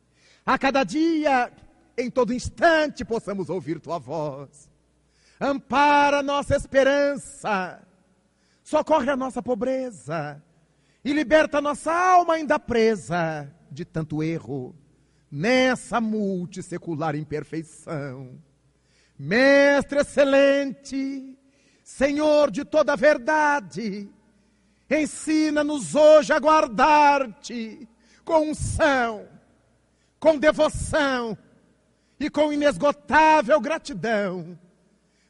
a 0.45 0.57
cada 0.57 0.83
dia, 0.83 1.51
em 1.97 2.09
todo 2.09 2.33
instante, 2.33 3.03
possamos 3.03 3.49
ouvir 3.49 3.79
tua 3.79 3.97
voz. 3.97 4.69
Ampara 5.39 6.21
nossa 6.21 6.55
esperança, 6.55 7.81
socorre 8.63 9.09
a 9.09 9.15
nossa 9.15 9.41
pobreza 9.41 10.41
e 11.03 11.13
liberta 11.13 11.61
nossa 11.61 11.93
alma 11.93 12.35
ainda 12.35 12.59
presa 12.59 13.51
de 13.71 13.85
tanto 13.85 14.23
erro 14.23 14.75
nessa 15.31 15.99
multissecular 15.99 17.15
imperfeição. 17.15 18.37
Mestre 19.17 19.99
excelente, 19.99 21.37
Senhor 21.83 22.51
de 22.51 22.63
toda 22.63 22.93
a 22.93 22.95
verdade, 22.95 24.09
Ensina-nos 24.89 25.95
hoje 25.95 26.31
a 26.31 26.39
guardar-te 26.39 27.87
com 28.23 28.51
unção, 28.51 29.27
com 30.17 30.37
devoção 30.37 31.37
e 32.19 32.29
com 32.29 32.51
inesgotável 32.51 33.59
gratidão, 33.59 34.57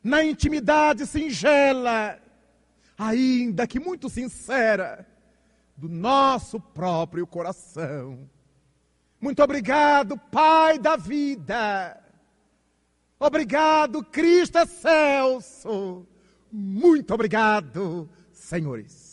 na 0.03 0.23
intimidade 0.23 1.05
singela, 1.05 2.19
ainda 2.97 3.67
que 3.67 3.79
muito 3.79 4.09
sincera, 4.09 5.05
do 5.75 5.89
nosso 5.89 6.59
próprio 6.59 7.27
coração. 7.27 8.27
Muito 9.19 9.43
obrigado, 9.43 10.17
Pai 10.17 10.79
da 10.79 10.95
vida. 10.95 12.01
Obrigado, 13.19 14.03
Cristo 14.03 14.57
excelso. 14.59 16.05
Muito 16.51 17.13
obrigado, 17.13 18.09
senhores. 18.31 19.06